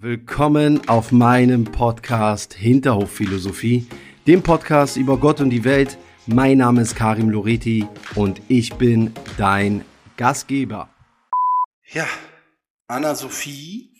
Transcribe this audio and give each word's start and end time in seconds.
Willkommen 0.00 0.88
auf 0.88 1.10
meinem 1.10 1.64
Podcast 1.64 2.54
Hinterhofphilosophie, 2.54 3.88
dem 4.28 4.44
Podcast 4.44 4.96
über 4.96 5.18
Gott 5.18 5.40
und 5.40 5.50
die 5.50 5.64
Welt. 5.64 5.98
Mein 6.26 6.58
Name 6.58 6.82
ist 6.82 6.94
Karim 6.94 7.30
Loreti 7.30 7.84
und 8.14 8.40
ich 8.46 8.74
bin 8.74 9.12
dein 9.38 9.84
Gastgeber. 10.16 10.88
Ja, 11.90 12.06
Anna-Sophie 12.86 13.90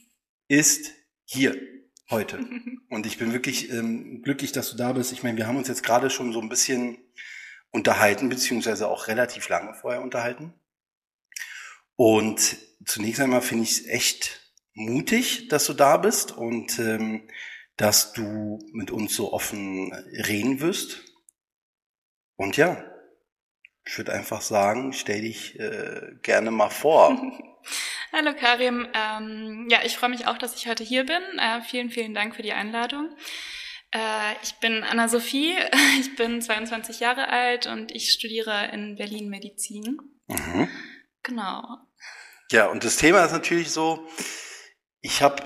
ist 0.47 0.93
hier 1.25 1.57
heute. 2.11 2.39
Und 2.91 3.05
ich 3.05 3.19
bin 3.19 3.33
wirklich 3.33 3.73
ähm, 3.73 4.23
glücklich, 4.23 4.53
dass 4.53 4.71
du 4.71 4.77
da 4.77 4.93
bist. 4.93 5.13
Ich 5.13 5.25
meine, 5.25 5.37
wir 5.37 5.49
haben 5.49 5.57
uns 5.57 5.67
jetzt 5.67 5.83
gerade 5.83 6.11
schon 6.11 6.33
so 6.33 6.41
ein 6.41 6.49
bisschen 6.49 6.99
unterhalten, 7.71 8.29
beziehungsweise 8.29 8.87
auch 8.87 9.09
relativ 9.09 9.49
lange 9.49 9.75
vorher 9.75 10.03
unterhalten. 10.03 10.55
Und 11.97 12.57
zunächst 12.87 13.21
einmal 13.21 13.43
finde 13.43 13.65
ich 13.65 13.73
es 13.73 13.87
echt 13.89 14.48
mutig, 14.79 15.49
dass 15.49 15.67
du 15.67 15.75
da 15.75 15.97
bist 15.97 16.33
und 16.33 16.79
ähm, 16.79 17.29
dass 17.77 18.13
du 18.13 18.59
mit 18.73 18.91
uns 18.91 19.15
so 19.15 19.33
offen 19.33 19.93
reden 19.93 20.61
wirst. 20.61 21.05
Und 22.37 22.57
ja, 22.57 22.85
ich 23.85 23.99
würde 23.99 24.13
einfach 24.13 24.41
sagen, 24.41 24.93
stell 24.93 25.23
dich 25.23 25.59
äh, 25.59 26.13
gerne 26.23 26.51
mal 26.51 26.71
vor. 26.71 27.21
Hallo 28.13 28.33
Karim, 28.35 28.87
ähm, 28.95 29.69
ja, 29.71 29.81
ich 29.85 29.97
freue 29.97 30.11
mich 30.11 30.27
auch, 30.27 30.39
dass 30.39 30.57
ich 30.57 30.67
heute 30.67 30.83
hier 30.83 31.05
bin. 31.05 31.23
Äh, 31.39 31.63
vielen, 31.63 31.91
vielen 31.91 32.15
Dank 32.15 32.35
für 32.35 32.43
die 32.43 32.53
Einladung. 32.53 33.15
Äh, 33.93 34.33
ich 34.43 34.55
bin 34.61 34.83
Anna-Sophie, 34.83 35.57
ich 36.01 36.17
bin 36.17 36.41
22 36.41 37.01
Jahre 37.01 37.29
alt 37.29 37.67
und 37.67 37.91
ich 37.93 38.13
studiere 38.13 38.71
in 38.73 38.97
Berlin 38.97 39.29
Medizin. 39.29 39.99
Mhm. 40.27 40.69
Genau. 41.23 41.79
Ja, 42.51 42.67
und 42.67 42.85
das 42.85 42.97
Thema 42.97 43.25
ist 43.25 43.33
natürlich 43.33 43.71
so, 43.71 44.09
ich 45.01 45.23
habe 45.23 45.43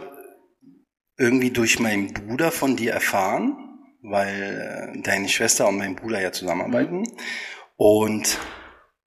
irgendwie 1.19 1.51
durch 1.51 1.79
meinen 1.79 2.13
Bruder 2.13 2.51
von 2.51 2.77
dir 2.77 2.93
erfahren, 2.93 3.57
weil 4.03 4.95
äh, 4.97 5.03
deine 5.03 5.29
Schwester 5.29 5.69
und 5.69 5.79
mein 5.79 5.97
Bruder 5.97 6.21
ja 6.21 6.33
zusammenarbeiten 6.33 7.03
mhm. 7.03 7.17
und 7.77 8.39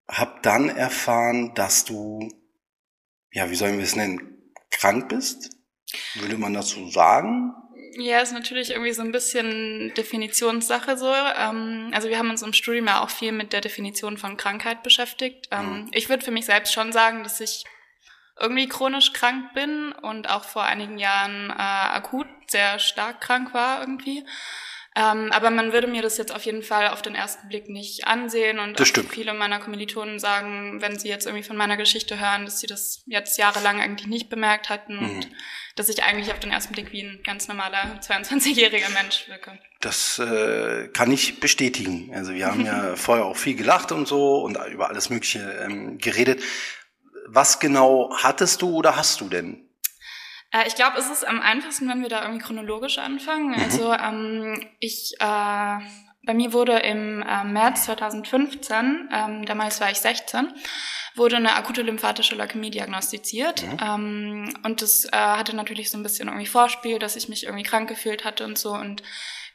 habe 0.08 0.40
dann 0.44 0.70
erfahren, 0.70 1.54
dass 1.56 1.84
du, 1.84 2.30
ja, 3.32 3.50
wie 3.50 3.56
sollen 3.56 3.78
wir 3.78 3.84
es 3.84 3.96
nennen, 3.96 4.54
krank 4.72 5.10
bist? 5.10 5.50
Würde 6.16 6.38
man 6.38 6.60
so 6.62 6.88
sagen? 6.90 7.54
Ja, 7.98 8.20
ist 8.20 8.34
natürlich 8.34 8.72
irgendwie 8.72 8.92
so 8.92 9.02
ein 9.02 9.12
bisschen 9.12 9.94
Definitionssache 9.96 10.98
so. 10.98 11.12
Ähm, 11.14 11.92
also 11.94 12.10
wir 12.10 12.18
haben 12.18 12.30
uns 12.30 12.42
im 12.42 12.54
Studium 12.54 12.88
ja 12.88 13.02
auch 13.02 13.10
viel 13.10 13.32
mit 13.32 13.54
der 13.54 13.62
Definition 13.62 14.18
von 14.18 14.38
Krankheit 14.38 14.84
beschäftigt. 14.84 15.48
Ähm, 15.52 15.84
mhm. 15.84 15.92
Ich 15.94 16.10
würde 16.10 16.24
für 16.24 16.32
mich 16.32 16.46
selbst 16.46 16.74
schon 16.74 16.92
sagen, 16.92 17.24
dass 17.24 17.40
ich 17.40 17.64
irgendwie 18.40 18.68
chronisch 18.68 19.14
krank 19.14 19.54
bin 19.54 19.92
und 19.92 20.30
auch 20.30 20.44
vor 20.44 20.64
einigen 20.64 20.98
Jahren 20.98 21.50
äh, 21.50 21.54
akut 21.54 22.28
sehr 22.48 22.80
stark 22.80 23.22
krank 23.22 23.54
war 23.54 23.82
irgendwie. 23.82 24.26
Ähm, 24.98 25.30
aber 25.34 25.50
man 25.50 25.74
würde 25.74 25.88
mir 25.88 26.02
das 26.02 26.18
jetzt 26.18 26.34
auf 26.34 26.46
jeden 26.46 26.64
Fall 26.64 26.88
auf 26.88 27.02
den 27.02 27.16
ersten 27.16 27.50
Blick 27.50 27.68
nicht 27.68 28.08
ansehen 28.08 28.60
und 28.60 28.80
das 28.80 28.88
stimmt. 28.88 29.12
viele 29.12 29.34
meiner 29.34 29.60
Kommilitonen 29.60 30.20
sagen, 30.20 30.82
wenn 30.82 30.98
sie 30.98 31.10
jetzt 31.10 31.26
irgendwie 31.26 31.44
von 31.44 31.58
meiner 31.58 31.76
Geschichte 31.76 32.18
hören, 32.18 32.46
dass 32.46 32.62
sie 32.62 32.68
das 32.68 33.04
jetzt 33.06 33.38
jahrelang 33.38 33.82
eigentlich 33.82 34.08
nicht 34.08 34.30
bemerkt 34.30 34.70
hatten 34.70 34.96
mhm. 34.96 35.10
und 35.10 35.30
dass 35.76 35.90
ich 35.90 36.04
eigentlich 36.04 36.32
auf 36.32 36.40
den 36.40 36.52
ersten 36.52 36.72
Blick 36.72 36.94
wie 36.94 37.02
ein 37.02 37.20
ganz 37.26 37.50
normaler 37.50 38.00
22-jähriger 38.02 38.90
Mensch 38.94 39.28
wirke. 39.28 39.60
Das 39.82 40.18
äh, 40.20 40.88
kann 40.94 41.12
ich 41.12 41.42
bestätigen. 41.42 42.12
Also 42.16 42.34
wir 42.34 42.46
haben 42.46 42.66
ja 42.66 42.96
vorher 42.96 43.26
auch 43.26 43.36
viel 43.36 43.56
gelacht 43.56 43.92
und 43.92 44.08
so 44.08 44.38
und 44.44 44.58
über 44.72 44.88
alles 44.88 45.10
Mögliche 45.10 45.40
ähm, 45.66 45.98
geredet 45.98 46.42
was 47.28 47.60
genau 47.60 48.10
hattest 48.16 48.62
du 48.62 48.76
oder 48.76 48.96
hast 48.96 49.22
du 49.22 49.30
denn? 49.30 49.70
Äh, 50.52 50.68
ich 50.68 50.76
glaube, 50.76 50.98
es 50.98 51.10
ist 51.10 51.28
am 51.28 51.42
einfachsten, 51.42 51.90
wenn 51.90 52.02
wir 52.02 52.10
da 52.10 52.24
irgendwie 52.24 52.44
chronologisch 52.44 52.98
anfangen. 52.98 53.50
Mhm. 53.50 53.64
Also 53.64 53.94
ähm, 53.94 54.68
ich, 54.80 55.14
äh, 55.20 55.78
bei 56.24 56.34
mir 56.34 56.54
wurde 56.54 56.80
im 56.80 57.22
äh, 57.22 57.44
März 57.44 57.86
2015, 57.86 59.10
ähm, 59.12 59.46
damals 59.46 59.80
war 59.82 59.92
ich 59.92 59.98
16, 59.98 60.54
wurde 61.16 61.38
eine 61.38 61.56
akute 61.56 61.82
lymphatische 61.82 62.36
Leukämie 62.36 62.72
diagnostiziert. 62.72 63.64
Mhm. 63.64 63.78
Ähm, 63.82 64.54
und 64.64 64.82
das 64.82 65.06
äh, 65.06 65.12
hatte 65.12 65.56
natürlich 65.56 65.92
so 65.92 65.98
ein 65.98 66.04
bisschen 66.04 66.28
irgendwie 66.28 66.48
Vorspiel, 66.48 67.00
dass 67.00 67.16
ich 67.16 67.30
mich 67.30 67.44
irgendwie 67.44 67.64
krank 67.64 67.88
gefühlt 67.90 68.26
hatte 68.26 68.46
und 68.46 68.58
so. 68.58 68.74
Und 68.74 69.04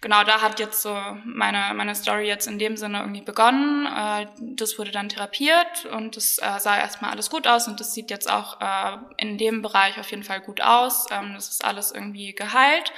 genau 0.01 0.25
da 0.25 0.41
hat 0.41 0.61
jetzt 0.61 0.83
so 0.83 0.95
meine, 1.25 1.73
meine 1.75 1.95
Story 1.95 2.27
jetzt 2.27 2.47
in 2.47 2.59
dem 2.59 2.77
Sinne 2.77 3.01
irgendwie 3.01 3.23
begonnen. 3.23 3.87
Äh, 3.87 4.27
das 4.39 4.79
wurde 4.79 4.91
dann 4.91 5.09
therapiert 5.09 5.87
und 5.87 6.17
es 6.17 6.39
äh, 6.39 6.59
sah 6.59 6.79
erstmal 6.79 7.11
alles 7.11 7.31
gut 7.31 7.47
aus 7.47 7.69
und 7.69 7.81
das 7.81 7.95
sieht 7.95 8.11
jetzt 8.11 8.31
auch 8.31 8.61
äh, 8.61 8.97
in 9.19 9.39
dem 9.39 9.63
Bereich 9.63 9.99
auf 9.99 10.11
jeden 10.11 10.25
Fall 10.25 10.41
gut 10.41 10.61
aus. 10.61 11.07
Ähm, 11.11 11.35
das 11.35 11.49
ist 11.49 11.65
alles 11.65 11.93
irgendwie 11.93 12.35
geheilt. 12.35 12.93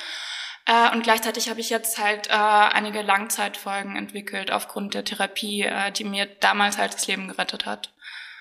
Äh, 0.65 0.93
und 0.93 1.03
gleichzeitig 1.03 1.51
habe 1.51 1.61
ich 1.61 1.71
jetzt 1.71 1.99
halt 1.99 2.29
äh, 2.29 2.33
einige 2.33 3.03
Langzeitfolgen 3.03 3.97
entwickelt 3.97 4.53
aufgrund 4.53 4.95
der 4.95 5.05
Therapie, 5.05 5.63
äh, 5.63 5.91
die 5.91 6.05
mir 6.05 6.27
damals 6.27 6.79
halt 6.79 6.95
das 6.95 7.07
Leben 7.07 7.29
gerettet 7.29 7.67
hat. 7.67 7.93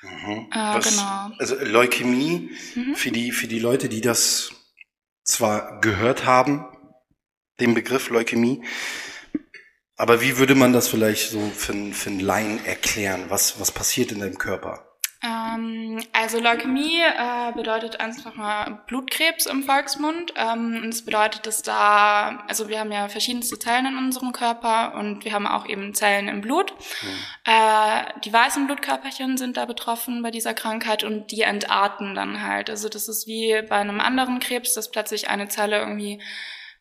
Mhm. 0.03 0.49
Äh, 0.51 0.55
Was, 0.55 0.89
genau. 0.89 1.31
Also 1.39 1.55
Leukämie, 1.55 2.51
mhm. 2.75 2.95
für, 2.95 3.11
die, 3.11 3.31
für 3.31 3.47
die 3.47 3.59
Leute, 3.59 3.89
die 3.89 4.01
das 4.01 4.51
zwar 5.23 5.79
gehört 5.79 6.25
haben, 6.25 6.65
den 7.61 7.73
Begriff 7.73 8.09
Leukämie. 8.09 8.61
Aber 9.95 10.19
wie 10.19 10.37
würde 10.37 10.55
man 10.55 10.73
das 10.73 10.87
vielleicht 10.87 11.29
so 11.29 11.39
für, 11.55 11.73
für 11.93 12.09
einen 12.09 12.19
Laien 12.19 12.65
erklären? 12.65 13.25
Was, 13.29 13.59
was 13.59 13.71
passiert 13.71 14.11
in 14.11 14.19
deinem 14.19 14.37
Körper? 14.37 14.91
Ähm, 15.23 16.03
also 16.13 16.39
Leukämie 16.39 16.99
äh, 17.01 17.51
bedeutet 17.53 17.99
einfach 17.99 18.33
mal 18.33 18.81
Blutkrebs 18.87 19.45
im 19.45 19.61
Volksmund. 19.61 20.33
Ähm, 20.35 20.81
und 20.81 20.89
es 20.89 21.05
bedeutet, 21.05 21.45
dass 21.45 21.61
da, 21.61 22.43
also 22.47 22.67
wir 22.67 22.79
haben 22.79 22.91
ja 22.91 23.07
verschiedenste 23.09 23.59
Zellen 23.59 23.85
in 23.85 23.97
unserem 23.97 24.31
Körper 24.31 24.95
und 24.95 25.23
wir 25.23 25.33
haben 25.33 25.45
auch 25.45 25.67
eben 25.67 25.93
Zellen 25.93 26.27
im 26.27 26.41
Blut. 26.41 26.73
Mhm. 27.03 27.07
Äh, 27.45 28.19
die 28.25 28.33
weißen 28.33 28.65
Blutkörperchen 28.65 29.37
sind 29.37 29.57
da 29.57 29.65
betroffen 29.65 30.23
bei 30.23 30.31
dieser 30.31 30.55
Krankheit 30.55 31.03
und 31.03 31.29
die 31.29 31.41
entarten 31.41 32.15
dann 32.15 32.41
halt. 32.41 32.71
Also 32.71 32.89
das 32.89 33.07
ist 33.07 33.27
wie 33.27 33.61
bei 33.69 33.75
einem 33.75 33.99
anderen 33.99 34.39
Krebs, 34.39 34.73
dass 34.73 34.89
plötzlich 34.89 35.29
eine 35.29 35.47
Zelle 35.47 35.77
irgendwie 35.77 36.19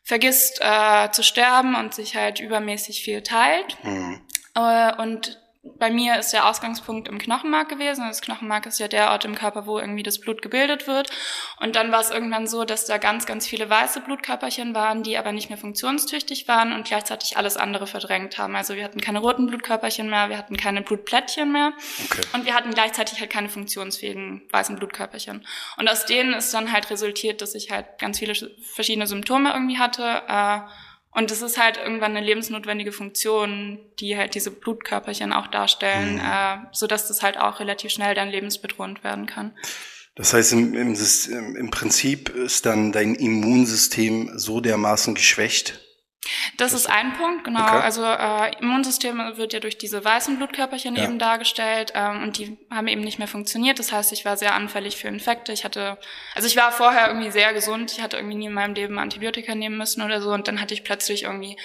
vergisst 0.03 0.59
äh, 0.61 1.11
zu 1.11 1.23
sterben 1.23 1.75
und 1.75 1.93
sich 1.93 2.15
halt 2.15 2.39
übermäßig 2.39 3.03
viel 3.03 3.21
teilt. 3.21 3.77
Mhm. 3.83 4.21
Äh, 4.55 5.01
und 5.01 5.40
bei 5.63 5.91
mir 5.91 6.17
ist 6.17 6.31
der 6.31 6.47
Ausgangspunkt 6.47 7.07
im 7.07 7.19
Knochenmark 7.19 7.69
gewesen. 7.69 8.05
Das 8.07 8.21
Knochenmark 8.21 8.65
ist 8.65 8.79
ja 8.79 8.87
der 8.87 9.11
Ort 9.11 9.25
im 9.25 9.35
Körper, 9.35 9.67
wo 9.67 9.77
irgendwie 9.77 10.01
das 10.01 10.19
Blut 10.19 10.41
gebildet 10.41 10.87
wird. 10.87 11.11
Und 11.59 11.75
dann 11.75 11.91
war 11.91 11.99
es 11.99 12.09
irgendwann 12.09 12.47
so, 12.47 12.65
dass 12.65 12.85
da 12.85 12.97
ganz, 12.97 13.27
ganz 13.27 13.45
viele 13.45 13.69
weiße 13.69 14.01
Blutkörperchen 14.01 14.73
waren, 14.73 15.03
die 15.03 15.17
aber 15.17 15.31
nicht 15.31 15.49
mehr 15.49 15.59
funktionstüchtig 15.59 16.47
waren 16.47 16.73
und 16.73 16.87
gleichzeitig 16.87 17.37
alles 17.37 17.57
andere 17.57 17.85
verdrängt 17.85 18.39
haben. 18.39 18.55
Also 18.55 18.75
wir 18.75 18.83
hatten 18.83 19.01
keine 19.01 19.19
roten 19.19 19.45
Blutkörperchen 19.45 20.09
mehr, 20.09 20.29
wir 20.29 20.37
hatten 20.39 20.57
keine 20.57 20.81
Blutplättchen 20.81 21.51
mehr 21.51 21.73
okay. 22.05 22.21
und 22.33 22.45
wir 22.45 22.55
hatten 22.55 22.73
gleichzeitig 22.73 23.19
halt 23.19 23.29
keine 23.29 23.49
funktionsfähigen 23.49 24.41
weißen 24.51 24.75
Blutkörperchen. 24.77 25.45
Und 25.77 25.87
aus 25.87 26.05
denen 26.07 26.33
ist 26.33 26.51
dann 26.55 26.71
halt 26.71 26.89
resultiert, 26.89 27.41
dass 27.41 27.53
ich 27.53 27.69
halt 27.69 27.99
ganz 27.99 28.17
viele 28.17 28.33
verschiedene 28.73 29.05
Symptome 29.05 29.51
irgendwie 29.53 29.77
hatte. 29.77 30.23
Äh, 30.27 30.61
und 31.13 31.29
es 31.29 31.41
ist 31.41 31.57
halt 31.57 31.77
irgendwann 31.77 32.15
eine 32.15 32.25
lebensnotwendige 32.25 32.91
Funktion, 32.91 33.79
die 33.99 34.17
halt 34.17 34.33
diese 34.33 34.51
Blutkörperchen 34.51 35.33
auch 35.33 35.47
darstellen, 35.47 36.15
mhm. 36.15 36.19
äh, 36.19 36.57
so 36.71 36.87
dass 36.87 37.07
das 37.07 37.21
halt 37.21 37.37
auch 37.37 37.59
relativ 37.59 37.91
schnell 37.91 38.15
dann 38.15 38.29
lebensbedrohend 38.29 39.03
werden 39.03 39.25
kann. 39.25 39.51
Das 40.15 40.33
heißt, 40.33 40.53
im, 40.53 40.73
im, 40.75 40.95
im 41.55 41.71
Prinzip 41.71 42.29
ist 42.29 42.65
dann 42.65 42.91
dein 42.91 43.15
Immunsystem 43.15 44.31
so 44.37 44.59
dermaßen 44.61 45.15
geschwächt, 45.15 45.79
das, 46.57 46.73
ist 46.73 46.87
ein 46.87 47.13
Punkt, 47.13 47.43
genau. 47.43 47.63
Okay. 47.63 47.81
Also 47.81 48.03
äh, 48.03 48.55
Immunsystem 48.59 49.19
wird 49.37 49.53
ja 49.53 49.59
durch 49.59 49.77
diese 49.77 50.03
weißen 50.03 50.37
Blutkörperchen 50.37 50.95
ja. 50.95 51.03
eben 51.03 51.17
dargestellt 51.17 51.93
ähm, 51.95 52.23
und 52.23 52.37
die 52.37 52.57
haben 52.69 52.87
eben 52.87 53.01
nicht 53.01 53.17
mehr 53.17 53.27
funktioniert. 53.27 53.79
Das 53.79 53.91
heißt, 53.91 54.11
ich 54.11 54.23
war 54.23 54.37
sehr 54.37 54.53
anfällig 54.53 54.97
für 54.97 55.07
Infekte. 55.07 55.51
Ich 55.51 55.63
hatte, 55.63 55.97
also 56.35 56.47
ich 56.47 56.55
war 56.55 56.71
vorher 56.71 57.07
irgendwie 57.07 57.31
sehr 57.31 57.53
gesund. 57.53 57.91
Ich 57.91 58.01
hatte 58.01 58.17
irgendwie 58.17 58.37
nie 58.37 58.45
in 58.45 58.53
meinem 58.53 58.75
Leben 58.75 58.99
Antibiotika 58.99 59.55
nehmen 59.55 59.77
müssen 59.77 60.01
oder 60.03 60.21
so 60.21 60.31
und 60.31 60.47
dann 60.47 60.61
hatte 60.61 60.73
ich 60.73 60.83
plötzlich 60.83 61.23
irgendwie 61.23 61.57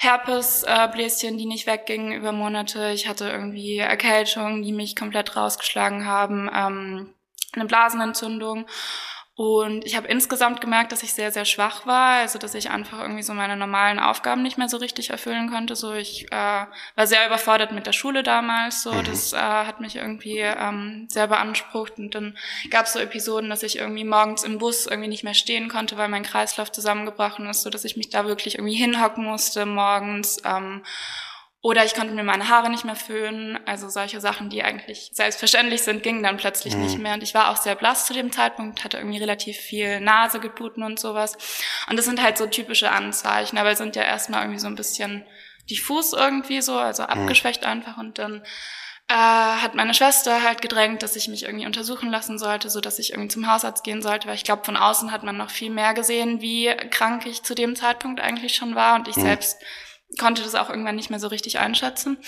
Herpesbläschen, 0.00 1.34
äh, 1.34 1.38
die 1.38 1.46
nicht 1.46 1.66
weggingen 1.68 2.12
über 2.12 2.32
Monate. 2.32 2.90
Ich 2.90 3.06
hatte 3.06 3.28
irgendwie 3.28 3.78
Erkältungen, 3.78 4.62
die 4.62 4.72
mich 4.72 4.96
komplett 4.96 5.36
rausgeschlagen 5.36 6.06
haben, 6.06 6.50
ähm, 6.52 7.14
eine 7.52 7.66
Blasenentzündung. 7.66 8.66
Und 9.42 9.84
ich 9.84 9.96
habe 9.96 10.06
insgesamt 10.06 10.60
gemerkt, 10.60 10.92
dass 10.92 11.02
ich 11.02 11.14
sehr, 11.14 11.32
sehr 11.32 11.44
schwach 11.44 11.84
war, 11.84 12.20
also 12.20 12.38
dass 12.38 12.54
ich 12.54 12.70
einfach 12.70 13.00
irgendwie 13.00 13.24
so 13.24 13.34
meine 13.34 13.56
normalen 13.56 13.98
Aufgaben 13.98 14.40
nicht 14.40 14.56
mehr 14.56 14.68
so 14.68 14.76
richtig 14.76 15.10
erfüllen 15.10 15.50
konnte. 15.50 15.74
So 15.74 15.94
ich 15.94 16.30
äh, 16.30 16.66
war 16.94 17.06
sehr 17.08 17.26
überfordert 17.26 17.72
mit 17.72 17.84
der 17.84 17.92
Schule 17.92 18.22
damals, 18.22 18.84
so 18.84 18.92
mhm. 18.92 19.02
das 19.02 19.32
äh, 19.32 19.38
hat 19.38 19.80
mich 19.80 19.96
irgendwie 19.96 20.38
ähm, 20.38 21.08
sehr 21.10 21.26
beansprucht. 21.26 21.98
Und 21.98 22.14
dann 22.14 22.38
gab 22.70 22.86
es 22.86 22.92
so 22.92 23.00
Episoden, 23.00 23.50
dass 23.50 23.64
ich 23.64 23.78
irgendwie 23.78 24.04
morgens 24.04 24.44
im 24.44 24.58
Bus 24.58 24.86
irgendwie 24.86 25.08
nicht 25.08 25.24
mehr 25.24 25.34
stehen 25.34 25.68
konnte, 25.68 25.96
weil 25.96 26.08
mein 26.08 26.22
Kreislauf 26.22 26.70
zusammengebrochen 26.70 27.48
ist, 27.48 27.62
so 27.62 27.70
dass 27.70 27.84
ich 27.84 27.96
mich 27.96 28.10
da 28.10 28.24
wirklich 28.26 28.58
irgendwie 28.58 28.76
hinhocken 28.76 29.24
musste 29.24 29.66
morgens. 29.66 30.36
Ähm, 30.44 30.82
Oder 31.64 31.84
ich 31.84 31.94
konnte 31.94 32.12
mir 32.12 32.24
meine 32.24 32.48
Haare 32.48 32.70
nicht 32.70 32.84
mehr 32.84 32.96
föhnen. 32.96 33.56
Also 33.66 33.88
solche 33.88 34.20
Sachen, 34.20 34.50
die 34.50 34.64
eigentlich 34.64 35.10
selbstverständlich 35.12 35.82
sind, 35.82 36.02
gingen 36.02 36.24
dann 36.24 36.36
plötzlich 36.36 36.74
mhm. 36.74 36.82
nicht 36.82 36.98
mehr. 36.98 37.14
Und 37.14 37.22
ich 37.22 37.34
war 37.34 37.50
auch 37.50 37.56
sehr 37.56 37.76
blass 37.76 38.06
zu 38.06 38.12
dem 38.12 38.32
Zeitpunkt, 38.32 38.82
hatte 38.82 38.96
irgendwie 38.96 39.18
relativ 39.18 39.58
viel 39.58 40.00
Nase 40.00 40.40
gebluten 40.40 40.82
und 40.82 40.98
sowas. 40.98 41.38
Und 41.88 41.96
das 41.96 42.04
sind 42.04 42.20
halt 42.20 42.36
so 42.36 42.46
typische 42.46 42.90
Anzeichen, 42.90 43.58
aber 43.58 43.76
sind 43.76 43.94
ja 43.94 44.02
erstmal 44.02 44.42
irgendwie 44.42 44.58
so 44.58 44.66
ein 44.66 44.74
bisschen 44.74 45.24
diffus 45.70 46.12
irgendwie 46.12 46.60
so, 46.62 46.76
also 46.76 47.04
mhm. 47.04 47.10
abgeschwächt 47.10 47.62
mhm. 47.62 47.68
einfach. 47.68 47.96
Und 47.96 48.18
dann 48.18 48.42
äh, 49.06 49.14
hat 49.14 49.76
meine 49.76 49.94
Schwester 49.94 50.42
halt 50.42 50.62
gedrängt, 50.62 51.04
dass 51.04 51.14
ich 51.14 51.28
mich 51.28 51.44
irgendwie 51.44 51.66
untersuchen 51.66 52.10
lassen 52.10 52.40
sollte, 52.40 52.70
so 52.70 52.80
dass 52.80 52.98
ich 52.98 53.10
irgendwie 53.10 53.28
zum 53.28 53.48
Hausarzt 53.48 53.84
gehen 53.84 54.02
sollte, 54.02 54.26
weil 54.26 54.34
ich 54.34 54.42
glaube, 54.42 54.64
von 54.64 54.76
außen 54.76 55.12
hat 55.12 55.22
man 55.22 55.36
noch 55.36 55.50
viel 55.50 55.70
mehr 55.70 55.94
gesehen, 55.94 56.40
wie 56.40 56.74
krank 56.90 57.24
ich 57.24 57.44
zu 57.44 57.54
dem 57.54 57.76
Zeitpunkt 57.76 58.20
eigentlich 58.20 58.56
schon 58.56 58.74
war. 58.74 58.96
Und 58.96 59.06
ich 59.06 59.16
mhm. 59.16 59.22
selbst 59.22 59.58
konnte 60.18 60.42
das 60.42 60.54
auch 60.54 60.70
irgendwann 60.70 60.96
nicht 60.96 61.10
mehr 61.10 61.20
so 61.20 61.28
richtig 61.28 61.58
einschätzen. 61.58 62.18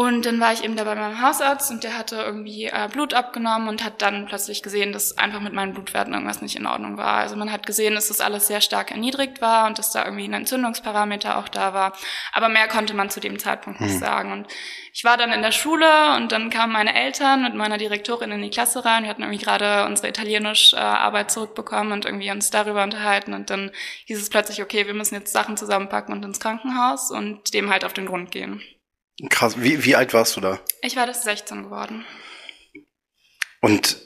Und 0.00 0.24
dann 0.24 0.40
war 0.40 0.50
ich 0.54 0.64
eben 0.64 0.76
da 0.76 0.84
bei 0.84 0.94
meinem 0.94 1.20
Hausarzt 1.20 1.70
und 1.70 1.84
der 1.84 1.98
hatte 1.98 2.16
irgendwie 2.16 2.64
äh, 2.64 2.88
Blut 2.90 3.12
abgenommen 3.12 3.68
und 3.68 3.84
hat 3.84 4.00
dann 4.00 4.24
plötzlich 4.24 4.62
gesehen, 4.62 4.94
dass 4.94 5.18
einfach 5.18 5.40
mit 5.40 5.52
meinen 5.52 5.74
Blutwerten 5.74 6.14
irgendwas 6.14 6.40
nicht 6.40 6.56
in 6.56 6.64
Ordnung 6.64 6.96
war. 6.96 7.18
Also 7.18 7.36
man 7.36 7.52
hat 7.52 7.66
gesehen, 7.66 7.96
dass 7.96 8.08
das 8.08 8.22
alles 8.22 8.46
sehr 8.46 8.62
stark 8.62 8.92
erniedrigt 8.92 9.42
war 9.42 9.66
und 9.66 9.78
dass 9.78 9.92
da 9.92 10.02
irgendwie 10.02 10.24
ein 10.24 10.32
Entzündungsparameter 10.32 11.36
auch 11.36 11.48
da 11.48 11.74
war. 11.74 11.92
Aber 12.32 12.48
mehr 12.48 12.66
konnte 12.66 12.94
man 12.94 13.10
zu 13.10 13.20
dem 13.20 13.38
Zeitpunkt 13.38 13.82
nicht 13.82 13.92
hm. 13.92 13.98
sagen. 13.98 14.32
Und 14.32 14.46
ich 14.94 15.04
war 15.04 15.18
dann 15.18 15.32
in 15.32 15.42
der 15.42 15.52
Schule 15.52 16.16
und 16.16 16.32
dann 16.32 16.48
kamen 16.48 16.72
meine 16.72 16.94
Eltern 16.94 17.42
mit 17.42 17.54
meiner 17.54 17.76
Direktorin 17.76 18.32
in 18.32 18.40
die 18.40 18.48
Klasse 18.48 18.86
rein. 18.86 19.02
Wir 19.02 19.10
hatten 19.10 19.20
irgendwie 19.20 19.44
gerade 19.44 19.84
unsere 19.84 20.08
Italienisch-Arbeit 20.08 21.26
äh, 21.26 21.28
zurückbekommen 21.28 21.92
und 21.92 22.06
irgendwie 22.06 22.30
uns 22.30 22.48
darüber 22.48 22.84
unterhalten. 22.84 23.34
Und 23.34 23.50
dann 23.50 23.70
hieß 24.06 24.18
es 24.18 24.30
plötzlich, 24.30 24.62
okay, 24.62 24.86
wir 24.86 24.94
müssen 24.94 25.16
jetzt 25.16 25.34
Sachen 25.34 25.58
zusammenpacken 25.58 26.14
und 26.14 26.24
ins 26.24 26.40
Krankenhaus 26.40 27.10
und 27.10 27.52
dem 27.52 27.68
halt 27.68 27.84
auf 27.84 27.92
den 27.92 28.06
Grund 28.06 28.30
gehen. 28.30 28.62
Krass. 29.28 29.60
Wie, 29.60 29.84
wie 29.84 29.96
alt 29.96 30.14
warst 30.14 30.36
du 30.36 30.40
da? 30.40 30.60
Ich 30.82 30.96
war 30.96 31.06
das 31.06 31.22
16 31.24 31.64
geworden. 31.64 32.04
Und 33.60 33.98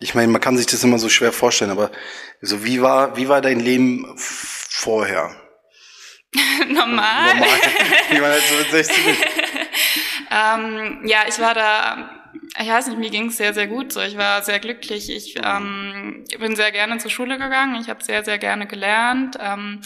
ich 0.00 0.14
meine, 0.14 0.30
man 0.30 0.40
kann 0.40 0.56
sich 0.56 0.66
das 0.66 0.84
immer 0.84 0.98
so 0.98 1.08
schwer 1.08 1.32
vorstellen, 1.32 1.70
aber 1.70 1.90
so 2.40 2.64
wie 2.64 2.82
war, 2.82 3.16
wie 3.16 3.28
war 3.28 3.40
dein 3.40 3.60
Leben 3.60 4.04
vorher? 4.16 5.34
Normal. 6.68 7.34
Normal. 7.34 7.58
Wie 8.10 8.20
man 8.20 8.30
halt 8.30 8.42
so 8.42 8.56
mit 8.56 8.70
16 8.70 8.96
ähm, 10.30 11.00
ja, 11.06 11.20
ich 11.26 11.38
war 11.38 11.54
da 11.54 12.18
ich 12.60 12.68
weiß 12.68 12.88
nicht, 12.88 12.98
mir 12.98 13.10
ging 13.10 13.28
es 13.28 13.36
sehr, 13.36 13.54
sehr 13.54 13.66
gut 13.66 13.92
so. 13.92 14.00
Ich 14.00 14.16
war 14.16 14.42
sehr 14.42 14.58
glücklich. 14.58 15.10
Ich 15.10 15.36
ähm, 15.42 16.24
bin 16.38 16.56
sehr 16.56 16.72
gerne 16.72 16.98
zur 16.98 17.10
Schule 17.10 17.38
gegangen. 17.38 17.80
Ich 17.80 17.88
habe 17.88 18.02
sehr, 18.02 18.24
sehr 18.24 18.38
gerne 18.38 18.66
gelernt. 18.66 19.36
Ähm, 19.40 19.80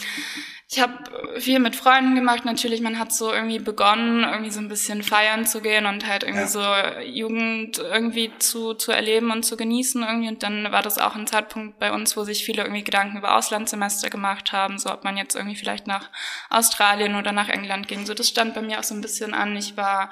ich 0.69 0.79
habe 0.79 1.39
viel 1.39 1.59
mit 1.59 1.75
Freunden 1.75 2.15
gemacht. 2.15 2.45
Natürlich, 2.45 2.81
man 2.81 2.97
hat 2.97 3.13
so 3.13 3.31
irgendwie 3.31 3.59
begonnen, 3.59 4.23
irgendwie 4.23 4.49
so 4.49 4.59
ein 4.59 4.69
bisschen 4.69 5.03
feiern 5.03 5.45
zu 5.45 5.61
gehen 5.61 5.85
und 5.85 6.07
halt 6.07 6.23
irgendwie 6.23 6.41
ja. 6.41 6.47
so 6.47 6.63
Jugend 7.01 7.77
irgendwie 7.77 8.31
zu, 8.39 8.73
zu 8.73 8.91
erleben 8.91 9.29
und 9.31 9.43
zu 9.43 9.55
genießen 9.55 10.01
irgendwie. 10.01 10.29
Und 10.29 10.41
dann 10.41 10.71
war 10.71 10.81
das 10.81 10.97
auch 10.97 11.15
ein 11.15 11.27
Zeitpunkt 11.27 11.79
bei 11.79 11.91
uns, 11.91 12.17
wo 12.17 12.23
sich 12.23 12.45
viele 12.45 12.63
irgendwie 12.63 12.83
Gedanken 12.83 13.17
über 13.17 13.35
Auslandssemester 13.35 14.09
gemacht 14.09 14.51
haben, 14.51 14.79
so 14.79 14.89
ob 14.91 15.03
man 15.03 15.17
jetzt 15.17 15.35
irgendwie 15.35 15.57
vielleicht 15.57 15.85
nach 15.85 16.09
Australien 16.49 17.15
oder 17.15 17.33
nach 17.33 17.49
England 17.49 17.87
ging. 17.87 18.05
So, 18.05 18.13
das 18.13 18.29
stand 18.29 18.55
bei 18.55 18.61
mir 18.61 18.79
auch 18.79 18.83
so 18.83 18.95
ein 18.95 19.01
bisschen 19.01 19.33
an. 19.33 19.55
Ich 19.55 19.77
war 19.77 20.11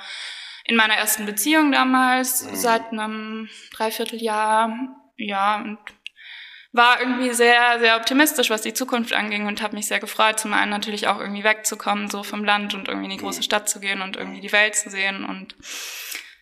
in 0.65 0.75
meiner 0.75 0.95
ersten 0.95 1.25
Beziehung 1.25 1.71
damals, 1.71 2.43
mhm. 2.43 2.55
seit 2.55 2.91
einem 2.91 3.49
Dreivierteljahr, 3.73 4.77
ja, 5.17 5.61
und 5.61 5.79
war 6.73 7.01
irgendwie 7.01 7.33
sehr, 7.33 7.79
sehr 7.79 7.97
optimistisch, 7.97 8.49
was 8.49 8.61
die 8.61 8.73
Zukunft 8.73 9.13
anging 9.13 9.45
und 9.47 9.61
habe 9.61 9.75
mich 9.75 9.87
sehr 9.87 9.99
gefreut, 9.99 10.39
zum 10.39 10.53
einen 10.53 10.71
natürlich 10.71 11.07
auch 11.07 11.19
irgendwie 11.19 11.43
wegzukommen, 11.43 12.09
so 12.09 12.23
vom 12.23 12.45
Land 12.45 12.73
und 12.73 12.87
irgendwie 12.87 13.11
in 13.11 13.17
die 13.17 13.23
große 13.23 13.39
mhm. 13.39 13.43
Stadt 13.43 13.69
zu 13.69 13.79
gehen 13.79 14.01
und 14.01 14.15
irgendwie 14.15 14.41
die 14.41 14.51
Welt 14.51 14.75
zu 14.75 14.89
sehen 14.89 15.25
und 15.25 15.55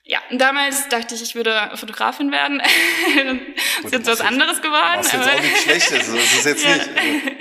ja, 0.04 0.20
damals 0.32 0.90
dachte 0.90 1.14
ich, 1.14 1.22
ich 1.22 1.36
würde 1.36 1.70
Fotografin 1.76 2.32
werden. 2.32 2.64
das 3.84 3.86
ist 3.86 3.94
jetzt 3.94 4.08
was 4.08 4.22
anderes 4.22 4.60
geworden. 4.60 4.98
Was 4.98 5.12
jetzt 5.12 5.28
auch 5.28 5.40
nicht 5.40 5.58
schlecht 5.58 5.92
ist, 5.92 6.10
das 6.10 6.34
ist 6.34 6.46
jetzt 6.46 6.66
ja. 6.66 6.76
nicht. 6.76 7.26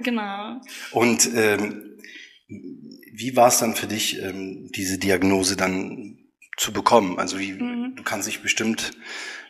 Genau. 0.00 0.60
Und 0.92 1.28
ähm, 1.34 1.98
wie 2.46 3.34
war 3.34 3.48
es 3.48 3.58
dann 3.58 3.74
für 3.74 3.88
dich, 3.88 4.22
ähm, 4.22 4.70
diese 4.76 4.96
Diagnose 4.96 5.56
dann 5.56 6.18
zu 6.56 6.72
bekommen? 6.72 7.18
Also 7.18 7.40
wie, 7.40 7.54
mhm. 7.54 7.96
du 7.96 8.04
kannst 8.04 8.28
dich 8.28 8.40
bestimmt 8.40 8.92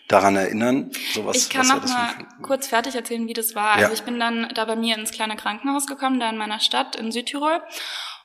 daran 0.09 0.37
erinnern? 0.37 0.91
Sowas, 1.15 1.37
ich 1.37 1.51
kann 1.51 1.69
noch 1.69 1.87
mal 1.87 2.15
kurz 2.43 2.67
fertig 2.67 2.95
erzählen, 2.95 3.29
wie 3.29 3.35
das 3.35 3.55
war. 3.55 3.79
Ja. 3.79 3.85
Also 3.85 3.95
ich 3.95 4.03
bin 4.03 4.19
dann 4.19 4.49
da 4.55 4.65
bei 4.65 4.75
mir 4.75 4.97
ins 4.97 5.13
kleine 5.13 5.37
Krankenhaus 5.37 5.87
gekommen, 5.87 6.19
da 6.19 6.29
in 6.29 6.39
meiner 6.39 6.61
Stadt 6.61 6.97
in 6.97 7.13
Südtirol. 7.13 7.61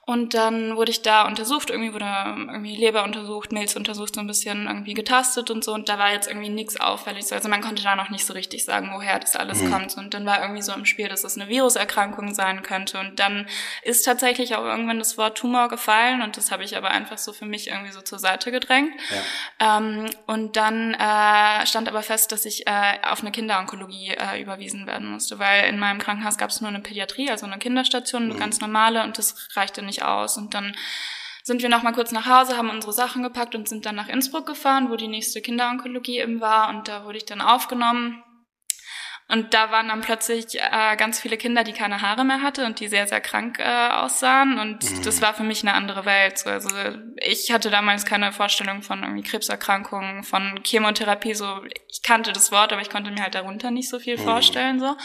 Und 0.06 0.34
dann 0.34 0.76
wurde 0.76 0.92
ich 0.92 1.02
da 1.02 1.26
untersucht, 1.26 1.70
irgendwie 1.70 1.94
wurde 1.94 2.06
irgendwie 2.06 2.76
Leber 2.76 3.06
untersucht, 3.06 3.54
Milz 3.54 3.78
untersucht, 3.78 4.16
so 4.16 4.20
ein 4.20 4.28
bisschen 4.28 4.68
irgendwie 4.68 4.94
getastet 4.94 5.50
und 5.50 5.64
so. 5.64 5.74
Und 5.74 5.88
da 5.88 5.98
war 5.98 6.12
jetzt 6.12 6.28
irgendwie 6.28 6.50
nichts 6.50 6.78
auffällig. 6.78 7.32
Also 7.32 7.48
man 7.48 7.62
konnte 7.62 7.84
da 7.84 7.96
noch 7.96 8.10
nicht 8.10 8.26
so 8.26 8.34
richtig 8.34 8.66
sagen, 8.66 8.92
woher 8.94 9.18
das 9.20 9.38
alles 9.38 9.62
mhm. 9.62 9.72
kommt. 9.72 9.96
Und 9.96 10.14
dann 10.14 10.26
war 10.26 10.42
irgendwie 10.42 10.62
so 10.62 10.74
im 10.74 10.84
Spiel, 10.84 11.08
dass 11.08 11.24
es 11.24 11.38
eine 11.38 11.48
Viruserkrankung 11.48 12.34
sein 12.34 12.64
könnte. 12.64 13.00
Und 13.00 13.20
dann 13.20 13.48
ist 13.82 14.04
tatsächlich 14.04 14.56
auch 14.56 14.66
irgendwann 14.66 15.00
das 15.00 15.18
Wort 15.18 15.38
Tumor 15.38 15.70
gefallen. 15.70 16.22
Und 16.22 16.36
das 16.36 16.52
habe 16.52 16.66
ich 16.66 16.76
aber 16.76 16.92
einfach 16.92 17.18
so 17.18 17.32
für 17.32 17.46
mich 17.46 17.70
irgendwie 17.70 17.94
so 17.94 18.02
zur 18.02 18.20
Seite 18.20 18.52
gedrängt. 18.52 18.92
Ja. 19.10 19.78
Ähm, 19.78 20.08
und 20.28 20.58
dann 20.58 20.96
äh, 20.96 21.66
stand 21.66 21.88
aber 21.88 22.04
fest, 22.04 22.34
dass 22.34 22.44
ich 22.44 22.68
äh, 22.68 23.00
auf 23.04 23.22
eine 23.22 23.32
Kinderonkologie 23.32 24.16
äh, 24.18 24.42
überwiesen 24.42 24.86
werden 24.86 25.10
musste. 25.10 25.40
Weil 25.40 25.70
in 25.70 25.80
meinem 25.80 26.00
Krankenhaus 26.00 26.38
gab 26.38 26.50
es 26.50 26.60
nur 26.60 26.68
eine 26.68 26.82
Pädiatrie, 26.82 27.30
also 27.32 27.46
eine 27.46 27.58
Kinderstation, 27.58 28.24
eine 28.24 28.34
mhm. 28.34 28.40
ganz 28.40 28.60
normale. 28.60 29.02
Und 29.04 29.18
das 29.18 29.48
reichte 29.56 29.82
nicht 29.82 29.93
nicht 29.94 30.04
aus. 30.04 30.38
Und 30.38 30.54
dann 30.54 30.76
sind 31.44 31.62
wir 31.62 31.70
noch 31.70 31.84
mal 31.84 31.94
kurz 31.94 32.12
nach 32.12 32.26
Hause, 32.26 32.58
haben 32.58 32.70
unsere 32.70 32.94
Sachen 32.94 33.22
gepackt 33.22 33.54
und 33.54 33.68
sind 33.68 33.86
dann 33.86 33.96
nach 33.96 34.08
Innsbruck 34.08 34.46
gefahren, 34.46 34.90
wo 34.90 34.96
die 34.96 35.08
nächste 35.08 35.42
Kinderonkologie 35.42 36.20
eben 36.20 36.42
war. 36.42 36.70
Und 36.70 36.88
da 36.88 37.06
wurde 37.06 37.18
ich 37.18 37.26
dann 37.26 37.42
aufgenommen. 37.42 38.24
Und 39.30 39.54
da 39.54 39.72
waren 39.72 39.88
dann 39.88 40.02
plötzlich 40.02 40.60
äh, 40.60 40.96
ganz 40.98 41.20
viele 41.20 41.38
Kinder, 41.38 41.64
die 41.64 41.72
keine 41.72 42.02
Haare 42.02 42.24
mehr 42.24 42.42
hatte 42.42 42.66
und 42.66 42.80
die 42.80 42.88
sehr, 42.88 43.08
sehr 43.08 43.22
krank 43.22 43.58
äh, 43.58 43.90
aussahen. 43.90 44.60
Und 44.60 44.84
mhm. 44.84 45.02
das 45.04 45.22
war 45.22 45.34
für 45.34 45.44
mich 45.44 45.64
eine 45.64 45.74
andere 45.74 46.06
Welt. 46.06 46.38
So, 46.38 46.50
also 46.50 46.70
ich 47.18 47.52
hatte 47.52 47.70
damals 47.70 48.06
keine 48.06 48.32
Vorstellung 48.32 48.84
von 48.84 49.02
irgendwie 49.02 49.24
Krebserkrankungen, 49.24 50.24
von 50.24 50.62
Chemotherapie. 50.66 51.34
So, 51.34 51.62
ich 51.90 52.04
kannte 52.04 52.34
das 52.34 52.52
Wort, 52.52 52.74
aber 52.74 52.82
ich 52.82 52.90
konnte 52.90 53.12
mir 53.12 53.24
halt 53.24 53.36
darunter 53.36 53.72
nicht 53.72 53.90
so 53.90 53.98
viel 53.98 54.18
mhm. 54.18 54.24
vorstellen. 54.24 54.80
So. 54.80 54.96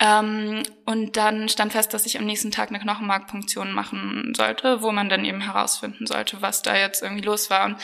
Ähm, 0.00 0.62
und 0.84 1.16
dann 1.16 1.48
stand 1.48 1.72
fest, 1.72 1.92
dass 1.92 2.06
ich 2.06 2.18
am 2.18 2.24
nächsten 2.24 2.52
Tag 2.52 2.68
eine 2.68 2.78
Knochenmarkpunktion 2.78 3.72
machen 3.72 4.32
sollte, 4.36 4.80
wo 4.80 4.92
man 4.92 5.08
dann 5.08 5.24
eben 5.24 5.40
herausfinden 5.40 6.06
sollte, 6.06 6.40
was 6.40 6.62
da 6.62 6.76
jetzt 6.76 7.02
irgendwie 7.02 7.24
los 7.24 7.50
war. 7.50 7.66
Und 7.66 7.76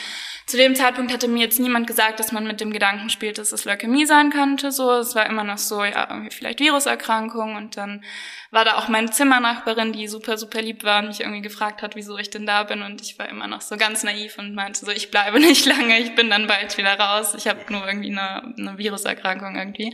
zu 0.47 0.57
dem 0.57 0.77
Zeitpunkt 0.77 1.13
hatte 1.13 1.27
mir 1.27 1.41
jetzt 1.41 1.59
niemand 1.59 1.89
gesagt, 1.89 2.21
dass 2.21 2.31
man 2.31 2.47
mit 2.47 2.61
dem 2.61 2.73
Gedanken 2.73 3.11
spielt, 3.11 3.39
dass 3.39 3.51
es 3.51 3.65
Leukämie 3.65 4.07
sein 4.07 4.31
könnte. 4.31 4.71
So, 4.71 4.93
es 4.93 5.17
war 5.17 5.27
immer 5.27 5.43
noch 5.43 5.59
so, 5.59 5.83
ja, 5.83 6.09
irgendwie 6.09 6.31
vielleicht 6.31 6.61
Viruserkrankung. 6.61 7.57
Und 7.57 7.77
dann 7.77 8.05
war 8.53 8.65
da 8.65 8.77
auch 8.77 8.87
meine 8.87 9.11
Zimmernachbarin, 9.11 9.93
die 9.93 10.07
super, 10.07 10.39
super 10.39 10.63
lieb 10.63 10.85
war 10.85 11.01
und 11.01 11.09
mich 11.09 11.21
irgendwie 11.21 11.43
gefragt 11.43 11.83
hat, 11.83 11.97
wieso 11.97 12.17
ich 12.17 12.31
denn 12.31 12.47
da 12.47 12.63
bin. 12.63 12.83
Und 12.83 13.03
ich 13.03 13.19
war 13.19 13.29
immer 13.29 13.49
noch 13.49 13.61
so 13.61 13.77
ganz 13.77 14.05
naiv 14.05 14.39
und 14.39 14.55
meinte 14.55 14.87
so, 14.87 14.93
ich 14.93 15.11
bleibe 15.11 15.41
nicht 15.41 15.67
lange, 15.67 15.99
ich 15.99 16.15
bin 16.15 16.31
dann 16.31 16.47
bald 16.47 16.79
wieder 16.79 16.99
raus. 16.99 17.35
Ich 17.37 17.49
habe 17.49 17.61
nur 17.71 17.85
irgendwie 17.87 18.13
eine, 18.13 18.55
eine 18.57 18.79
Viruserkrankung 18.79 19.57
irgendwie. 19.57 19.93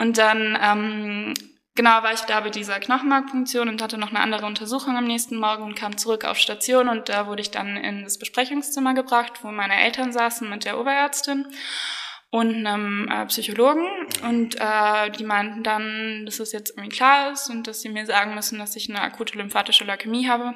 Und 0.00 0.16
dann, 0.16 0.58
ähm, 0.58 1.34
genau, 1.74 2.02
war 2.02 2.14
ich 2.14 2.22
da 2.22 2.40
bei 2.40 2.48
dieser 2.48 2.80
Knochenmarkpunktion 2.80 3.68
und 3.68 3.82
hatte 3.82 3.98
noch 3.98 4.08
eine 4.08 4.20
andere 4.20 4.46
Untersuchung 4.46 4.96
am 4.96 5.04
nächsten 5.04 5.36
Morgen 5.36 5.62
und 5.62 5.74
kam 5.74 5.98
zurück 5.98 6.24
auf 6.24 6.38
Station 6.38 6.88
und 6.88 7.10
da 7.10 7.26
wurde 7.26 7.42
ich 7.42 7.50
dann 7.50 7.76
in 7.76 8.04
das 8.04 8.18
Besprechungszimmer 8.18 8.94
gebracht, 8.94 9.40
wo 9.42 9.48
meine 9.50 9.78
Eltern 9.78 10.10
saßen 10.10 10.48
mit 10.48 10.64
der 10.64 10.80
Oberärztin 10.80 11.46
und 12.30 12.66
einem 12.66 13.08
äh, 13.08 13.26
Psychologen 13.26 13.86
und 14.22 14.56
äh, 14.58 15.10
die 15.10 15.24
meinten 15.24 15.62
dann, 15.64 16.24
dass 16.24 16.40
es 16.40 16.52
jetzt 16.52 16.70
irgendwie 16.70 16.96
klar 16.96 17.32
ist 17.32 17.50
und 17.50 17.66
dass 17.66 17.82
sie 17.82 17.90
mir 17.90 18.06
sagen 18.06 18.34
müssen, 18.34 18.58
dass 18.58 18.76
ich 18.76 18.88
eine 18.88 19.02
akute 19.02 19.36
lymphatische 19.36 19.84
Leukämie 19.84 20.28
habe. 20.28 20.54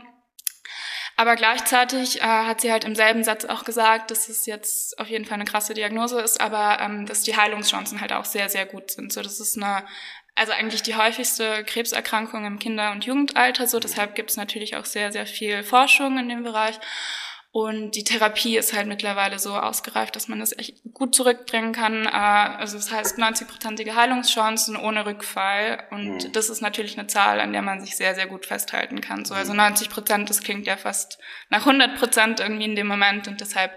Aber 1.16 1.36
gleichzeitig 1.36 2.20
äh, 2.20 2.24
hat 2.24 2.60
sie 2.60 2.72
halt 2.72 2.84
im 2.84 2.96
selben 2.96 3.22
Satz 3.22 3.44
auch 3.44 3.64
gesagt, 3.64 4.10
dass 4.10 4.28
es 4.28 4.46
jetzt 4.46 4.98
auf 4.98 5.08
jeden 5.08 5.24
Fall 5.24 5.34
eine 5.34 5.44
krasse 5.44 5.74
Diagnose 5.74 6.20
ist, 6.20 6.40
aber 6.40 6.80
ähm, 6.80 7.06
dass 7.06 7.22
die 7.22 7.36
Heilungschancen 7.36 8.00
halt 8.00 8.12
auch 8.12 8.24
sehr, 8.24 8.48
sehr 8.48 8.66
gut 8.66 8.90
sind. 8.90 9.12
So, 9.12 9.22
das 9.22 9.38
ist 9.38 9.56
eine, 9.56 9.84
also 10.34 10.52
eigentlich 10.52 10.82
die 10.82 10.96
häufigste 10.96 11.62
Krebserkrankung 11.64 12.44
im 12.44 12.58
Kinder- 12.58 12.90
und 12.90 13.04
Jugendalter. 13.04 13.68
So, 13.68 13.78
deshalb 13.78 14.16
gibt 14.16 14.30
es 14.30 14.36
natürlich 14.36 14.76
auch 14.76 14.84
sehr, 14.84 15.12
sehr 15.12 15.26
viel 15.26 15.62
Forschung 15.62 16.18
in 16.18 16.28
dem 16.28 16.42
Bereich. 16.42 16.80
Und 17.54 17.92
die 17.92 18.02
Therapie 18.02 18.56
ist 18.56 18.72
halt 18.72 18.88
mittlerweile 18.88 19.38
so 19.38 19.54
ausgereift, 19.54 20.16
dass 20.16 20.26
man 20.26 20.40
das 20.40 20.58
echt 20.58 20.82
gut 20.92 21.14
zurückbringen 21.14 21.72
kann. 21.72 22.04
Äh, 22.04 22.08
also 22.08 22.76
das 22.76 22.90
heißt 22.90 23.16
90-prozentige 23.16 23.94
Heilungschancen 23.94 24.74
ohne 24.74 25.06
Rückfall. 25.06 25.84
Und 25.92 26.24
mhm. 26.24 26.32
das 26.32 26.50
ist 26.50 26.62
natürlich 26.62 26.98
eine 26.98 27.06
Zahl, 27.06 27.38
an 27.38 27.52
der 27.52 27.62
man 27.62 27.80
sich 27.80 27.94
sehr, 27.94 28.16
sehr 28.16 28.26
gut 28.26 28.44
festhalten 28.44 29.00
kann. 29.00 29.24
So, 29.24 29.34
also 29.34 29.54
90 29.54 29.88
mhm. 29.88 29.92
Prozent, 29.92 30.30
das 30.30 30.42
klingt 30.42 30.66
ja 30.66 30.76
fast 30.76 31.20
nach 31.48 31.60
100 31.60 31.96
Prozent 31.96 32.40
irgendwie 32.40 32.64
in 32.64 32.74
dem 32.74 32.88
Moment. 32.88 33.28
Und 33.28 33.40
deshalb 33.40 33.70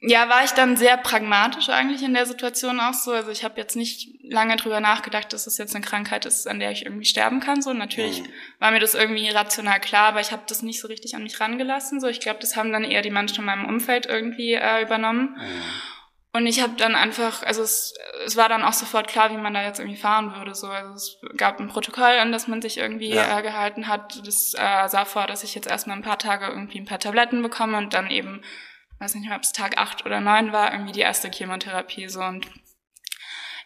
ja, 0.00 0.28
war 0.28 0.44
ich 0.44 0.52
dann 0.52 0.76
sehr 0.76 0.96
pragmatisch 0.96 1.70
eigentlich 1.70 2.04
in 2.04 2.14
der 2.14 2.24
Situation 2.24 2.78
auch 2.78 2.94
so. 2.94 3.10
Also 3.10 3.30
ich 3.30 3.42
habe 3.42 3.56
jetzt 3.56 3.74
nicht 3.74 4.08
lange 4.22 4.54
drüber 4.56 4.78
nachgedacht, 4.78 5.32
dass 5.32 5.48
es 5.48 5.58
jetzt 5.58 5.74
eine 5.74 5.84
Krankheit 5.84 6.24
ist, 6.24 6.46
an 6.46 6.60
der 6.60 6.70
ich 6.70 6.84
irgendwie 6.84 7.04
sterben 7.04 7.40
kann. 7.40 7.62
So 7.62 7.72
natürlich 7.72 8.22
mhm. 8.22 8.28
war 8.60 8.70
mir 8.70 8.78
das 8.78 8.94
irgendwie 8.94 9.28
rational 9.28 9.80
klar, 9.80 10.08
aber 10.08 10.20
ich 10.20 10.30
habe 10.30 10.42
das 10.46 10.62
nicht 10.62 10.80
so 10.80 10.86
richtig 10.86 11.16
an 11.16 11.24
mich 11.24 11.40
rangelassen. 11.40 12.00
So 12.00 12.06
ich 12.06 12.20
glaube, 12.20 12.38
das 12.38 12.54
haben 12.54 12.70
dann 12.70 12.84
eher 12.84 13.02
die 13.02 13.10
Menschen 13.10 13.40
in 13.40 13.46
meinem 13.46 13.66
Umfeld 13.66 14.06
irgendwie 14.06 14.54
äh, 14.54 14.82
übernommen. 14.82 15.36
Mhm. 15.36 15.62
Und 16.32 16.46
ich 16.46 16.60
habe 16.60 16.74
dann 16.76 16.94
einfach, 16.94 17.42
also 17.42 17.62
es, 17.62 17.94
es 18.24 18.36
war 18.36 18.48
dann 18.48 18.62
auch 18.62 18.74
sofort 18.74 19.08
klar, 19.08 19.32
wie 19.32 19.38
man 19.38 19.54
da 19.54 19.64
jetzt 19.64 19.80
irgendwie 19.80 19.98
fahren 19.98 20.36
würde. 20.36 20.54
So, 20.54 20.68
also 20.68 20.94
es 20.94 21.16
gab 21.36 21.58
ein 21.58 21.66
Protokoll, 21.66 22.18
an 22.18 22.30
das 22.30 22.46
man 22.46 22.62
sich 22.62 22.78
irgendwie 22.78 23.08
ja. 23.08 23.38
äh, 23.38 23.42
gehalten 23.42 23.88
hat. 23.88 24.24
Das 24.24 24.54
äh, 24.54 24.88
sah 24.88 25.04
vor, 25.04 25.26
dass 25.26 25.42
ich 25.42 25.56
jetzt 25.56 25.66
erstmal 25.66 25.96
ein 25.96 26.04
paar 26.04 26.18
Tage 26.18 26.46
irgendwie 26.46 26.78
ein 26.78 26.84
paar 26.84 27.00
Tabletten 27.00 27.42
bekomme 27.42 27.78
und 27.78 27.94
dann 27.94 28.10
eben 28.10 28.42
weiß 28.98 29.14
nicht 29.14 29.26
mehr, 29.26 29.36
ob 29.36 29.42
es 29.42 29.52
Tag 29.52 29.78
acht 29.78 30.04
oder 30.04 30.20
neun 30.20 30.52
war, 30.52 30.72
irgendwie 30.72 30.92
die 30.92 31.00
erste 31.00 31.30
Chemotherapie 31.30 32.08
so 32.08 32.22
und 32.22 32.46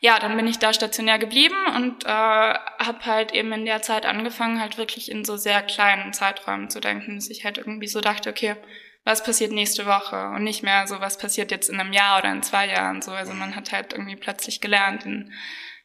ja, 0.01 0.19
dann 0.19 0.37
bin 0.37 0.49
ich 0.49 0.59
da 0.59 0.73
stationär 0.73 1.21
geblieben 1.21 1.55
und 1.77 2.05
äh, 2.05 2.09
habe 2.09 3.07
halt 3.07 3.33
eben 3.33 3.53
in 3.53 3.65
der 3.65 3.83
Zeit 3.83 4.05
angefangen, 4.05 4.61
halt 4.61 4.77
wirklich 4.77 5.09
in 5.09 5.25
so 5.25 5.37
sehr 5.37 5.63
kleinen 5.63 6.13
Zeiträumen 6.13 6.71
zu 6.71 6.81
denken, 6.81 7.15
dass 7.15 7.31
ich 7.31 7.45
halt 7.45 7.57
irgendwie 7.57 7.87
so 7.87 8.01
dachte, 8.01 8.29
okay, 8.29 8.57
was 9.05 9.23
passiert 9.23 9.53
nächste 9.53 9.87
Woche 9.87 10.31
und 10.35 10.43
nicht 10.43 10.65
mehr 10.65 10.89
so, 10.89 11.01
was 11.01 11.19
passiert 11.19 11.53
jetzt 11.53 11.71
in 11.71 11.79
einem 11.79 11.93
Jahr 11.93 12.19
oder 12.19 12.33
in 12.33 12.43
zwei 12.43 12.69
Jahren 12.69 13.01
so. 13.01 13.13
Also 13.13 13.33
man 13.33 13.55
hat 13.55 13.71
halt 13.71 13.93
irgendwie 13.93 14.17
plötzlich 14.17 14.61
gelernt, 14.61 15.07
in, 15.07 15.33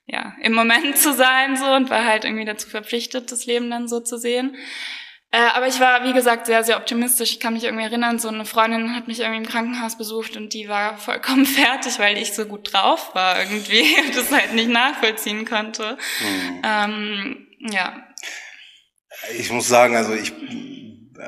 ja, 0.07 0.35
im 0.41 0.53
Moment 0.53 0.97
zu 0.97 1.13
sein 1.13 1.55
so 1.55 1.65
und 1.65 1.91
war 1.91 2.03
halt 2.03 2.25
irgendwie 2.25 2.45
dazu 2.45 2.69
verpflichtet, 2.69 3.31
das 3.31 3.45
Leben 3.45 3.69
dann 3.69 3.87
so 3.87 3.99
zu 3.99 4.17
sehen. 4.17 4.55
Äh, 5.31 5.39
aber 5.53 5.67
ich 5.67 5.79
war, 5.79 6.05
wie 6.05 6.13
gesagt, 6.13 6.45
sehr, 6.45 6.63
sehr 6.63 6.77
optimistisch. 6.77 7.31
Ich 7.31 7.39
kann 7.39 7.53
mich 7.53 7.65
irgendwie 7.65 7.83
erinnern, 7.83 8.17
so 8.17 8.29
eine 8.29 8.45
Freundin 8.45 8.95
hat 8.95 9.07
mich 9.07 9.19
irgendwie 9.19 9.39
im 9.39 9.45
Krankenhaus 9.45 9.97
besucht 9.97 10.37
und 10.37 10.53
die 10.53 10.69
war 10.69 10.97
vollkommen 10.97 11.45
fertig, 11.45 11.99
weil 11.99 12.17
ich 12.17 12.33
so 12.33 12.45
gut 12.45 12.71
drauf 12.71 13.13
war 13.13 13.39
irgendwie 13.39 13.83
und 14.05 14.15
das 14.15 14.31
halt 14.31 14.53
nicht 14.53 14.69
nachvollziehen 14.69 15.45
konnte. 15.45 15.97
Mhm. 16.21 16.61
Ähm, 16.63 17.47
ja. 17.59 18.07
Ich 19.37 19.51
muss 19.51 19.67
sagen, 19.67 19.97
also 19.97 20.13
ich, 20.13 20.31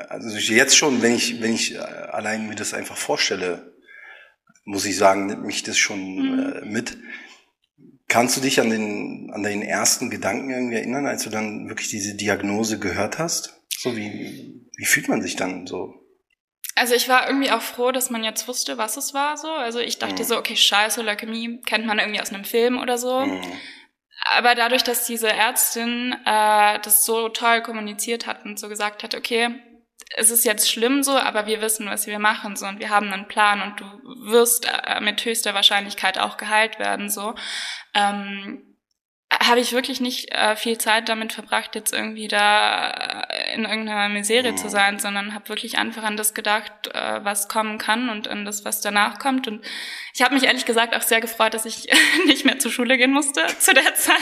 also 0.08 0.28
jetzt 0.36 0.76
schon, 0.76 1.02
wenn 1.02 1.14
ich, 1.14 1.42
wenn 1.42 1.52
ich 1.52 1.78
allein 1.80 2.48
mir 2.48 2.54
das 2.54 2.72
einfach 2.72 2.96
vorstelle, 2.96 3.74
muss 4.64 4.86
ich 4.86 4.96
sagen, 4.96 5.26
nimmt 5.26 5.44
mich 5.44 5.62
das 5.62 5.76
schon 5.76 6.16
mhm. 6.16 6.38
äh, 6.38 6.64
mit. 6.64 6.96
Kannst 8.08 8.36
du 8.36 8.40
dich 8.40 8.60
an 8.60 8.70
den, 8.70 9.30
an 9.34 9.42
den 9.42 9.62
ersten 9.62 10.08
Gedanken 10.08 10.50
irgendwie 10.50 10.76
erinnern, 10.76 11.06
als 11.06 11.24
du 11.24 11.30
dann 11.30 11.68
wirklich 11.68 11.90
diese 11.90 12.14
Diagnose 12.14 12.78
gehört 12.78 13.18
hast? 13.18 13.59
So 13.82 13.96
wie, 13.96 14.68
wie 14.76 14.84
fühlt 14.84 15.08
man 15.08 15.22
sich 15.22 15.36
dann 15.36 15.66
so? 15.66 15.94
Also 16.74 16.94
ich 16.94 17.08
war 17.08 17.26
irgendwie 17.26 17.50
auch 17.50 17.62
froh, 17.62 17.92
dass 17.92 18.10
man 18.10 18.22
jetzt 18.22 18.46
wusste, 18.46 18.76
was 18.76 18.98
es 18.98 19.14
war 19.14 19.38
so. 19.38 19.50
Also 19.50 19.78
ich 19.78 19.98
dachte 19.98 20.22
mhm. 20.22 20.26
so, 20.26 20.36
okay, 20.36 20.54
scheiße, 20.54 21.00
Leukämie 21.00 21.62
kennt 21.62 21.86
man 21.86 21.98
irgendwie 21.98 22.20
aus 22.20 22.30
einem 22.30 22.44
Film 22.44 22.78
oder 22.78 22.98
so. 22.98 23.24
Mhm. 23.24 23.40
Aber 24.32 24.54
dadurch, 24.54 24.84
dass 24.84 25.06
diese 25.06 25.30
Ärztin 25.30 26.14
äh, 26.26 26.78
das 26.80 27.06
so 27.06 27.30
toll 27.30 27.62
kommuniziert 27.62 28.26
hat 28.26 28.44
und 28.44 28.58
so 28.60 28.68
gesagt 28.68 29.02
hat, 29.02 29.14
okay, 29.14 29.48
es 30.14 30.30
ist 30.30 30.44
jetzt 30.44 30.70
schlimm 30.70 31.02
so, 31.02 31.12
aber 31.12 31.46
wir 31.46 31.62
wissen, 31.62 31.86
was 31.86 32.06
wir 32.06 32.18
machen 32.18 32.56
so 32.56 32.66
und 32.66 32.80
wir 32.80 32.90
haben 32.90 33.10
einen 33.10 33.28
Plan 33.28 33.62
und 33.62 33.80
du 33.80 33.84
wirst 34.30 34.66
äh, 34.66 35.00
mit 35.00 35.24
höchster 35.24 35.54
Wahrscheinlichkeit 35.54 36.18
auch 36.18 36.36
geheilt 36.36 36.78
werden 36.78 37.08
so. 37.08 37.34
Ähm, 37.94 38.69
habe 39.42 39.60
ich 39.60 39.72
wirklich 39.72 40.00
nicht 40.00 40.32
äh, 40.32 40.54
viel 40.54 40.76
Zeit 40.76 41.08
damit 41.08 41.32
verbracht, 41.32 41.74
jetzt 41.74 41.94
irgendwie 41.94 42.28
da 42.28 42.90
äh, 42.90 43.54
in 43.54 43.64
irgendeiner 43.64 44.10
Miserie 44.10 44.54
zu 44.54 44.68
sein, 44.68 44.98
sondern 44.98 45.34
habe 45.34 45.48
wirklich 45.48 45.78
einfach 45.78 46.02
an 46.02 46.18
das 46.18 46.34
gedacht, 46.34 46.72
äh, 46.92 47.24
was 47.24 47.48
kommen 47.48 47.78
kann 47.78 48.10
und 48.10 48.28
an 48.28 48.44
das, 48.44 48.66
was 48.66 48.82
danach 48.82 49.18
kommt. 49.18 49.48
Und 49.48 49.64
ich 50.12 50.20
habe 50.22 50.34
mich 50.34 50.44
ehrlich 50.44 50.66
gesagt 50.66 50.94
auch 50.94 51.00
sehr 51.00 51.22
gefreut, 51.22 51.54
dass 51.54 51.64
ich 51.64 51.88
nicht 52.26 52.44
mehr 52.44 52.58
zur 52.58 52.70
Schule 52.70 52.98
gehen 52.98 53.12
musste 53.12 53.40
zu 53.58 53.72
der 53.72 53.94
Zeit, 53.94 54.18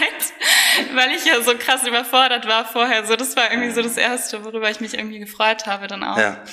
weil 0.95 1.11
ich 1.11 1.25
ja 1.25 1.43
so 1.43 1.57
krass 1.59 1.85
überfordert 1.85 2.47
war 2.47 2.65
vorher. 2.65 3.05
So, 3.05 3.17
das 3.17 3.35
war 3.37 3.51
irgendwie 3.51 3.73
so 3.73 3.83
das 3.83 3.97
Erste, 3.97 4.45
worüber 4.45 4.71
ich 4.71 4.81
mich 4.81 4.95
irgendwie 4.95 5.19
gefreut 5.19 5.67
habe 5.67 5.89
dann 5.89 6.05
auch. 6.05 6.19
Ja. 6.19 6.45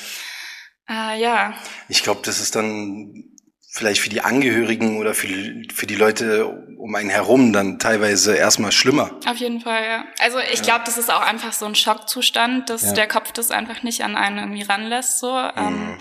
Äh, 0.90 1.22
ja. 1.22 1.54
Ich 1.88 2.02
glaube, 2.02 2.22
das 2.24 2.40
ist 2.40 2.56
dann 2.56 3.36
vielleicht 3.70 4.02
für 4.02 4.10
die 4.10 4.22
Angehörigen 4.22 4.98
oder 4.98 5.14
für 5.14 5.28
für 5.74 5.86
die 5.86 5.96
Leute 5.96 6.75
um 6.86 6.94
einen 6.94 7.10
herum 7.10 7.52
dann 7.52 7.80
teilweise 7.80 8.36
erstmal 8.36 8.72
schlimmer. 8.72 9.10
Auf 9.26 9.38
jeden 9.38 9.60
Fall, 9.60 9.84
ja. 9.84 10.06
Also 10.20 10.38
ich 10.38 10.60
ja. 10.60 10.66
glaube, 10.66 10.84
das 10.86 11.00
ist 11.00 11.12
auch 11.12 11.22
einfach 11.22 11.52
so 11.52 11.66
ein 11.66 11.74
Schockzustand, 11.74 12.70
dass 12.70 12.84
ja. 12.84 12.94
der 12.94 13.08
Kopf 13.08 13.32
das 13.32 13.50
einfach 13.50 13.82
nicht 13.82 14.04
an 14.04 14.16
einen 14.16 14.38
irgendwie 14.38 14.62
ranlässt. 14.62 15.18
So. 15.18 15.34
Mhm. 15.34 15.50
Ähm, 15.58 15.98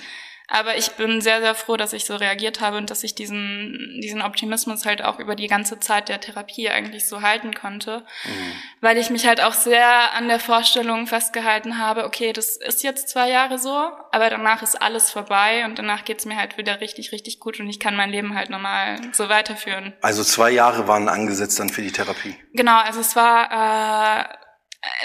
aber 0.47 0.77
ich 0.77 0.93
bin 0.93 1.23
sehr, 1.23 1.41
sehr 1.41 1.55
froh, 1.55 1.77
dass 1.77 1.95
ich 1.95 2.05
so 2.05 2.17
reagiert 2.17 2.61
habe 2.61 2.77
und 2.77 2.91
dass 2.91 3.03
ich 3.03 3.15
diesen, 3.15 3.99
diesen 4.03 4.21
Optimismus 4.21 4.85
halt 4.85 5.03
auch 5.03 5.19
über 5.19 5.37
die 5.37 5.47
ganze 5.47 5.81
Zeit 5.81 6.11
der 6.11 6.21
Therapie 6.21 6.69
eigentlich 6.69 7.09
so 7.09 7.23
halten 7.23 7.55
konnte. 7.55 8.05
Mhm. 8.25 8.53
Weil 8.83 8.99
ich 8.99 9.09
mich 9.09 9.27
halt 9.27 9.41
auch 9.41 9.55
sehr 9.55 10.13
an 10.13 10.29
der 10.29 10.39
Vorstellung 10.39 11.07
festgehalten 11.07 11.79
habe, 11.79 12.05
okay, 12.05 12.35
das 12.35 12.59
ist 12.59 12.83
jetzt 12.83 13.09
zwei 13.09 13.31
Jahre 13.31 13.59
so, 13.59 13.91
aber 14.13 14.29
danach 14.29 14.63
ist 14.63 14.81
alles 14.81 15.11
vorbei 15.11 15.65
und 15.65 15.79
danach 15.79 16.05
geht's 16.05 16.27
mir 16.27 16.37
halt 16.37 16.59
wieder 16.59 16.81
richtig, 16.81 17.13
richtig 17.13 17.41
gut 17.41 17.59
und 17.59 17.69
ich 17.69 17.81
kann 17.81 17.97
mein 17.97 18.11
Leben 18.11 18.35
halt 18.35 18.51
normal 18.51 19.01
so 19.13 19.31
weiterführen. 19.31 19.95
Also 20.03 20.23
zwei 20.23 20.51
Jahre 20.51 20.87
waren 20.87 21.09
angesetzt 21.09 21.59
dann 21.59 21.71
für 21.71 21.83
die 21.83 21.93
Therapie? 21.93 22.37
Genau, 22.53 22.79
also 22.79 23.01
es 23.01 23.17
war... 23.17 24.31
Äh, 24.31 24.44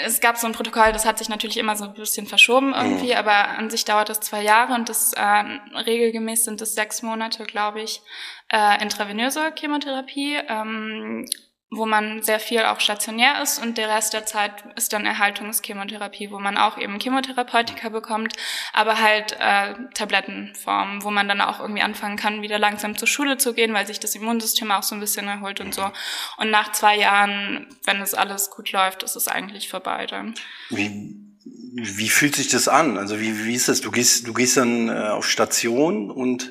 es 0.04 0.20
gab 0.20 0.36
so 0.36 0.46
ein 0.46 0.52
Protokoll, 0.52 0.92
das 0.92 1.04
hat 1.04 1.18
sich 1.18 1.28
natürlich 1.28 1.56
immer 1.56 1.76
so 1.76 1.84
ein 1.84 1.94
bisschen 1.94 2.26
verschoben 2.26 2.74
irgendwie, 2.74 3.12
mhm. 3.12 3.18
aber 3.18 3.48
an 3.48 3.70
sich 3.70 3.84
dauert 3.84 4.08
das 4.08 4.20
zwei 4.20 4.42
Jahre 4.42 4.74
und 4.74 4.88
das 4.88 5.12
äh, 5.12 5.22
regelgemäß 5.22 6.44
sind 6.44 6.60
es 6.60 6.74
sechs 6.74 7.02
Monate, 7.02 7.44
glaube 7.44 7.82
ich, 7.82 8.02
äh, 8.48 8.82
intravenöse 8.82 9.52
Chemotherapie. 9.56 10.38
Ähm, 10.48 11.26
wo 11.72 11.86
man 11.86 12.20
sehr 12.22 12.40
viel 12.40 12.62
auch 12.62 12.80
stationär 12.80 13.40
ist 13.42 13.62
und 13.62 13.78
der 13.78 13.88
Rest 13.88 14.12
der 14.12 14.26
Zeit 14.26 14.52
ist 14.74 14.92
dann 14.92 15.06
Erhaltungschemotherapie, 15.06 16.32
wo 16.32 16.40
man 16.40 16.56
auch 16.56 16.78
eben 16.78 16.98
Chemotherapeutika 16.98 17.90
bekommt, 17.90 18.34
aber 18.72 19.00
halt 19.00 19.36
äh, 19.38 19.74
Tablettenform, 19.94 21.04
wo 21.04 21.12
man 21.12 21.28
dann 21.28 21.40
auch 21.40 21.60
irgendwie 21.60 21.82
anfangen 21.82 22.16
kann, 22.16 22.42
wieder 22.42 22.58
langsam 22.58 22.98
zur 22.98 23.06
Schule 23.06 23.38
zu 23.38 23.54
gehen, 23.54 23.72
weil 23.72 23.86
sich 23.86 24.00
das 24.00 24.16
Immunsystem 24.16 24.72
auch 24.72 24.82
so 24.82 24.96
ein 24.96 25.00
bisschen 25.00 25.28
erholt 25.28 25.60
und 25.60 25.72
so. 25.72 25.92
Und 26.38 26.50
nach 26.50 26.72
zwei 26.72 26.98
Jahren, 26.98 27.68
wenn 27.84 28.00
es 28.00 28.14
alles 28.14 28.50
gut 28.50 28.72
läuft, 28.72 29.04
ist 29.04 29.14
es 29.14 29.28
eigentlich 29.28 29.68
vorbei 29.68 30.06
dann. 30.06 30.34
Wie, 30.70 31.14
wie 31.44 32.08
fühlt 32.08 32.34
sich 32.34 32.48
das 32.48 32.66
an? 32.66 32.98
Also 32.98 33.20
wie, 33.20 33.44
wie 33.44 33.54
ist 33.54 33.68
das? 33.68 33.80
Du 33.80 33.92
gehst, 33.92 34.26
du 34.26 34.34
gehst 34.34 34.56
dann 34.56 34.88
äh, 34.88 35.10
auf 35.10 35.28
Station 35.28 36.10
und 36.10 36.50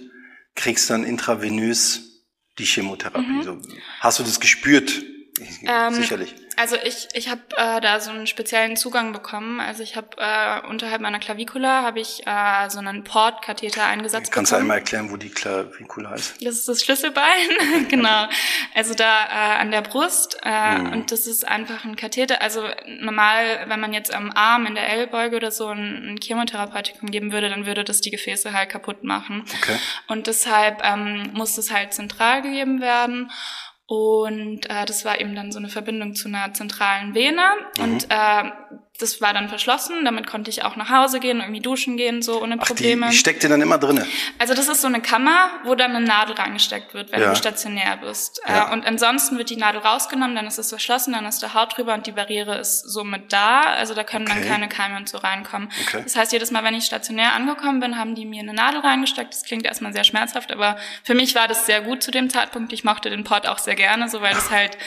kriegst 0.56 0.90
dann 0.90 1.04
intravenös 1.04 2.09
die 2.60 2.66
Chemotherapie. 2.66 3.26
Mhm. 3.26 3.44
So, 3.44 3.58
hast 4.00 4.20
du 4.20 4.24
das 4.24 4.40
gespürt? 4.40 5.04
Ähm, 5.66 5.94
Sicherlich. 5.94 6.36
Also 6.60 6.76
ich, 6.84 7.08
ich 7.14 7.30
habe 7.30 7.40
äh, 7.56 7.80
da 7.80 8.02
so 8.02 8.12
einen 8.12 8.28
speziellen 8.28 8.76
Zugang 8.76 9.14
bekommen. 9.14 9.62
Also 9.62 9.82
ich 9.82 9.96
habe 9.96 10.10
äh, 10.18 10.68
unterhalb 10.68 11.00
meiner 11.00 11.20
Klavikula 11.20 11.84
habe 11.84 12.02
ich 12.02 12.28
äh, 12.28 12.70
so 12.70 12.80
einen 12.80 13.06
Portkatheter 13.06 13.86
eingesetzt. 13.86 14.30
Kannst 14.34 14.52
bekommen. 14.52 14.68
du 14.68 14.74
einmal 14.74 14.78
erklären, 14.80 15.10
wo 15.10 15.16
die 15.16 15.30
Klavikula 15.30 16.16
ist? 16.16 16.36
Das 16.46 16.56
ist 16.56 16.68
das 16.68 16.84
Schlüsselbein, 16.84 17.88
genau. 17.90 18.28
Also 18.76 18.94
da 18.94 19.24
äh, 19.24 19.62
an 19.62 19.72
der 19.72 19.82
Brust 19.84 20.38
äh, 20.44 20.80
mhm. 20.80 20.92
und 20.92 21.12
das 21.14 21.28
ist 21.28 21.48
einfach 21.48 21.86
ein 21.86 21.96
Katheter. 21.96 22.42
Also 22.42 22.68
normal, 23.00 23.64
wenn 23.68 23.80
man 23.80 23.94
jetzt 23.94 24.14
am 24.14 24.30
Arm 24.36 24.66
in 24.66 24.76
der 24.76 24.90
Ellbeuge 24.90 25.38
oder 25.38 25.52
so 25.52 25.68
ein, 25.68 26.10
ein 26.10 26.18
Chemotherapeutikum 26.22 27.10
geben 27.10 27.32
würde, 27.32 27.50
dann 27.50 27.68
würde 27.68 27.86
das 27.86 28.02
die 28.02 28.12
Gefäße 28.12 28.52
halt 28.52 28.68
kaputt 28.68 29.06
machen. 29.06 29.46
Okay. 29.62 29.78
Und 30.10 30.28
deshalb 30.28 30.82
ähm, 30.84 31.30
muss 31.32 31.58
es 31.58 31.72
halt 31.72 31.94
zentral 31.94 32.42
gegeben 32.42 32.82
werden. 32.82 33.32
Und 33.90 34.70
äh, 34.70 34.86
das 34.86 35.04
war 35.04 35.20
eben 35.20 35.34
dann 35.36 35.52
so 35.52 35.58
eine 35.58 35.68
Verbindung 35.68 36.14
zu 36.14 36.28
einer 36.28 36.54
zentralen 36.54 37.16
Vene. 37.16 37.42
Mhm. 37.78 37.84
Und 37.84 38.06
äh, 38.10 38.44
das 39.00 39.22
war 39.22 39.34
dann 39.34 39.48
verschlossen, 39.48 40.04
damit 40.04 40.28
konnte 40.28 40.50
ich 40.50 40.64
auch 40.64 40.76
nach 40.76 40.90
Hause 40.90 41.22
gehen, 41.22 41.40
irgendwie 41.40 41.62
duschen 41.62 41.96
gehen, 41.96 42.22
so 42.22 42.44
ohne 42.44 42.58
Probleme. 42.58 43.06
Ach, 43.06 43.12
die, 43.12 43.18
steckt 43.18 43.44
ihr 43.44 43.50
dann 43.50 43.62
immer 43.62 43.78
drinne? 43.78 44.06
Also 44.38 44.54
das 44.54 44.68
ist 44.68 44.82
so 44.82 44.88
eine 44.88 45.02
Kammer, 45.02 45.50
wo 45.64 45.74
dann 45.74 45.96
eine 45.96 46.06
Nadel 46.06 46.36
reingesteckt 46.36 46.94
wird, 46.94 47.14
wenn 47.14 47.22
ja. 47.22 47.30
du 47.30 47.36
stationär 47.38 47.96
bist. 47.98 48.42
Ja. 48.46 48.70
Äh, 48.70 48.74
und 48.74 48.86
ansonsten 48.86 49.38
wird 49.38 49.50
die 49.50 49.56
Nadel 49.56 49.80
rausgenommen, 49.80 50.36
dann 50.36 50.46
ist 50.48 50.60
es 50.60 50.68
verschlossen, 50.68 51.14
dann 51.14 51.26
ist 51.26 51.42
der 51.42 51.54
Haut 51.54 51.78
drüber 51.78 51.94
und 51.94 52.08
die 52.08 52.12
Barriere 52.12 52.58
ist 52.58 52.82
somit 52.82 53.32
da. 53.32 53.62
Also 53.62 53.94
da 53.94 54.04
können 54.04 54.28
okay. 54.28 54.42
dann 54.42 54.50
keine 54.50 54.68
Keime 54.68 54.98
und 54.98 55.08
so 55.08 55.18
reinkommen. 55.18 55.72
Okay. 55.88 56.02
Das 56.04 56.18
heißt, 56.18 56.34
jedes 56.34 56.52
Mal, 56.52 56.66
wenn 56.66 56.76
ich 56.76 56.84
stationär 56.84 57.34
angekommen 57.34 57.80
bin, 57.80 57.98
haben 57.98 58.16
die 58.16 58.26
mir 58.26 58.42
eine 58.42 58.54
Nadel 58.54 58.82
reingesteckt. 58.82 59.34
Das 59.34 59.44
klingt 59.44 59.66
erstmal 59.66 59.94
sehr 59.94 60.04
schmerzhaft, 60.04 60.52
aber 60.52 60.78
für 61.04 61.16
mich 61.16 61.36
war 61.36 61.48
das 61.48 61.66
sehr 61.66 61.80
gut 61.82 62.04
zu 62.04 62.12
dem 62.12 62.30
Zeitpunkt. 62.30 62.74
Ich 62.74 62.84
mochte 62.84 63.10
den 63.10 63.24
Port 63.24 63.48
auch 63.48 63.60
sehr 63.60 63.76
gerne, 63.76 64.10
so 64.10 64.22
weil 64.22 64.34
das 64.34 64.52
halt 64.52 64.78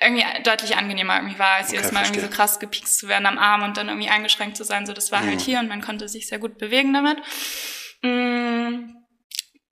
irgendwie 0.00 0.24
deutlich 0.42 0.76
angenehmer 0.76 1.16
irgendwie 1.16 1.38
war, 1.38 1.56
als 1.56 1.68
okay, 1.68 1.76
jedes 1.76 1.92
Mal 1.92 2.00
verstehe. 2.00 2.20
irgendwie 2.20 2.32
so 2.32 2.36
krass 2.36 2.58
gepiekst 2.58 2.98
zu 2.98 3.08
werden 3.08 3.26
am 3.26 3.38
Arm 3.38 3.62
und 3.62 3.76
dann 3.76 3.88
irgendwie 3.88 4.08
eingeschränkt 4.08 4.56
zu 4.56 4.64
sein. 4.64 4.86
So, 4.86 4.92
das 4.92 5.12
war 5.12 5.20
halt 5.20 5.28
mhm. 5.28 5.32
halt 5.32 5.40
hier 5.42 5.60
und 5.60 5.68
man 5.68 5.80
konnte 5.80 6.08
sich 6.08 6.26
sehr 6.26 6.38
gut 6.38 6.58
bewegen 6.58 6.92
damit. 6.92 7.18
Mhm. 8.02 9.03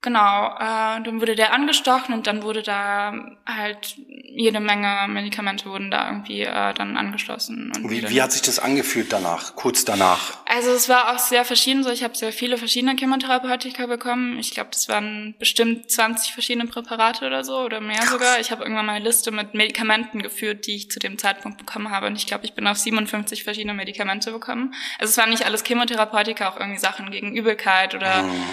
Genau, 0.03 0.47
äh, 0.59 1.01
dann 1.01 1.21
wurde 1.21 1.33
der 1.33 1.53
angestochen 1.53 2.13
und 2.13 2.27
dann 2.27 2.43
wurde 2.43 2.61
da 2.61 3.13
halt 3.45 3.95
jede 4.35 4.59
Menge 4.59 5.05
Medikamente 5.07 5.65
wurden 5.69 5.91
da 5.91 6.09
irgendwie 6.09 6.41
äh, 6.41 6.73
dann 6.73 6.97
angeschlossen. 6.97 7.71
Und 7.73 7.89
wie, 7.89 8.09
wie 8.09 8.21
hat 8.21 8.33
sich 8.33 8.41
das 8.41 8.59
angefühlt 8.59 9.13
danach, 9.13 9.55
kurz 9.55 9.85
danach? 9.85 10.39
Also 10.45 10.71
es 10.71 10.89
war 10.89 11.13
auch 11.13 11.19
sehr 11.19 11.45
verschieden 11.45 11.85
so. 11.85 11.89
Ich 11.89 12.03
habe 12.03 12.17
sehr 12.17 12.33
viele 12.33 12.57
verschiedene 12.57 12.97
Chemotherapeutika 12.97 13.85
bekommen. 13.85 14.37
Ich 14.39 14.51
glaube, 14.51 14.71
das 14.73 14.89
waren 14.89 15.35
bestimmt 15.39 15.89
20 15.89 16.33
verschiedene 16.33 16.67
Präparate 16.67 17.25
oder 17.25 17.45
so 17.45 17.59
oder 17.59 17.79
mehr 17.79 17.99
Krass. 17.99 18.09
sogar. 18.09 18.39
Ich 18.41 18.51
habe 18.51 18.63
irgendwann 18.63 18.87
mal 18.87 18.95
eine 18.95 19.05
Liste 19.05 19.31
mit 19.31 19.53
Medikamenten 19.53 20.21
geführt, 20.21 20.67
die 20.67 20.75
ich 20.75 20.91
zu 20.91 20.99
dem 20.99 21.17
Zeitpunkt 21.17 21.59
bekommen 21.59 21.91
habe. 21.91 22.07
Und 22.07 22.17
ich 22.17 22.27
glaube, 22.27 22.43
ich 22.43 22.55
bin 22.55 22.67
auf 22.67 22.77
57 22.77 23.45
verschiedene 23.45 23.73
Medikamente 23.73 24.33
bekommen. 24.33 24.73
Also 24.99 25.11
es 25.11 25.17
waren 25.17 25.29
nicht 25.29 25.45
alles 25.45 25.63
Chemotherapeutika, 25.63 26.49
auch 26.49 26.59
irgendwie 26.59 26.79
Sachen 26.79 27.09
gegen 27.09 27.33
Übelkeit 27.37 27.95
oder... 27.95 28.23
Mhm 28.23 28.43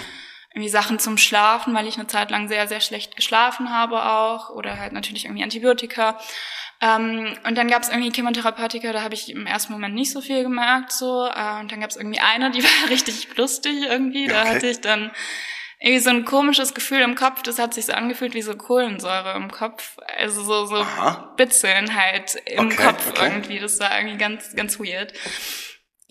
irgendwie 0.53 0.69
Sachen 0.69 0.99
zum 0.99 1.17
Schlafen, 1.17 1.73
weil 1.73 1.87
ich 1.87 1.97
eine 1.97 2.07
Zeit 2.07 2.29
lang 2.29 2.47
sehr, 2.47 2.67
sehr 2.67 2.81
schlecht 2.81 3.15
geschlafen 3.15 3.69
habe 3.69 4.03
auch 4.03 4.49
oder 4.49 4.77
halt 4.79 4.91
natürlich 4.91 5.25
irgendwie 5.25 5.43
Antibiotika. 5.43 6.19
Ähm, 6.81 7.37
und 7.45 7.57
dann 7.57 7.67
gab 7.67 7.83
es 7.83 7.89
irgendwie 7.89 8.11
Chemotherapeutika, 8.11 8.91
da 8.91 9.03
habe 9.03 9.13
ich 9.13 9.29
im 9.29 9.45
ersten 9.45 9.71
Moment 9.71 9.93
nicht 9.93 10.11
so 10.11 10.19
viel 10.19 10.43
gemerkt 10.43 10.91
so. 10.91 11.25
Äh, 11.25 11.59
und 11.59 11.71
dann 11.71 11.79
gab 11.79 11.91
es 11.91 11.95
irgendwie 11.95 12.19
eine, 12.19 12.51
die 12.51 12.63
war 12.63 12.89
richtig 12.89 13.27
lustig 13.37 13.83
irgendwie. 13.83 14.27
Da 14.27 14.41
okay. 14.41 14.55
hatte 14.55 14.67
ich 14.67 14.81
dann 14.81 15.11
irgendwie 15.79 15.99
so 15.99 16.09
ein 16.09 16.25
komisches 16.25 16.73
Gefühl 16.73 17.01
im 17.01 17.15
Kopf. 17.15 17.43
Das 17.43 17.57
hat 17.57 17.73
sich 17.73 17.85
so 17.85 17.93
angefühlt 17.93 18.33
wie 18.33 18.41
so 18.41 18.55
Kohlensäure 18.55 19.35
im 19.35 19.51
Kopf. 19.51 19.97
Also 20.19 20.43
so, 20.43 20.65
so 20.65 20.85
Bitzeln 21.37 21.95
halt 21.95 22.35
im 22.45 22.65
okay, 22.65 22.75
Kopf 22.75 23.09
okay. 23.09 23.25
irgendwie. 23.25 23.59
Das 23.59 23.79
war 23.79 23.95
irgendwie 23.97 24.17
ganz, 24.17 24.55
ganz 24.55 24.79
weird. 24.79 25.13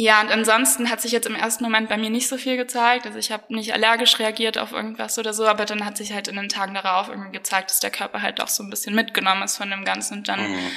Ja, 0.03 0.23
und 0.23 0.31
ansonsten 0.31 0.89
hat 0.89 1.03
sich 1.03 1.13
jetzt 1.13 1.27
im 1.27 1.35
ersten 1.35 1.63
Moment 1.63 1.91
bei 1.91 1.99
mir 1.99 2.09
nicht 2.09 2.27
so 2.27 2.39
viel 2.39 2.57
gezeigt. 2.57 3.05
Also 3.05 3.19
ich 3.19 3.31
habe 3.31 3.55
nicht 3.55 3.75
allergisch 3.75 4.19
reagiert 4.19 4.57
auf 4.57 4.73
irgendwas 4.73 5.19
oder 5.19 5.35
so, 5.35 5.47
aber 5.47 5.67
dann 5.67 5.85
hat 5.85 5.99
sich 5.99 6.15
halt 6.15 6.27
in 6.27 6.37
den 6.37 6.49
Tagen 6.49 6.73
darauf 6.73 7.11
irgendwie 7.11 7.33
gezeigt, 7.33 7.71
dass 7.71 7.81
der 7.81 7.91
Körper 7.91 8.23
halt 8.23 8.41
auch 8.41 8.49
so 8.49 8.63
ein 8.63 8.71
bisschen 8.71 8.95
mitgenommen 8.95 9.43
ist 9.43 9.59
von 9.59 9.69
dem 9.69 9.85
Ganzen. 9.85 10.21
Und 10.21 10.29
dann, 10.29 10.53
mhm. 10.53 10.71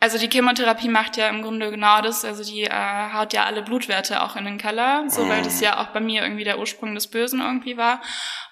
also 0.00 0.18
die 0.18 0.28
Chemotherapie 0.28 0.88
macht 0.88 1.16
ja 1.16 1.28
im 1.28 1.42
Grunde 1.42 1.70
genau 1.70 2.00
das. 2.00 2.24
Also 2.24 2.42
die 2.42 2.64
äh, 2.64 3.12
haut 3.12 3.32
ja 3.34 3.44
alle 3.44 3.62
Blutwerte 3.62 4.20
auch 4.20 4.34
in 4.34 4.44
den 4.44 4.58
Keller, 4.58 5.04
so 5.06 5.22
mhm. 5.22 5.28
weil 5.28 5.42
das 5.42 5.60
ja 5.60 5.80
auch 5.80 5.92
bei 5.92 6.00
mir 6.00 6.22
irgendwie 6.22 6.42
der 6.42 6.58
Ursprung 6.58 6.92
des 6.96 7.06
Bösen 7.06 7.40
irgendwie 7.40 7.76
war. 7.76 8.02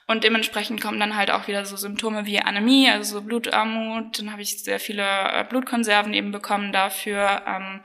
Und 0.07 0.23
dementsprechend 0.23 0.81
kommen 0.81 1.01
dann 1.01 1.17
halt 1.17 1.33
auch 1.33 1.49
wieder 1.49 1.65
so 1.65 1.77
Symptome 1.77 2.25
wie 2.25 2.39
Anämie, 2.39 2.89
also 2.89 3.19
so 3.19 3.25
Blutarmut. 3.25 4.19
Dann 4.19 4.31
habe 4.31 4.43
ich 4.43 4.63
sehr 4.63 4.79
viele 4.79 5.03
äh, 5.03 5.45
Blutkonserven 5.49 6.13
eben 6.15 6.31
bekommen 6.31 6.73
dafür 6.73 7.43
ähm, 7.49 7.81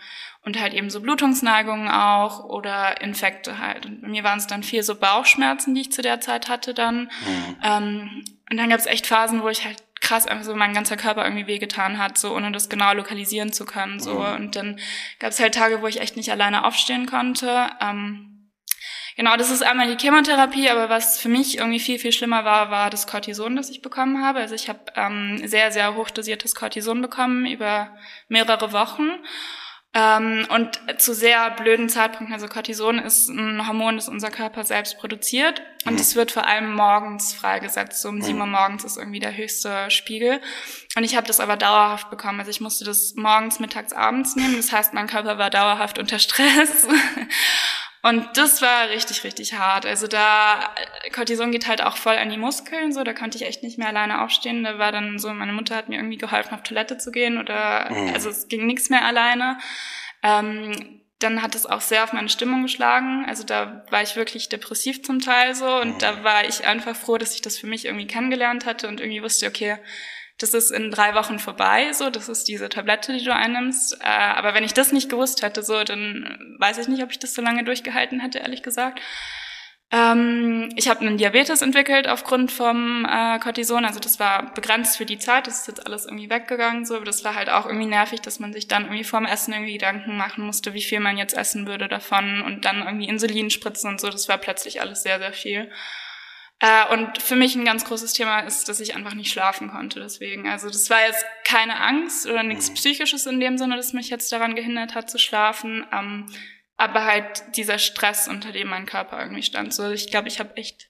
und 0.49 0.59
halt 0.59 0.73
eben 0.73 0.89
so 0.89 0.99
Blutungsneigungen 0.99 1.89
auch 1.89 2.43
oder 2.43 3.01
Infekte 3.01 3.59
halt. 3.59 3.85
Und 3.85 4.01
bei 4.01 4.07
mir 4.07 4.23
waren 4.23 4.39
es 4.39 4.47
dann 4.47 4.63
viel 4.63 4.81
so 4.81 4.95
Bauchschmerzen, 4.95 5.75
die 5.75 5.81
ich 5.81 5.91
zu 5.91 6.01
der 6.01 6.21
Zeit 6.21 6.49
hatte 6.49 6.73
dann. 6.73 7.01
Mhm. 7.01 7.55
Ähm, 7.63 8.25
und 8.49 8.57
dann 8.57 8.69
gab 8.69 8.79
es 8.79 8.87
echt 8.87 9.05
Phasen, 9.05 9.43
wo 9.43 9.49
ich 9.49 9.63
halt 9.63 9.77
krass 10.01 10.25
einfach 10.25 10.45
so 10.45 10.55
mein 10.55 10.73
ganzer 10.73 10.97
Körper 10.97 11.23
irgendwie 11.23 11.45
wehgetan 11.45 11.99
hat, 11.99 12.17
so 12.17 12.35
ohne 12.35 12.51
das 12.51 12.67
genau 12.67 12.93
lokalisieren 12.93 13.53
zu 13.53 13.65
können. 13.65 13.99
so 13.99 14.15
mhm. 14.15 14.35
Und 14.35 14.55
dann 14.55 14.79
gab 15.19 15.29
es 15.29 15.39
halt 15.39 15.53
Tage, 15.53 15.83
wo 15.83 15.87
ich 15.87 16.01
echt 16.01 16.17
nicht 16.17 16.31
alleine 16.31 16.65
aufstehen 16.65 17.05
konnte. 17.05 17.69
Ähm, 17.79 18.29
Genau, 19.19 19.35
das 19.35 19.51
ist 19.51 19.63
einmal 19.63 19.93
die 19.93 20.01
Chemotherapie, 20.01 20.69
aber 20.69 20.87
was 20.87 21.19
für 21.19 21.27
mich 21.27 21.57
irgendwie 21.57 21.81
viel, 21.81 21.99
viel 21.99 22.13
schlimmer 22.13 22.45
war, 22.45 22.71
war 22.71 22.89
das 22.89 23.05
Cortison, 23.05 23.57
das 23.57 23.69
ich 23.69 23.81
bekommen 23.81 24.23
habe. 24.23 24.39
Also 24.39 24.55
ich 24.55 24.69
habe 24.69 24.79
ähm, 24.95 25.41
sehr, 25.45 25.73
sehr 25.73 25.95
hochdosiertes 25.95 26.55
Cortison 26.55 27.01
bekommen 27.01 27.45
über 27.45 27.97
mehrere 28.29 28.71
Wochen. 28.71 29.09
Ähm, 29.91 30.45
und 30.49 30.79
zu 31.01 31.15
sehr 31.15 31.49
blöden 31.51 31.89
Zeitpunkten, 31.89 32.31
also 32.31 32.47
Cortison 32.47 32.99
ist 32.99 33.27
ein 33.27 33.67
Hormon, 33.67 33.95
das 33.95 34.07
unser 34.07 34.29
Körper 34.29 34.63
selbst 34.63 34.99
produziert 34.99 35.63
und 35.85 35.93
mhm. 35.93 35.99
es 35.99 36.15
wird 36.15 36.31
vor 36.31 36.45
allem 36.45 36.73
morgens 36.73 37.33
freigesetzt. 37.33 38.01
So 38.01 38.09
um 38.09 38.21
sieben 38.21 38.39
Uhr 38.39 38.45
mhm. 38.45 38.51
morgens 38.51 38.83
ist 38.83 38.97
irgendwie 38.97 39.19
der 39.19 39.35
höchste 39.35 39.89
Spiegel. 39.89 40.41
Und 40.95 41.03
ich 41.03 41.15
habe 41.15 41.25
das 41.25 41.39
aber 41.39 41.57
dauerhaft 41.57 42.11
bekommen. 42.11 42.39
Also 42.39 42.51
ich 42.51 42.61
musste 42.61 42.85
das 42.85 43.15
morgens, 43.15 43.59
mittags, 43.59 43.91
abends 43.91 44.35
nehmen. 44.35 44.57
Das 44.57 44.71
heißt, 44.71 44.93
mein 44.93 45.07
Körper 45.07 45.39
war 45.39 45.49
dauerhaft 45.49 45.97
unter 45.97 46.19
Stress. 46.19 46.87
Und 48.01 48.37
das 48.37 48.61
war 48.61 48.89
richtig, 48.89 49.23
richtig 49.25 49.55
hart. 49.55 49.85
Also 49.85 50.07
da, 50.07 50.73
Cortison 51.13 51.51
geht 51.51 51.67
halt 51.67 51.81
auch 51.83 51.97
voll 51.97 52.15
an 52.15 52.29
die 52.29 52.37
Muskeln, 52.37 52.93
so, 52.93 53.03
da 53.03 53.13
konnte 53.13 53.37
ich 53.37 53.45
echt 53.45 53.61
nicht 53.61 53.77
mehr 53.77 53.89
alleine 53.89 54.21
aufstehen. 54.21 54.63
Da 54.63 54.79
war 54.79 54.91
dann 54.91 55.19
so, 55.19 55.33
meine 55.33 55.51
Mutter 55.51 55.75
hat 55.75 55.89
mir 55.89 55.97
irgendwie 55.97 56.17
geholfen, 56.17 56.53
auf 56.53 56.63
Toilette 56.63 56.97
zu 56.97 57.11
gehen 57.11 57.37
oder, 57.37 57.89
mhm. 57.91 58.13
also 58.13 58.29
es 58.29 58.47
ging 58.47 58.65
nichts 58.65 58.89
mehr 58.89 59.05
alleine. 59.05 59.57
Ähm, 60.23 61.01
dann 61.19 61.41
hat 61.41 61.53
es 61.53 61.65
auch 61.65 61.81
sehr 61.81 62.05
auf 62.05 62.13
meine 62.13 62.29
Stimmung 62.29 62.61
geschlagen. 62.61 63.25
Also 63.27 63.43
da 63.43 63.83
war 63.89 64.01
ich 64.01 64.15
wirklich 64.15 64.47
depressiv 64.47 65.03
zum 65.03 65.19
Teil 65.19 65.53
so 65.53 65.67
und 65.81 65.95
mhm. 65.95 65.99
da 65.99 66.23
war 66.23 66.45
ich 66.45 66.65
einfach 66.65 66.95
froh, 66.95 67.17
dass 67.17 67.35
ich 67.35 67.41
das 67.41 67.57
für 67.57 67.67
mich 67.67 67.83
irgendwie 67.83 68.07
kennengelernt 68.07 68.65
hatte 68.65 68.87
und 68.87 69.01
irgendwie 69.01 69.21
wusste, 69.21 69.47
okay, 69.47 69.77
das 70.39 70.53
ist 70.53 70.71
in 70.71 70.89
drei 70.89 71.13
Wochen 71.15 71.37
vorbei, 71.37 71.91
so, 71.93 72.09
das 72.09 72.29
ist 72.29 72.47
diese 72.47 72.69
Tablette, 72.69 73.13
die 73.13 73.23
du 73.23 73.35
einnimmst. 73.35 73.99
Äh, 74.01 74.07
aber 74.07 74.53
wenn 74.53 74.63
ich 74.63 74.73
das 74.73 74.91
nicht 74.91 75.09
gewusst 75.09 75.43
hätte, 75.43 75.61
so, 75.63 75.83
dann 75.83 76.55
weiß 76.57 76.77
ich 76.77 76.87
nicht, 76.87 77.03
ob 77.03 77.11
ich 77.11 77.19
das 77.19 77.33
so 77.33 77.41
lange 77.41 77.63
durchgehalten 77.63 78.19
hätte, 78.19 78.39
ehrlich 78.39 78.63
gesagt. 78.63 79.01
Ähm, 79.91 80.69
ich 80.75 80.87
habe 80.87 81.01
einen 81.01 81.17
Diabetes 81.17 81.61
entwickelt 81.61 82.07
aufgrund 82.07 82.51
vom 82.51 83.05
äh, 83.05 83.39
Cortison, 83.39 83.85
also 83.85 83.99
das 83.99 84.19
war 84.19 84.53
begrenzt 84.53 84.97
für 84.97 85.05
die 85.05 85.17
Zeit, 85.17 85.47
das 85.47 85.61
ist 85.61 85.67
jetzt 85.67 85.85
alles 85.85 86.05
irgendwie 86.05 86.29
weggegangen, 86.29 86.85
so, 86.85 86.95
aber 86.95 87.05
das 87.05 87.23
war 87.23 87.33
halt 87.33 87.49
auch 87.49 87.65
irgendwie 87.65 87.87
nervig, 87.87 88.21
dass 88.21 88.39
man 88.39 88.53
sich 88.53 88.67
dann 88.67 88.83
irgendwie 88.83 89.03
vorm 89.03 89.25
Essen 89.25 89.51
irgendwie 89.51 89.73
Gedanken 89.73 90.15
machen 90.15 90.45
musste, 90.45 90.75
wie 90.75 90.83
viel 90.83 90.99
man 90.99 91.17
jetzt 91.17 91.35
essen 91.35 91.65
würde 91.65 91.87
davon 91.87 92.43
und 92.43 92.65
dann 92.65 92.83
irgendwie 92.83 93.07
Insulin 93.07 93.49
spritzen 93.49 93.89
und 93.89 93.99
so, 93.99 94.09
das 94.09 94.29
war 94.29 94.37
plötzlich 94.37 94.79
alles 94.79 95.01
sehr, 95.01 95.17
sehr 95.17 95.33
viel. 95.33 95.71
Äh, 96.59 96.93
und 96.93 97.21
für 97.21 97.35
mich 97.35 97.55
ein 97.55 97.65
ganz 97.65 97.85
großes 97.85 98.13
Thema 98.13 98.41
ist, 98.41 98.67
dass 98.67 98.79
ich 98.79 98.95
einfach 98.95 99.13
nicht 99.13 99.31
schlafen 99.31 99.69
konnte. 99.69 99.99
Deswegen, 99.99 100.47
also 100.47 100.67
das 100.67 100.89
war 100.89 101.05
jetzt 101.05 101.25
keine 101.45 101.79
Angst 101.79 102.25
oder 102.25 102.43
nichts 102.43 102.69
mhm. 102.69 102.75
Psychisches 102.75 103.25
in 103.25 103.39
dem 103.39 103.57
Sinne, 103.57 103.77
das 103.77 103.93
mich 103.93 104.09
jetzt 104.09 104.31
daran 104.31 104.55
gehindert 104.55 104.95
hat 104.95 105.09
zu 105.09 105.17
schlafen. 105.17 105.85
Ähm, 105.91 106.25
aber 106.75 107.05
halt 107.05 107.43
dieser 107.55 107.77
Stress, 107.77 108.27
unter 108.27 108.51
dem 108.51 108.69
mein 108.69 108.85
Körper 108.85 109.19
irgendwie 109.19 109.43
stand. 109.43 109.73
So, 109.73 109.89
ich 109.89 110.09
glaube, 110.09 110.27
ich 110.27 110.39
habe 110.39 110.55
echt 110.55 110.89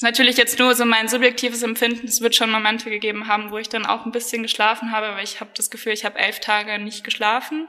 ist 0.00 0.04
natürlich 0.04 0.38
jetzt 0.38 0.58
nur 0.58 0.74
so 0.74 0.86
mein 0.86 1.08
subjektives 1.08 1.62
Empfinden. 1.62 2.06
Es 2.06 2.22
wird 2.22 2.34
schon 2.34 2.50
Momente 2.50 2.88
gegeben 2.88 3.26
haben, 3.26 3.50
wo 3.50 3.58
ich 3.58 3.68
dann 3.68 3.84
auch 3.84 4.06
ein 4.06 4.12
bisschen 4.12 4.42
geschlafen 4.42 4.92
habe, 4.92 5.08
aber 5.08 5.22
ich 5.22 5.40
habe 5.40 5.50
das 5.54 5.68
Gefühl, 5.70 5.92
ich 5.92 6.06
habe 6.06 6.18
elf 6.18 6.40
Tage 6.40 6.78
nicht 6.78 7.04
geschlafen. 7.04 7.68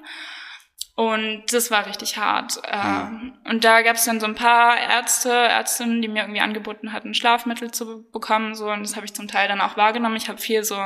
Und 0.95 1.43
das 1.51 1.71
war 1.71 1.87
richtig 1.87 2.17
hart. 2.17 2.61
Mhm. 2.71 3.33
Und 3.45 3.63
da 3.63 3.81
gab 3.81 3.95
es 3.95 4.05
dann 4.05 4.19
so 4.19 4.25
ein 4.25 4.35
paar 4.35 4.77
Ärzte, 4.77 5.31
Ärztinnen, 5.31 6.01
die 6.01 6.07
mir 6.07 6.23
irgendwie 6.23 6.41
angeboten 6.41 6.91
hatten, 6.91 7.13
Schlafmittel 7.13 7.71
zu 7.71 8.09
bekommen. 8.11 8.55
So, 8.55 8.69
und 8.69 8.83
das 8.83 8.95
habe 8.95 9.05
ich 9.05 9.13
zum 9.13 9.27
Teil 9.27 9.47
dann 9.47 9.61
auch 9.61 9.77
wahrgenommen. 9.77 10.17
Ich 10.17 10.27
habe 10.27 10.39
viel 10.39 10.63
so 10.63 10.77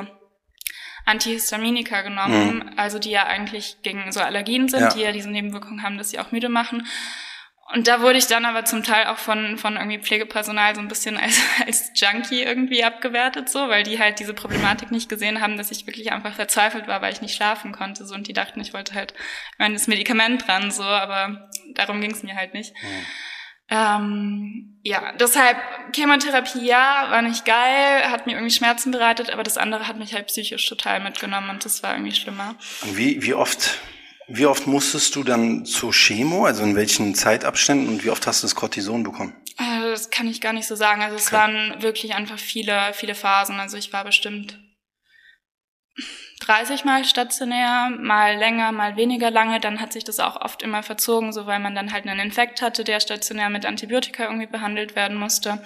Antihistaminika 1.05 2.01
genommen, 2.01 2.57
mhm. 2.57 2.73
also 2.77 2.97
die 2.97 3.11
ja 3.11 3.25
eigentlich 3.25 3.77
gegen 3.83 4.11
so 4.11 4.21
Allergien 4.21 4.69
sind, 4.69 4.81
ja. 4.81 4.89
die 4.89 5.01
ja 5.01 5.11
diese 5.11 5.29
Nebenwirkungen 5.29 5.83
haben, 5.83 5.97
dass 5.97 6.09
sie 6.09 6.19
auch 6.19 6.31
müde 6.31 6.49
machen. 6.49 6.87
Und 7.73 7.87
da 7.87 8.01
wurde 8.01 8.19
ich 8.19 8.27
dann 8.27 8.45
aber 8.45 8.63
zum 8.65 8.83
Teil 8.83 9.07
auch 9.07 9.17
von, 9.17 9.57
von 9.57 9.75
irgendwie 9.75 9.97
Pflegepersonal 9.97 10.75
so 10.75 10.81
ein 10.81 10.87
bisschen 10.87 11.17
als, 11.21 11.39
als 11.65 11.91
Junkie 11.95 12.43
irgendwie 12.43 12.83
abgewertet, 12.83 13.49
so, 13.49 13.69
weil 13.69 13.83
die 13.83 13.99
halt 13.99 14.19
diese 14.19 14.33
Problematik 14.33 14.91
nicht 14.91 15.09
gesehen 15.09 15.41
haben, 15.41 15.57
dass 15.57 15.71
ich 15.71 15.87
wirklich 15.87 16.11
einfach 16.11 16.35
verzweifelt 16.35 16.87
war, 16.87 17.01
weil 17.01 17.13
ich 17.13 17.21
nicht 17.21 17.35
schlafen 17.35 17.71
konnte, 17.71 18.05
so, 18.05 18.13
und 18.13 18.27
die 18.27 18.33
dachten, 18.33 18.61
ich 18.61 18.73
wollte 18.73 18.93
halt 18.93 19.13
das 19.57 19.87
Medikament 19.87 20.47
dran, 20.47 20.69
so, 20.69 20.83
aber 20.83 21.49
darum 21.73 22.01
ging 22.01 22.11
es 22.11 22.23
mir 22.23 22.35
halt 22.35 22.53
nicht. 22.53 22.73
Mhm. 22.81 23.05
Ähm, 23.67 24.79
ja, 24.83 25.13
deshalb 25.13 25.57
Chemotherapie 25.95 26.63
ja, 26.67 27.07
war 27.09 27.23
nicht 27.23 27.45
geil, 27.45 28.11
hat 28.11 28.27
mir 28.27 28.33
irgendwie 28.33 28.53
Schmerzen 28.53 28.91
bereitet, 28.91 29.31
aber 29.31 29.41
das 29.41 29.57
andere 29.57 29.87
hat 29.87 29.97
mich 29.97 30.13
halt 30.13 30.27
psychisch 30.27 30.67
total 30.67 30.99
mitgenommen 30.99 31.49
und 31.49 31.65
das 31.65 31.81
war 31.81 31.93
irgendwie 31.93 32.13
schlimmer. 32.13 32.55
Und 32.83 32.95
wie, 32.95 33.23
wie 33.23 33.33
oft 33.33 33.79
wie 34.27 34.45
oft 34.45 34.67
musstest 34.67 35.15
du 35.15 35.23
dann 35.23 35.65
zur 35.65 35.91
Chemo, 35.93 36.45
also 36.45 36.63
in 36.63 36.75
welchen 36.75 37.15
Zeitabständen 37.15 37.87
und 37.87 38.03
wie 38.03 38.09
oft 38.09 38.25
hast 38.27 38.43
du 38.43 38.47
das 38.47 38.55
Cortison 38.55 39.03
bekommen? 39.03 39.33
Also 39.57 39.89
das 39.89 40.09
kann 40.09 40.27
ich 40.27 40.41
gar 40.41 40.53
nicht 40.53 40.67
so 40.67 40.75
sagen. 40.75 41.01
Also 41.01 41.15
es 41.15 41.27
okay. 41.27 41.35
waren 41.35 41.81
wirklich 41.81 42.15
einfach 42.15 42.39
viele, 42.39 42.93
viele 42.93 43.15
Phasen. 43.15 43.59
Also 43.59 43.77
ich 43.77 43.93
war 43.93 44.03
bestimmt 44.03 44.59
30 46.45 46.85
Mal 46.85 47.05
stationär, 47.05 47.89
mal 47.97 48.35
länger, 48.35 48.71
mal 48.71 48.95
weniger 48.95 49.31
lange. 49.31 49.59
Dann 49.59 49.81
hat 49.81 49.93
sich 49.93 50.03
das 50.03 50.19
auch 50.19 50.39
oft 50.39 50.61
immer 50.61 50.83
verzogen, 50.83 51.33
so 51.33 51.47
weil 51.47 51.59
man 51.59 51.73
dann 51.73 51.91
halt 51.91 52.07
einen 52.07 52.19
Infekt 52.19 52.61
hatte, 52.61 52.83
der 52.83 52.99
stationär 52.99 53.49
mit 53.49 53.65
Antibiotika 53.65 54.25
irgendwie 54.25 54.45
behandelt 54.45 54.95
werden 54.95 55.17
musste. 55.17 55.59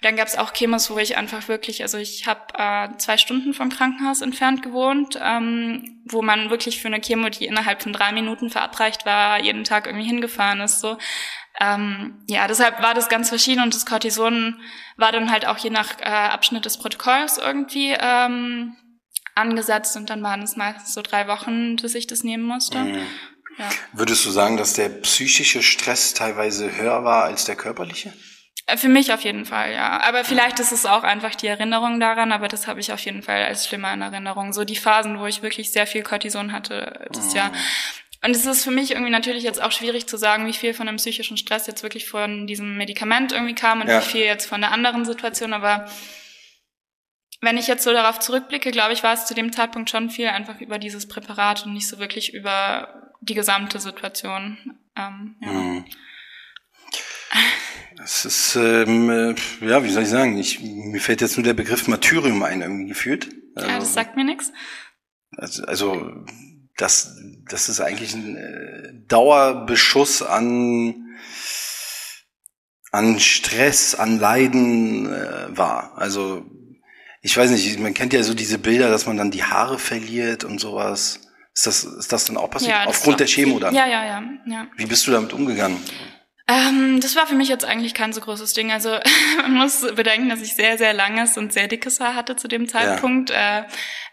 Dann 0.00 0.16
gab 0.16 0.26
es 0.28 0.36
auch 0.36 0.52
Chemos, 0.52 0.90
wo 0.90 0.98
ich 0.98 1.16
einfach 1.16 1.48
wirklich, 1.48 1.82
also 1.82 1.98
ich 1.98 2.26
habe 2.26 2.40
äh, 2.54 2.96
zwei 2.96 3.18
Stunden 3.18 3.52
vom 3.52 3.68
Krankenhaus 3.70 4.22
entfernt 4.22 4.62
gewohnt, 4.62 5.18
ähm, 5.22 6.02
wo 6.06 6.22
man 6.22 6.50
wirklich 6.50 6.80
für 6.80 6.88
eine 6.88 7.00
Chemo, 7.00 7.28
die 7.28 7.46
innerhalb 7.46 7.82
von 7.82 7.92
drei 7.92 8.12
Minuten 8.12 8.50
verabreicht 8.50 9.04
war, 9.06 9.40
jeden 9.40 9.64
Tag 9.64 9.86
irgendwie 9.86 10.06
hingefahren 10.06 10.60
ist. 10.60 10.80
So. 10.80 10.96
Ähm, 11.60 12.22
ja, 12.28 12.46
deshalb 12.48 12.82
war 12.82 12.94
das 12.94 13.08
ganz 13.08 13.28
verschieden 13.28 13.62
und 13.62 13.74
das 13.74 13.86
Cortison 13.86 14.60
war 14.96 15.12
dann 15.12 15.30
halt 15.30 15.46
auch 15.46 15.58
je 15.58 15.70
nach 15.70 16.00
äh, 16.00 16.04
Abschnitt 16.04 16.64
des 16.64 16.78
Protokolls 16.78 17.38
irgendwie 17.38 17.96
ähm, 17.98 18.76
angesetzt 19.34 19.96
und 19.96 20.10
dann 20.10 20.22
waren 20.22 20.42
es 20.42 20.56
meistens 20.56 20.94
so 20.94 21.02
drei 21.02 21.28
Wochen, 21.28 21.76
dass 21.76 21.94
ich 21.94 22.06
das 22.06 22.24
nehmen 22.24 22.44
musste. 22.44 22.78
Mhm. 22.78 23.06
Ja. 23.58 23.68
Würdest 23.92 24.24
du 24.24 24.30
sagen, 24.30 24.56
dass 24.56 24.72
der 24.72 24.88
psychische 24.88 25.62
Stress 25.62 26.14
teilweise 26.14 26.76
höher 26.76 27.04
war 27.04 27.24
als 27.24 27.44
der 27.44 27.56
körperliche? 27.56 28.12
Äh, 28.66 28.76
für 28.76 28.88
mich 28.88 29.12
auf 29.12 29.20
jeden 29.22 29.44
Fall, 29.44 29.72
ja. 29.72 30.00
Aber 30.00 30.24
vielleicht 30.24 30.58
ist 30.58 30.72
es 30.72 30.86
auch 30.86 31.02
einfach 31.02 31.34
die 31.34 31.46
Erinnerung 31.46 32.00
daran, 32.00 32.32
aber 32.32 32.48
das 32.48 32.66
habe 32.66 32.80
ich 32.80 32.92
auf 32.92 33.00
jeden 33.00 33.22
Fall 33.22 33.44
als 33.44 33.66
schlimmer 33.66 33.92
in 33.92 34.02
Erinnerung. 34.02 34.52
So 34.52 34.64
die 34.64 34.76
Phasen, 34.76 35.20
wo 35.20 35.26
ich 35.26 35.42
wirklich 35.42 35.70
sehr 35.70 35.86
viel 35.86 36.02
Cortison 36.02 36.52
hatte, 36.52 37.06
das 37.12 37.32
oh. 37.32 37.36
Jahr. 37.36 37.52
Und 38.24 38.34
es 38.34 38.46
ist 38.46 38.64
für 38.64 38.70
mich 38.70 38.92
irgendwie 38.92 39.10
natürlich 39.10 39.44
jetzt 39.44 39.62
auch 39.62 39.70
schwierig 39.70 40.06
zu 40.06 40.16
sagen, 40.16 40.46
wie 40.46 40.54
viel 40.54 40.72
von 40.72 40.86
dem 40.86 40.96
psychischen 40.96 41.36
Stress 41.36 41.66
jetzt 41.66 41.82
wirklich 41.82 42.08
von 42.08 42.46
diesem 42.46 42.78
Medikament 42.78 43.32
irgendwie 43.32 43.54
kam 43.54 43.82
und 43.82 43.88
ja. 43.88 44.00
wie 44.00 44.04
viel 44.04 44.24
jetzt 44.24 44.46
von 44.46 44.62
der 44.62 44.72
anderen 44.72 45.04
Situation. 45.04 45.52
Aber 45.52 45.86
wenn 47.44 47.58
ich 47.58 47.66
jetzt 47.66 47.84
so 47.84 47.92
darauf 47.92 48.18
zurückblicke, 48.20 48.70
glaube 48.70 48.92
ich, 48.92 49.02
war 49.02 49.12
es 49.14 49.26
zu 49.26 49.34
dem 49.34 49.52
Zeitpunkt 49.52 49.90
schon 49.90 50.10
viel 50.10 50.28
einfach 50.28 50.60
über 50.60 50.78
dieses 50.78 51.06
Präparat 51.06 51.66
und 51.66 51.74
nicht 51.74 51.88
so 51.88 51.98
wirklich 51.98 52.34
über 52.34 53.12
die 53.20 53.34
gesamte 53.34 53.78
Situation. 53.78 54.78
Ähm, 54.96 55.36
ja. 55.40 55.52
Mhm. 55.52 55.84
Das 57.96 58.24
ist, 58.24 58.56
ähm, 58.56 59.10
äh, 59.10 59.34
ja, 59.60 59.84
wie 59.84 59.90
soll 59.90 60.02
ich 60.02 60.08
sagen, 60.08 60.36
ich, 60.36 60.60
mir 60.60 61.00
fällt 61.00 61.20
jetzt 61.20 61.36
nur 61.36 61.44
der 61.44 61.54
Begriff 61.54 61.86
Martyrium 61.86 62.42
ein, 62.42 62.60
irgendwie 62.60 62.88
gefühlt. 62.88 63.26
Ja, 63.56 63.62
das 63.62 63.70
also, 63.70 63.92
sagt 63.92 64.16
mir 64.16 64.24
nichts. 64.24 64.52
Also, 65.36 65.64
also 65.64 66.24
das, 66.76 67.16
das 67.48 67.68
ist 67.68 67.80
eigentlich 67.80 68.14
ein 68.14 68.36
äh, 68.36 68.92
Dauerbeschuss 69.06 70.22
an, 70.22 71.16
an 72.90 73.20
Stress, 73.20 73.94
an 73.94 74.18
Leiden 74.18 75.06
äh, 75.06 75.56
war. 75.56 75.96
Also 75.96 76.44
ich 77.24 77.34
weiß 77.34 77.50
nicht, 77.50 77.78
man 77.78 77.94
kennt 77.94 78.12
ja 78.12 78.22
so 78.22 78.34
diese 78.34 78.58
Bilder, 78.58 78.90
dass 78.90 79.06
man 79.06 79.16
dann 79.16 79.30
die 79.30 79.42
Haare 79.42 79.78
verliert 79.78 80.44
und 80.44 80.60
sowas. 80.60 81.20
Ist 81.54 81.66
das, 81.66 81.84
ist 81.84 82.12
das 82.12 82.26
dann 82.26 82.36
auch 82.36 82.50
passiert? 82.50 82.72
Ja, 82.72 82.84
Aufgrund 82.84 83.18
der 83.18 83.26
Chemo 83.26 83.58
dann? 83.58 83.74
Ja, 83.74 83.86
ja, 83.86 84.04
ja, 84.04 84.22
ja. 84.44 84.66
Wie 84.76 84.84
bist 84.84 85.06
du 85.06 85.10
damit 85.10 85.32
umgegangen? 85.32 85.82
Ähm, 86.46 87.00
das 87.00 87.16
war 87.16 87.26
für 87.26 87.34
mich 87.34 87.48
jetzt 87.48 87.64
eigentlich 87.64 87.94
kein 87.94 88.12
so 88.12 88.20
großes 88.20 88.52
Ding. 88.52 88.70
Also 88.72 88.98
man 89.40 89.54
muss 89.54 89.80
bedenken, 89.94 90.28
dass 90.28 90.42
ich 90.42 90.54
sehr, 90.54 90.76
sehr 90.76 90.92
langes 90.92 91.38
und 91.38 91.54
sehr 91.54 91.66
dickes 91.66 91.98
Haar 91.98 92.14
hatte 92.14 92.36
zu 92.36 92.46
dem 92.46 92.68
Zeitpunkt. 92.68 93.30
Ja. 93.30 93.60
Äh, 93.60 93.64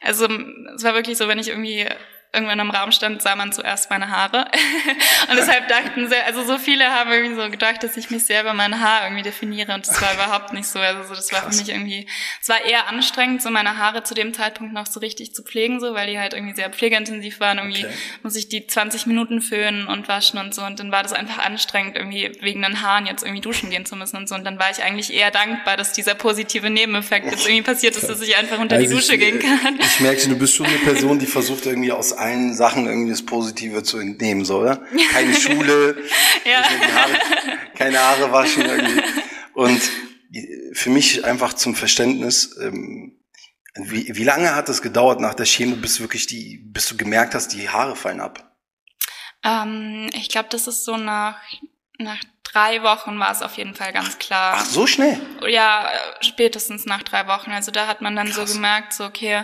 also 0.01 0.29
es 0.73 0.83
war 0.85 0.93
wirklich 0.93 1.17
so, 1.17 1.27
wenn 1.27 1.37
ich 1.37 1.49
irgendwie 1.49 1.89
irgendwann 2.33 2.59
im 2.59 2.69
Raum 2.69 2.93
stand, 2.93 3.21
sah 3.21 3.35
man 3.35 3.51
zuerst 3.51 3.89
meine 3.89 4.09
Haare. 4.09 4.45
und 5.29 5.37
deshalb 5.37 5.67
dachten 5.67 6.07
sehr, 6.07 6.25
also 6.25 6.45
so 6.45 6.57
viele 6.57 6.85
haben 6.85 7.11
irgendwie 7.11 7.35
so 7.35 7.49
gedacht, 7.49 7.83
dass 7.83 7.97
ich 7.97 8.09
mich 8.09 8.23
selber 8.25 8.53
mein 8.53 8.79
Haar 8.79 9.03
irgendwie 9.03 9.23
definiere 9.23 9.73
und 9.73 9.85
das 9.85 10.01
war 10.01 10.13
überhaupt 10.13 10.53
nicht 10.53 10.67
so. 10.67 10.79
Also 10.79 11.13
das 11.13 11.31
war 11.33 11.41
Krass. 11.41 11.55
für 11.55 11.61
mich 11.61 11.73
irgendwie, 11.73 12.07
es 12.41 12.47
war 12.47 12.63
eher 12.63 12.87
anstrengend, 12.87 13.41
so 13.41 13.49
meine 13.49 13.77
Haare 13.77 14.03
zu 14.03 14.13
dem 14.13 14.33
Zeitpunkt 14.33 14.73
noch 14.73 14.85
so 14.87 15.01
richtig 15.01 15.35
zu 15.35 15.43
pflegen, 15.43 15.81
so, 15.81 15.93
weil 15.93 16.07
die 16.07 16.19
halt 16.19 16.33
irgendwie 16.33 16.55
sehr 16.55 16.69
pflegeintensiv 16.69 17.41
waren. 17.41 17.57
Irgendwie 17.57 17.85
okay. 17.85 17.93
muss 18.23 18.35
ich 18.37 18.47
die 18.47 18.65
20 18.65 19.07
Minuten 19.07 19.41
föhnen 19.41 19.87
und 19.87 20.07
waschen 20.07 20.39
und 20.39 20.55
so 20.55 20.63
und 20.63 20.79
dann 20.79 20.91
war 20.91 21.03
das 21.03 21.11
einfach 21.11 21.39
anstrengend, 21.39 21.97
irgendwie 21.97 22.31
wegen 22.39 22.61
den 22.61 22.81
Haaren 22.81 23.07
jetzt 23.07 23.23
irgendwie 23.23 23.41
duschen 23.41 23.69
gehen 23.69 23.85
zu 23.85 23.97
müssen 23.97 24.15
und 24.15 24.29
so 24.29 24.35
und 24.35 24.45
dann 24.45 24.57
war 24.57 24.71
ich 24.71 24.83
eigentlich 24.83 25.13
eher 25.13 25.31
dankbar, 25.31 25.75
dass 25.75 25.91
dieser 25.91 26.15
positive 26.15 26.69
Nebeneffekt 26.69 27.25
jetzt 27.25 27.45
irgendwie 27.45 27.63
passiert 27.63 27.97
ist, 27.97 28.09
dass 28.09 28.21
ich 28.21 28.37
einfach 28.37 28.59
unter 28.59 28.77
also 28.77 28.87
die 28.87 28.95
Dusche 28.95 29.15
ich, 29.15 29.19
gehen 29.19 29.39
kann. 29.39 29.77
Ich 29.79 29.99
merke, 29.99 30.29
du 30.29 30.37
bist 30.37 30.55
schon 30.55 30.65
eine 30.65 30.77
Person, 30.77 31.19
die 31.19 31.25
versucht 31.25 31.65
irgendwie 31.65 31.91
aus 31.91 32.20
allen 32.21 32.53
Sachen 32.53 32.85
irgendwie 32.85 33.11
das 33.11 33.25
Positive 33.25 33.83
zu 33.83 33.97
entnehmen, 33.97 34.45
so, 34.45 34.59
oder? 34.59 34.81
Keine 35.11 35.33
Schule, 35.39 35.97
ja. 36.45 36.63
Haare, 36.63 37.19
keine 37.75 37.99
Haare 37.99 38.31
waschen 38.31 38.63
irgendwie. 38.65 39.01
Und 39.53 39.81
für 40.73 40.89
mich 40.89 41.25
einfach 41.25 41.53
zum 41.53 41.75
Verständnis, 41.75 42.55
ähm, 42.61 43.17
wie, 43.75 44.15
wie 44.15 44.23
lange 44.23 44.55
hat 44.55 44.69
es 44.69 44.81
gedauert 44.81 45.19
nach 45.19 45.33
der 45.33 45.45
Chemo, 45.45 45.75
bis 45.75 45.99
wirklich 45.99 46.27
die, 46.27 46.57
bis 46.57 46.87
du 46.87 46.97
gemerkt 46.97 47.35
hast, 47.35 47.49
die 47.49 47.69
Haare 47.69 47.95
fallen 47.95 48.21
ab? 48.21 48.55
Ähm, 49.43 50.09
ich 50.13 50.29
glaube, 50.29 50.49
das 50.49 50.67
ist 50.67 50.85
so 50.85 50.97
nach, 50.97 51.41
nach 51.97 52.21
drei 52.43 52.83
Wochen 52.83 53.19
war 53.19 53.31
es 53.31 53.41
auf 53.41 53.55
jeden 53.57 53.75
Fall 53.75 53.93
ganz 53.93 54.19
klar. 54.19 54.55
Ach, 54.57 54.65
so 54.65 54.87
schnell? 54.87 55.19
Ja, 55.47 55.89
spätestens 56.21 56.85
nach 56.85 57.03
drei 57.03 57.27
Wochen. 57.27 57.51
Also 57.51 57.71
da 57.71 57.87
hat 57.87 58.01
man 58.01 58.15
dann 58.15 58.31
Krass. 58.31 58.49
so 58.49 58.53
gemerkt, 58.55 58.93
so 58.93 59.05
okay, 59.05 59.43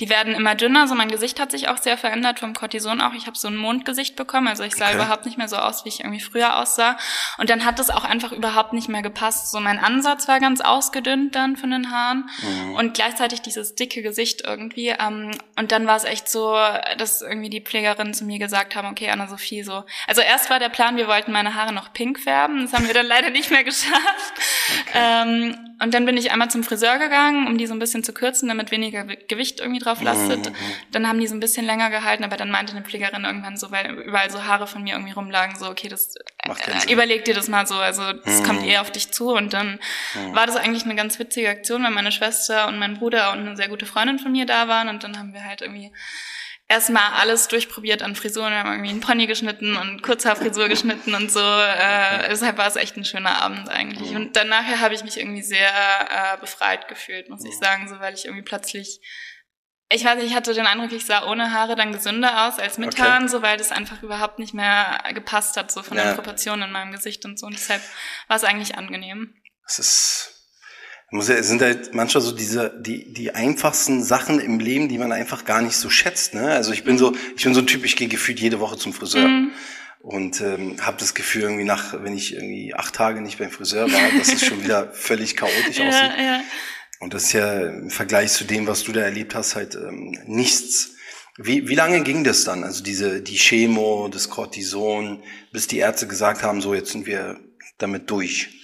die 0.00 0.08
werden 0.08 0.34
immer 0.34 0.54
dünner. 0.54 0.88
So 0.88 0.94
mein 0.94 1.10
Gesicht 1.10 1.38
hat 1.38 1.50
sich 1.50 1.68
auch 1.68 1.78
sehr 1.78 1.98
verändert 1.98 2.40
vom 2.40 2.54
Cortison 2.54 3.00
auch. 3.00 3.12
Ich 3.12 3.26
habe 3.26 3.36
so 3.36 3.48
ein 3.48 3.56
Mondgesicht 3.56 4.16
bekommen, 4.16 4.48
also 4.48 4.64
ich 4.64 4.74
sah 4.74 4.86
okay. 4.86 4.94
überhaupt 4.96 5.26
nicht 5.26 5.36
mehr 5.36 5.48
so 5.48 5.56
aus, 5.56 5.84
wie 5.84 5.90
ich 5.90 6.00
irgendwie 6.00 6.20
früher 6.20 6.56
aussah. 6.56 6.96
Und 7.38 7.50
dann 7.50 7.64
hat 7.64 7.78
es 7.78 7.90
auch 7.90 8.04
einfach 8.04 8.32
überhaupt 8.32 8.72
nicht 8.72 8.88
mehr 8.88 9.02
gepasst. 9.02 9.52
So 9.52 9.60
mein 9.60 9.78
Ansatz 9.78 10.26
war 10.26 10.40
ganz 10.40 10.60
ausgedünnt 10.60 11.34
dann 11.34 11.56
von 11.56 11.70
den 11.70 11.90
Haaren 11.90 12.28
mhm. 12.42 12.74
und 12.76 12.94
gleichzeitig 12.94 13.42
dieses 13.42 13.74
dicke 13.74 14.02
Gesicht 14.02 14.42
irgendwie. 14.44 14.88
Ähm, 14.88 15.32
und 15.56 15.72
dann 15.72 15.86
war 15.86 15.96
es 15.96 16.04
echt 16.04 16.28
so, 16.28 16.56
dass 16.96 17.20
irgendwie 17.20 17.50
die 17.50 17.60
Pflegerinnen 17.60 18.14
zu 18.14 18.24
mir 18.24 18.38
gesagt 18.38 18.74
haben, 18.74 18.88
okay, 18.88 19.10
Anna-Sophie, 19.10 19.62
so. 19.62 19.84
Also 20.06 20.22
erst 20.22 20.48
war 20.48 20.58
der 20.58 20.70
Plan, 20.70 20.96
wir 20.96 21.06
wollten 21.06 21.32
meine 21.32 21.54
Haare 21.54 21.72
noch 21.72 21.92
pink 21.92 22.18
färben. 22.30 22.62
Das 22.62 22.72
haben 22.72 22.86
wir 22.86 22.94
dann 22.94 23.06
leider 23.06 23.30
nicht 23.30 23.50
mehr 23.50 23.64
geschafft. 23.64 24.34
Okay. 24.86 24.92
Ähm, 24.94 25.56
und 25.82 25.94
dann 25.94 26.04
bin 26.04 26.16
ich 26.16 26.30
einmal 26.30 26.50
zum 26.50 26.62
Friseur 26.62 26.98
gegangen, 26.98 27.46
um 27.46 27.56
die 27.56 27.66
so 27.66 27.72
ein 27.72 27.78
bisschen 27.78 28.04
zu 28.04 28.12
kürzen, 28.12 28.48
damit 28.48 28.70
weniger 28.70 29.04
Gewicht 29.04 29.60
irgendwie 29.60 29.80
drauf 29.80 30.02
lastet. 30.02 30.50
Mhm. 30.50 30.54
Dann 30.92 31.08
haben 31.08 31.18
die 31.18 31.26
so 31.26 31.34
ein 31.34 31.40
bisschen 31.40 31.64
länger 31.64 31.88
gehalten, 31.88 32.22
aber 32.22 32.36
dann 32.36 32.50
meinte 32.50 32.76
eine 32.76 32.84
Pflegerin 32.84 33.24
irgendwann 33.24 33.56
so, 33.56 33.70
weil 33.70 33.90
überall 33.90 34.30
so 34.30 34.44
Haare 34.44 34.66
von 34.66 34.82
mir 34.82 34.94
irgendwie 34.94 35.12
rumlagen, 35.12 35.56
so, 35.58 35.68
okay, 35.70 35.88
das 35.88 36.14
äh, 36.16 36.92
überleg 36.92 37.24
dir 37.24 37.34
das 37.34 37.48
mal 37.48 37.66
so, 37.66 37.76
also 37.76 38.12
das 38.12 38.40
mhm. 38.40 38.44
kommt 38.44 38.66
eher 38.66 38.82
auf 38.82 38.90
dich 38.90 39.10
zu. 39.10 39.30
Und 39.32 39.54
dann 39.54 39.80
mhm. 40.14 40.34
war 40.34 40.46
das 40.46 40.56
eigentlich 40.56 40.84
eine 40.84 40.96
ganz 40.96 41.18
witzige 41.18 41.48
Aktion, 41.48 41.82
weil 41.82 41.92
meine 41.92 42.12
Schwester 42.12 42.68
und 42.68 42.78
mein 42.78 42.98
Bruder 42.98 43.32
und 43.32 43.40
eine 43.40 43.56
sehr 43.56 43.68
gute 43.68 43.86
Freundin 43.86 44.18
von 44.18 44.32
mir 44.32 44.44
da 44.44 44.68
waren 44.68 44.88
und 44.88 45.02
dann 45.02 45.18
haben 45.18 45.32
wir 45.32 45.44
halt 45.44 45.62
irgendwie 45.62 45.92
erstmal 46.70 47.12
alles 47.14 47.48
durchprobiert 47.48 48.00
an 48.00 48.14
Frisuren. 48.14 48.52
Wir 48.52 48.60
haben 48.60 48.70
irgendwie 48.70 48.90
einen 48.90 49.00
Pony 49.00 49.26
geschnitten 49.26 49.76
und 49.76 50.02
Kurzhaarfrisur 50.02 50.68
geschnitten 50.68 51.14
und 51.14 51.30
so. 51.30 51.40
Äh, 51.40 52.28
deshalb 52.30 52.56
war 52.56 52.68
es 52.68 52.76
echt 52.76 52.96
ein 52.96 53.04
schöner 53.04 53.42
Abend 53.42 53.68
eigentlich. 53.68 54.14
Und 54.14 54.36
dann 54.36 54.48
nachher 54.48 54.80
habe 54.80 54.94
ich 54.94 55.02
mich 55.02 55.18
irgendwie 55.18 55.42
sehr 55.42 55.68
äh, 55.68 56.38
befreit 56.38 56.86
gefühlt, 56.88 57.28
muss 57.28 57.44
ich 57.44 57.58
sagen, 57.58 57.88
so 57.88 57.98
weil 57.98 58.14
ich 58.14 58.24
irgendwie 58.24 58.44
plötzlich 58.44 59.00
ich 59.92 60.04
weiß 60.04 60.18
nicht, 60.18 60.28
ich 60.28 60.36
hatte 60.36 60.54
den 60.54 60.66
Eindruck, 60.66 60.92
ich 60.92 61.04
sah 61.04 61.26
ohne 61.26 61.52
Haare 61.52 61.74
dann 61.74 61.92
gesünder 61.92 62.46
aus 62.46 62.60
als 62.60 62.78
mit 62.78 62.94
okay. 62.94 63.02
Haaren, 63.02 63.28
so 63.28 63.42
weil 63.42 63.56
das 63.56 63.72
einfach 63.72 64.00
überhaupt 64.04 64.38
nicht 64.38 64.54
mehr 64.54 65.02
gepasst 65.12 65.56
hat, 65.56 65.72
so 65.72 65.82
von 65.82 65.96
ja. 65.96 66.04
den 66.04 66.14
Proportionen 66.14 66.62
in 66.62 66.70
meinem 66.70 66.92
Gesicht 66.92 67.24
und 67.24 67.40
so. 67.40 67.46
Und 67.46 67.54
deshalb 67.54 67.82
war 68.28 68.36
es 68.36 68.44
eigentlich 68.44 68.78
angenehm. 68.78 69.34
Es 69.66 69.80
ist 69.80 70.39
muss 71.10 71.28
ja, 71.28 71.34
es 71.34 71.48
sind 71.48 71.60
halt 71.60 71.92
manchmal 71.92 72.22
so 72.22 72.32
diese 72.32 72.72
die 72.80 73.12
die 73.12 73.34
einfachsten 73.34 74.02
Sachen 74.02 74.38
im 74.38 74.60
Leben, 74.60 74.88
die 74.88 74.98
man 74.98 75.10
einfach 75.12 75.44
gar 75.44 75.60
nicht 75.60 75.76
so 75.76 75.90
schätzt. 75.90 76.34
Ne? 76.34 76.52
Also 76.52 76.72
ich 76.72 76.84
bin 76.84 76.98
so 76.98 77.14
ich 77.36 77.42
bin 77.42 77.52
so 77.52 77.60
ein 77.60 77.66
Typ, 77.66 77.84
ich 77.84 77.96
gehe 77.96 78.08
gefühlt 78.08 78.38
jede 78.38 78.60
Woche 78.60 78.76
zum 78.76 78.92
Friseur 78.92 79.26
mhm. 79.26 79.50
und 80.00 80.40
ähm, 80.40 80.76
habe 80.80 80.98
das 81.00 81.14
Gefühl 81.14 81.42
irgendwie 81.42 81.64
nach, 81.64 81.94
wenn 82.04 82.16
ich 82.16 82.34
irgendwie 82.34 82.74
acht 82.74 82.94
Tage 82.94 83.20
nicht 83.20 83.38
beim 83.38 83.50
Friseur 83.50 83.92
war, 83.92 84.18
dass 84.18 84.32
es 84.32 84.44
schon 84.44 84.62
wieder 84.62 84.88
völlig 84.92 85.36
chaotisch 85.36 85.78
ja, 85.78 85.88
aussieht. 85.88 86.12
Ja. 86.16 86.40
Und 87.00 87.14
das 87.14 87.24
ist 87.24 87.32
ja 87.32 87.60
im 87.66 87.90
Vergleich 87.90 88.30
zu 88.32 88.44
dem, 88.44 88.66
was 88.66 88.84
du 88.84 88.92
da 88.92 89.00
erlebt 89.00 89.34
hast, 89.34 89.56
halt 89.56 89.74
ähm, 89.74 90.16
nichts. 90.26 90.92
Wie, 91.38 91.66
wie 91.66 91.74
lange 91.74 92.02
ging 92.02 92.22
das 92.22 92.44
dann? 92.44 92.62
Also 92.62 92.84
diese 92.84 93.22
die 93.22 93.38
Chemo, 93.38 94.08
das 94.08 94.28
Cortison, 94.28 95.22
bis 95.52 95.66
die 95.66 95.78
Ärzte 95.78 96.06
gesagt 96.06 96.42
haben, 96.42 96.60
so 96.60 96.74
jetzt 96.74 96.92
sind 96.92 97.06
wir 97.06 97.40
damit 97.78 98.10
durch. 98.10 98.59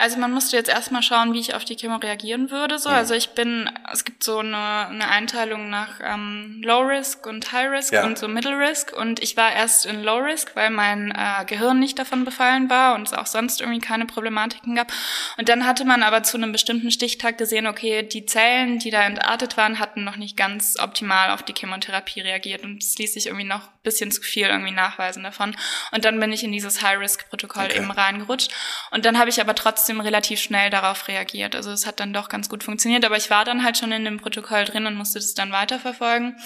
Also 0.00 0.18
man 0.18 0.32
musste 0.32 0.56
jetzt 0.56 0.70
erstmal 0.70 1.02
schauen, 1.02 1.34
wie 1.34 1.40
ich 1.40 1.54
auf 1.54 1.66
die 1.66 1.76
Chemo 1.76 1.96
reagieren 1.96 2.50
würde. 2.50 2.78
So. 2.78 2.88
Ja. 2.88 2.96
Also 2.96 3.12
ich 3.12 3.30
bin, 3.30 3.70
es 3.92 4.06
gibt 4.06 4.24
so 4.24 4.38
eine, 4.38 4.86
eine 4.88 5.06
Einteilung 5.08 5.68
nach 5.68 6.00
ähm, 6.02 6.62
Low 6.64 6.80
Risk 6.80 7.26
und 7.26 7.52
High 7.52 7.70
Risk 7.70 7.92
ja. 7.92 8.06
und 8.06 8.16
so 8.16 8.26
Middle 8.26 8.58
Risk. 8.58 8.94
Und 8.96 9.22
ich 9.22 9.36
war 9.36 9.52
erst 9.52 9.84
in 9.84 10.02
Low 10.02 10.16
Risk, 10.16 10.56
weil 10.56 10.70
mein 10.70 11.10
äh, 11.10 11.44
Gehirn 11.44 11.78
nicht 11.78 11.98
davon 11.98 12.24
befallen 12.24 12.70
war 12.70 12.94
und 12.94 13.08
es 13.08 13.12
auch 13.12 13.26
sonst 13.26 13.60
irgendwie 13.60 13.80
keine 13.80 14.06
Problematiken 14.06 14.74
gab. 14.74 14.90
Und 15.36 15.50
dann 15.50 15.66
hatte 15.66 15.84
man 15.84 16.02
aber 16.02 16.22
zu 16.22 16.38
einem 16.38 16.52
bestimmten 16.52 16.90
Stichtag 16.90 17.36
gesehen, 17.36 17.66
okay, 17.66 18.02
die 18.02 18.24
Zellen, 18.24 18.78
die 18.78 18.90
da 18.90 19.02
entartet 19.02 19.58
waren, 19.58 19.80
hatten 19.80 20.02
noch 20.02 20.16
nicht 20.16 20.34
ganz 20.34 20.78
optimal 20.78 21.30
auf 21.30 21.42
die 21.42 21.52
Chemotherapie 21.52 22.22
reagiert. 22.22 22.64
Und 22.64 22.82
es 22.82 22.96
ließ 22.96 23.12
sich 23.12 23.26
irgendwie 23.26 23.46
noch 23.46 23.68
bisschen 23.82 24.10
zu 24.10 24.22
viel 24.22 24.46
irgendwie 24.46 24.72
nachweisen 24.72 25.22
davon. 25.22 25.56
Und 25.90 26.04
dann 26.04 26.20
bin 26.20 26.32
ich 26.32 26.44
in 26.44 26.52
dieses 26.52 26.82
High-Risk-Protokoll 26.82 27.66
okay. 27.66 27.78
eben 27.78 27.90
reingerutscht. 27.90 28.52
Und 28.90 29.04
dann 29.04 29.18
habe 29.18 29.30
ich 29.30 29.40
aber 29.40 29.54
trotzdem 29.54 30.00
relativ 30.00 30.40
schnell 30.40 30.70
darauf 30.70 31.08
reagiert. 31.08 31.56
Also 31.56 31.70
es 31.70 31.86
hat 31.86 32.00
dann 32.00 32.12
doch 32.12 32.28
ganz 32.28 32.48
gut 32.48 32.62
funktioniert, 32.62 33.04
aber 33.04 33.16
ich 33.16 33.30
war 33.30 33.44
dann 33.44 33.64
halt 33.64 33.78
schon 33.78 33.92
in 33.92 34.04
dem 34.04 34.18
Protokoll 34.18 34.64
drin 34.64 34.86
und 34.86 34.96
musste 34.96 35.18
das 35.18 35.34
dann 35.34 35.52
weiterverfolgen. 35.52 36.36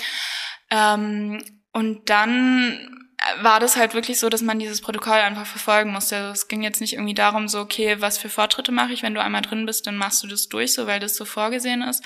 Ähm, 0.71 1.45
und 1.73 2.09
dann 2.09 3.05
war 3.41 3.59
das 3.59 3.77
halt 3.77 3.95
wirklich 3.95 4.21
so, 4.21 4.29
dass 4.29 4.43
man 4.43 4.59
dieses 4.59 4.81
Protokoll 4.81 5.15
einfach 5.15 5.47
verfolgen 5.47 5.93
musste. 5.93 6.17
Also 6.17 6.33
es 6.33 6.49
ging 6.49 6.63
jetzt 6.63 6.81
nicht 6.81 6.95
irgendwie 6.95 7.15
darum, 7.15 7.49
so, 7.49 7.61
okay, 7.61 8.01
was 8.01 8.19
für 8.19 8.29
Fortschritte 8.29 8.73
mache 8.73 8.93
ich? 8.93 9.03
Wenn 9.03 9.15
du 9.15 9.23
einmal 9.23 9.43
drin 9.43 9.67
bist, 9.67 9.87
dann 9.87 9.97
machst 9.97 10.23
du 10.23 10.27
das 10.27 10.49
durch, 10.49 10.75
so 10.75 10.87
weil 10.87 11.01
das 11.01 11.17
so 11.17 11.25
vorgesehen 11.25 11.83
ist. 11.83 12.05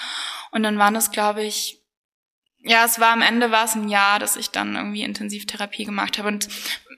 Und 0.52 0.62
dann 0.62 0.78
waren 0.78 0.94
das, 0.94 1.10
glaube 1.10 1.44
ich, 1.44 1.77
ja, 2.62 2.84
es 2.84 2.98
war 2.98 3.12
am 3.12 3.22
Ende 3.22 3.50
war 3.50 3.64
es 3.64 3.74
ein 3.74 3.88
Jahr, 3.88 4.18
dass 4.18 4.36
ich 4.36 4.50
dann 4.50 4.74
irgendwie 4.74 5.02
Intensivtherapie 5.02 5.84
gemacht 5.84 6.18
habe. 6.18 6.28
Und 6.28 6.48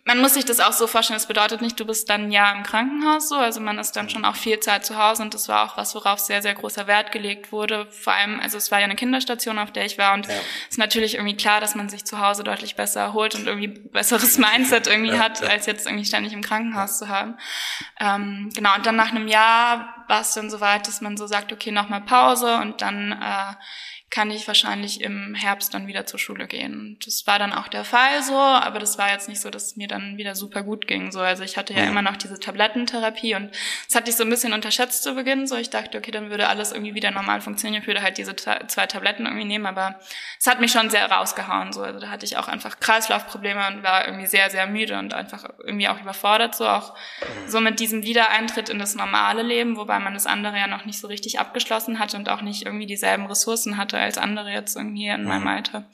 man 0.04 0.20
muss 0.20 0.34
sich 0.34 0.44
das 0.44 0.60
auch 0.60 0.72
so 0.72 0.86
vorstellen, 0.86 1.18
das 1.18 1.26
bedeutet 1.26 1.60
nicht, 1.60 1.78
du 1.78 1.84
bist 1.84 2.08
dann 2.08 2.24
ein 2.24 2.32
Jahr 2.32 2.56
im 2.56 2.62
Krankenhaus 2.62 3.28
so, 3.28 3.36
also 3.36 3.60
man 3.60 3.78
ist 3.78 3.92
dann 3.92 4.08
schon 4.08 4.24
auch 4.24 4.34
viel 4.34 4.58
Zeit 4.58 4.84
zu 4.84 4.96
Hause 4.96 5.22
und 5.22 5.34
das 5.34 5.48
war 5.48 5.64
auch 5.70 5.76
was, 5.76 5.94
worauf 5.94 6.18
sehr, 6.18 6.42
sehr 6.42 6.54
großer 6.54 6.86
Wert 6.86 7.12
gelegt 7.12 7.52
wurde. 7.52 7.86
Vor 7.90 8.14
allem, 8.14 8.40
also 8.40 8.56
es 8.56 8.70
war 8.70 8.78
ja 8.78 8.86
eine 8.86 8.96
Kinderstation, 8.96 9.58
auf 9.58 9.70
der 9.70 9.84
ich 9.84 9.98
war 9.98 10.14
und 10.14 10.26
es 10.26 10.34
ja. 10.34 10.40
ist 10.70 10.78
natürlich 10.78 11.14
irgendwie 11.14 11.36
klar, 11.36 11.60
dass 11.60 11.74
man 11.74 11.88
sich 11.88 12.04
zu 12.04 12.18
Hause 12.18 12.42
deutlich 12.42 12.76
besser 12.76 13.00
erholt 13.00 13.34
und 13.34 13.46
irgendwie 13.46 13.68
besseres 13.68 14.38
Mindset 14.38 14.86
irgendwie 14.86 15.12
ja, 15.12 15.18
hat, 15.18 15.42
ja. 15.42 15.48
als 15.48 15.66
jetzt 15.66 15.86
irgendwie 15.86 16.06
ständig 16.06 16.32
im 16.32 16.42
Krankenhaus 16.42 16.98
zu 16.98 17.08
haben. 17.08 17.36
Ähm, 18.00 18.50
genau, 18.54 18.74
und 18.76 18.86
dann 18.86 18.96
nach 18.96 19.10
einem 19.10 19.28
Jahr 19.28 20.04
war 20.08 20.22
es 20.22 20.32
dann 20.32 20.50
so 20.50 20.60
weit, 20.60 20.88
dass 20.88 21.00
man 21.02 21.16
so 21.16 21.26
sagt, 21.26 21.52
okay, 21.52 21.70
nochmal 21.70 22.00
Pause 22.00 22.56
und 22.56 22.80
dann 22.80 23.12
äh, 23.12 23.54
kann 24.10 24.32
ich 24.32 24.48
wahrscheinlich 24.48 25.02
im 25.02 25.36
Herbst 25.36 25.72
dann 25.72 25.86
wieder 25.86 26.04
zur 26.04 26.18
Schule 26.18 26.48
gehen. 26.48 26.98
Das 27.04 27.28
war 27.28 27.38
dann 27.38 27.52
auch 27.52 27.68
der 27.68 27.84
Fall 27.84 28.24
so, 28.24 28.34
aber 28.34 28.80
das 28.80 28.98
war 28.98 29.12
jetzt 29.12 29.28
nicht 29.28 29.40
so, 29.40 29.50
dass 29.50 29.66
es 29.66 29.76
mir 29.76 29.86
dann 29.86 30.16
wieder 30.16 30.34
super 30.34 30.64
gut 30.64 30.88
ging. 30.88 31.12
So, 31.12 31.20
also 31.20 31.44
ich 31.44 31.56
hatte 31.56 31.74
ja, 31.74 31.84
ja. 31.84 31.90
immer 31.90 32.02
noch 32.02 32.16
diese 32.16 32.40
Tablettentherapie 32.40 33.36
und 33.36 33.52
das 33.86 33.94
hatte 33.94 34.10
ich 34.10 34.16
so 34.16 34.24
ein 34.24 34.30
bisschen 34.30 34.52
unterschätzt 34.52 35.04
zu 35.04 35.14
Beginn. 35.14 35.46
So, 35.46 35.54
ich 35.56 35.70
dachte, 35.70 35.96
okay, 35.96 36.10
dann 36.10 36.28
würde 36.28 36.48
alles 36.48 36.72
irgendwie 36.72 36.96
wieder 36.96 37.12
normal 37.12 37.40
funktionieren. 37.40 37.82
Ich 37.82 37.86
würde 37.86 38.02
halt 38.02 38.18
diese 38.18 38.34
zwei 38.34 38.86
Tabletten 38.86 39.26
irgendwie 39.26 39.44
nehmen, 39.44 39.66
aber 39.66 40.00
es 40.40 40.46
hat 40.48 40.60
mich 40.60 40.72
schon 40.72 40.90
sehr 40.90 41.08
rausgehauen. 41.08 41.72
So, 41.72 41.82
also 41.82 42.00
da 42.00 42.08
hatte 42.08 42.26
ich 42.26 42.36
auch 42.36 42.48
einfach 42.48 42.80
Kreislaufprobleme 42.80 43.64
und 43.68 43.84
war 43.84 44.06
irgendwie 44.06 44.26
sehr, 44.26 44.50
sehr 44.50 44.66
müde 44.66 44.98
und 44.98 45.14
einfach 45.14 45.44
irgendwie 45.62 45.86
auch 45.86 46.00
überfordert. 46.00 46.56
So 46.56 46.66
auch 46.66 46.96
so 47.46 47.60
mit 47.60 47.78
diesem 47.78 48.02
Wiedereintritt 48.02 48.70
in 48.70 48.80
das 48.80 48.96
normale 48.96 49.42
Leben, 49.42 49.76
wobei 49.76 50.00
man 50.00 50.14
das 50.14 50.26
andere 50.26 50.56
ja 50.56 50.66
noch 50.66 50.84
nicht 50.84 50.98
so 50.98 51.06
richtig 51.06 51.38
abgeschlossen 51.38 52.00
hatte 52.00 52.16
und 52.16 52.28
auch 52.28 52.42
nicht 52.42 52.66
irgendwie 52.66 52.86
dieselben 52.86 53.26
Ressourcen 53.26 53.76
hatte 53.76 53.99
als 54.00 54.18
andere 54.18 54.50
jetzt 54.50 54.76
irgendwie 54.76 55.08
in 55.08 55.24
meinem 55.24 55.42
mhm. 55.42 55.48
Alter. 55.48 55.90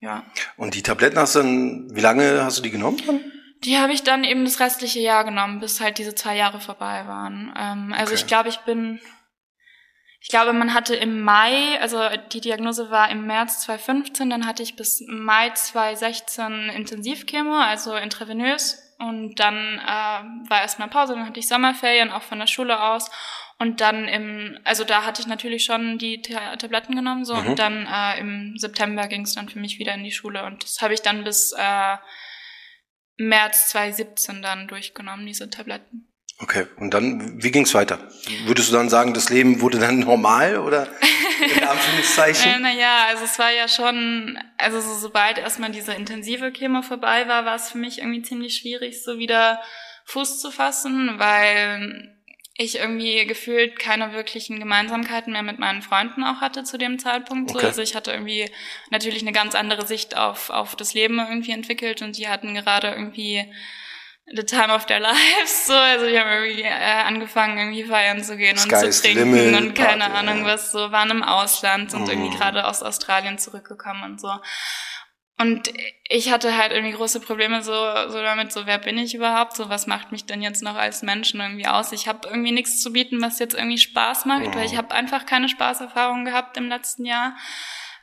Ja. 0.00 0.24
Und 0.56 0.74
die 0.74 0.82
Tabletten 0.82 1.18
hast 1.18 1.34
du 1.34 1.40
dann, 1.40 1.94
wie 1.94 2.00
lange 2.00 2.44
hast 2.44 2.58
du 2.58 2.62
die 2.62 2.70
genommen 2.70 3.02
dann? 3.06 3.20
Die 3.64 3.78
habe 3.78 3.92
ich 3.92 4.04
dann 4.04 4.22
eben 4.22 4.44
das 4.44 4.60
restliche 4.60 5.00
Jahr 5.00 5.24
genommen, 5.24 5.58
bis 5.58 5.80
halt 5.80 5.98
diese 5.98 6.14
zwei 6.14 6.36
Jahre 6.36 6.60
vorbei 6.60 7.06
waren. 7.06 7.52
Ähm, 7.58 7.92
also 7.92 8.12
okay. 8.12 8.20
ich 8.20 8.26
glaube, 8.28 8.48
ich 8.48 8.58
bin, 8.58 9.00
ich 10.20 10.28
glaube, 10.28 10.52
man 10.52 10.74
hatte 10.74 10.94
im 10.94 11.22
Mai, 11.22 11.80
also 11.80 12.00
die 12.32 12.40
Diagnose 12.40 12.90
war 12.90 13.10
im 13.10 13.26
März 13.26 13.62
2015, 13.62 14.30
dann 14.30 14.46
hatte 14.46 14.62
ich 14.62 14.76
bis 14.76 15.02
Mai 15.08 15.50
2016 15.50 16.70
Intensivchemo, 16.70 17.56
also 17.56 17.96
intravenös. 17.96 18.84
Und 19.00 19.36
dann 19.36 19.78
äh, 19.78 20.48
war 20.50 20.60
erstmal 20.60 20.88
Pause, 20.88 21.14
dann 21.14 21.26
hatte 21.26 21.40
ich 21.40 21.48
Sommerferien, 21.48 22.10
auch 22.10 22.22
von 22.22 22.38
der 22.38 22.48
Schule 22.48 22.80
aus. 22.80 23.10
Und 23.60 23.80
dann 23.80 24.06
im, 24.06 24.56
also 24.62 24.84
da 24.84 25.04
hatte 25.04 25.20
ich 25.20 25.26
natürlich 25.26 25.64
schon 25.64 25.98
die 25.98 26.22
Tabletten 26.22 26.94
genommen 26.94 27.24
so 27.24 27.34
mhm. 27.34 27.48
und 27.48 27.58
dann 27.58 27.86
äh, 27.86 28.20
im 28.20 28.56
September 28.56 29.08
ging 29.08 29.22
es 29.22 29.34
dann 29.34 29.48
für 29.48 29.58
mich 29.58 29.80
wieder 29.80 29.94
in 29.94 30.04
die 30.04 30.12
Schule 30.12 30.44
und 30.44 30.62
das 30.62 30.80
habe 30.80 30.94
ich 30.94 31.02
dann 31.02 31.24
bis 31.24 31.52
äh, 31.58 31.96
März 33.16 33.70
2017 33.70 34.42
dann 34.42 34.68
durchgenommen, 34.68 35.26
diese 35.26 35.50
Tabletten. 35.50 36.08
Okay, 36.40 36.66
und 36.76 36.94
dann, 36.94 37.42
wie 37.42 37.50
ging's 37.50 37.74
weiter? 37.74 37.98
Würdest 38.46 38.70
du 38.70 38.74
dann 38.74 38.88
sagen, 38.88 39.12
das 39.12 39.28
Leben 39.28 39.60
wurde 39.60 39.80
dann 39.80 39.98
normal 39.98 40.58
oder 40.58 40.86
in 41.40 41.64
Anführungszeichen? 41.68 42.62
naja, 42.62 43.06
also 43.08 43.24
es 43.24 43.40
war 43.40 43.50
ja 43.50 43.66
schon, 43.66 44.38
also 44.56 44.80
so, 44.80 44.94
sobald 44.94 45.38
erstmal 45.38 45.72
diese 45.72 45.94
intensive 45.94 46.52
Chemo 46.52 46.82
vorbei 46.82 47.26
war, 47.26 47.44
war 47.44 47.56
es 47.56 47.72
für 47.72 47.78
mich 47.78 47.98
irgendwie 47.98 48.22
ziemlich 48.22 48.54
schwierig, 48.54 49.02
so 49.02 49.18
wieder 49.18 49.60
Fuß 50.04 50.38
zu 50.38 50.52
fassen, 50.52 51.18
weil 51.18 52.17
ich 52.60 52.80
irgendwie 52.80 53.24
gefühlt 53.24 53.78
keine 53.78 54.12
wirklichen 54.12 54.58
Gemeinsamkeiten 54.58 55.32
mehr 55.32 55.44
mit 55.44 55.60
meinen 55.60 55.80
Freunden 55.80 56.24
auch 56.24 56.40
hatte 56.40 56.64
zu 56.64 56.76
dem 56.76 56.98
Zeitpunkt. 56.98 57.52
Okay. 57.52 57.64
Also 57.64 57.82
ich 57.82 57.94
hatte 57.94 58.10
irgendwie 58.10 58.50
natürlich 58.90 59.22
eine 59.22 59.30
ganz 59.30 59.54
andere 59.54 59.86
Sicht 59.86 60.16
auf, 60.16 60.50
auf 60.50 60.74
das 60.74 60.92
Leben 60.92 61.20
irgendwie 61.20 61.52
entwickelt 61.52 62.02
und 62.02 62.18
die 62.18 62.28
hatten 62.28 62.54
gerade 62.56 62.88
irgendwie 62.88 63.48
the 64.34 64.42
time 64.42 64.74
of 64.74 64.86
their 64.86 64.98
lives. 65.00 65.66
So, 65.66 65.72
also 65.72 66.06
die 66.08 66.18
haben 66.18 66.30
irgendwie 66.30 66.62
äh, 66.62 67.02
angefangen, 67.06 67.58
irgendwie 67.58 67.84
feiern 67.84 68.24
zu 68.24 68.36
gehen 68.36 68.58
Sky 68.58 68.74
und 68.74 68.92
zu 68.92 69.02
trinken 69.02 69.34
Limit, 69.34 69.60
und 69.60 69.74
keine 69.74 70.04
Party, 70.06 70.16
Ahnung 70.16 70.38
ja. 70.40 70.54
was, 70.54 70.72
so 70.72 70.90
waren 70.90 71.10
im 71.10 71.22
Ausland, 71.22 71.92
sind 71.92 72.06
mm. 72.06 72.10
irgendwie 72.10 72.36
gerade 72.36 72.66
aus 72.66 72.82
Australien 72.82 73.38
zurückgekommen 73.38 74.02
und 74.02 74.20
so. 74.20 74.32
Und 75.40 75.72
ich 76.08 76.32
hatte 76.32 76.56
halt 76.56 76.72
irgendwie 76.72 76.96
große 76.96 77.20
Probleme 77.20 77.62
so, 77.62 77.72
so 78.08 78.20
damit, 78.20 78.50
so 78.50 78.66
wer 78.66 78.78
bin 78.78 78.98
ich 78.98 79.14
überhaupt, 79.14 79.54
so 79.54 79.68
was 79.68 79.86
macht 79.86 80.10
mich 80.10 80.26
denn 80.26 80.42
jetzt 80.42 80.62
noch 80.62 80.74
als 80.74 81.02
Menschen 81.02 81.40
irgendwie 81.40 81.68
aus. 81.68 81.92
Ich 81.92 82.08
habe 82.08 82.26
irgendwie 82.28 82.50
nichts 82.50 82.82
zu 82.82 82.92
bieten, 82.92 83.22
was 83.22 83.38
jetzt 83.38 83.54
irgendwie 83.54 83.78
Spaß 83.78 84.24
macht, 84.24 84.52
weil 84.56 84.66
ich 84.66 84.76
habe 84.76 84.92
einfach 84.92 85.26
keine 85.26 85.48
Spaßerfahrung 85.48 86.24
gehabt 86.24 86.56
im 86.56 86.68
letzten 86.68 87.04
Jahr. 87.04 87.36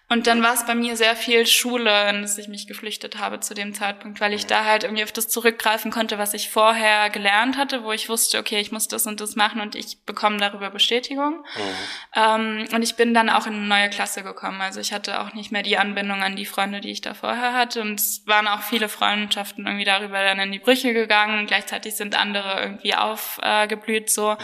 Und 0.07 0.27
dann 0.27 0.43
war 0.43 0.53
es 0.53 0.65
bei 0.65 0.75
mir 0.75 0.95
sehr 0.95 1.15
viel 1.15 1.47
Schule, 1.47 2.09
in 2.09 2.21
das 2.21 2.37
ich 2.37 2.47
mich 2.47 2.67
geflüchtet 2.67 3.17
habe 3.17 3.39
zu 3.39 3.55
dem 3.55 3.73
Zeitpunkt, 3.73 4.21
weil 4.21 4.33
ich 4.33 4.45
da 4.45 4.63
halt 4.63 4.83
irgendwie 4.83 5.03
auf 5.03 5.11
das 5.11 5.29
zurückgreifen 5.29 5.89
konnte, 5.89 6.19
was 6.19 6.35
ich 6.35 6.49
vorher 6.49 7.09
gelernt 7.09 7.57
hatte, 7.57 7.83
wo 7.83 7.91
ich 7.91 8.07
wusste, 8.07 8.37
okay, 8.37 8.59
ich 8.59 8.71
muss 8.71 8.87
das 8.87 9.07
und 9.07 9.19
das 9.19 9.35
machen 9.35 9.61
und 9.61 9.73
ich 9.73 9.97
bekomme 10.05 10.37
darüber 10.37 10.69
Bestätigung. 10.69 11.39
Mhm. 11.39 12.15
Ähm, 12.15 12.67
und 12.71 12.83
ich 12.83 12.95
bin 12.95 13.15
dann 13.15 13.31
auch 13.31 13.47
in 13.47 13.53
eine 13.53 13.65
neue 13.65 13.89
Klasse 13.89 14.21
gekommen. 14.21 14.61
Also 14.61 14.79
ich 14.79 14.93
hatte 14.93 15.21
auch 15.21 15.33
nicht 15.33 15.51
mehr 15.51 15.63
die 15.63 15.79
Anbindung 15.79 16.21
an 16.21 16.35
die 16.35 16.45
Freunde, 16.45 16.81
die 16.81 16.91
ich 16.91 17.01
da 17.01 17.15
vorher 17.15 17.53
hatte. 17.53 17.81
Und 17.81 17.99
es 17.99 18.27
waren 18.27 18.47
auch 18.47 18.61
viele 18.61 18.89
Freundschaften 18.89 19.65
irgendwie 19.65 19.85
darüber 19.85 20.23
dann 20.23 20.39
in 20.39 20.51
die 20.51 20.59
Brüche 20.59 20.93
gegangen. 20.93 21.47
Gleichzeitig 21.47 21.95
sind 21.95 22.15
andere 22.15 22.61
irgendwie 22.61 22.93
aufgeblüht 22.93 24.09
äh, 24.09 24.11
so. 24.11 24.31
Mhm. 24.31 24.37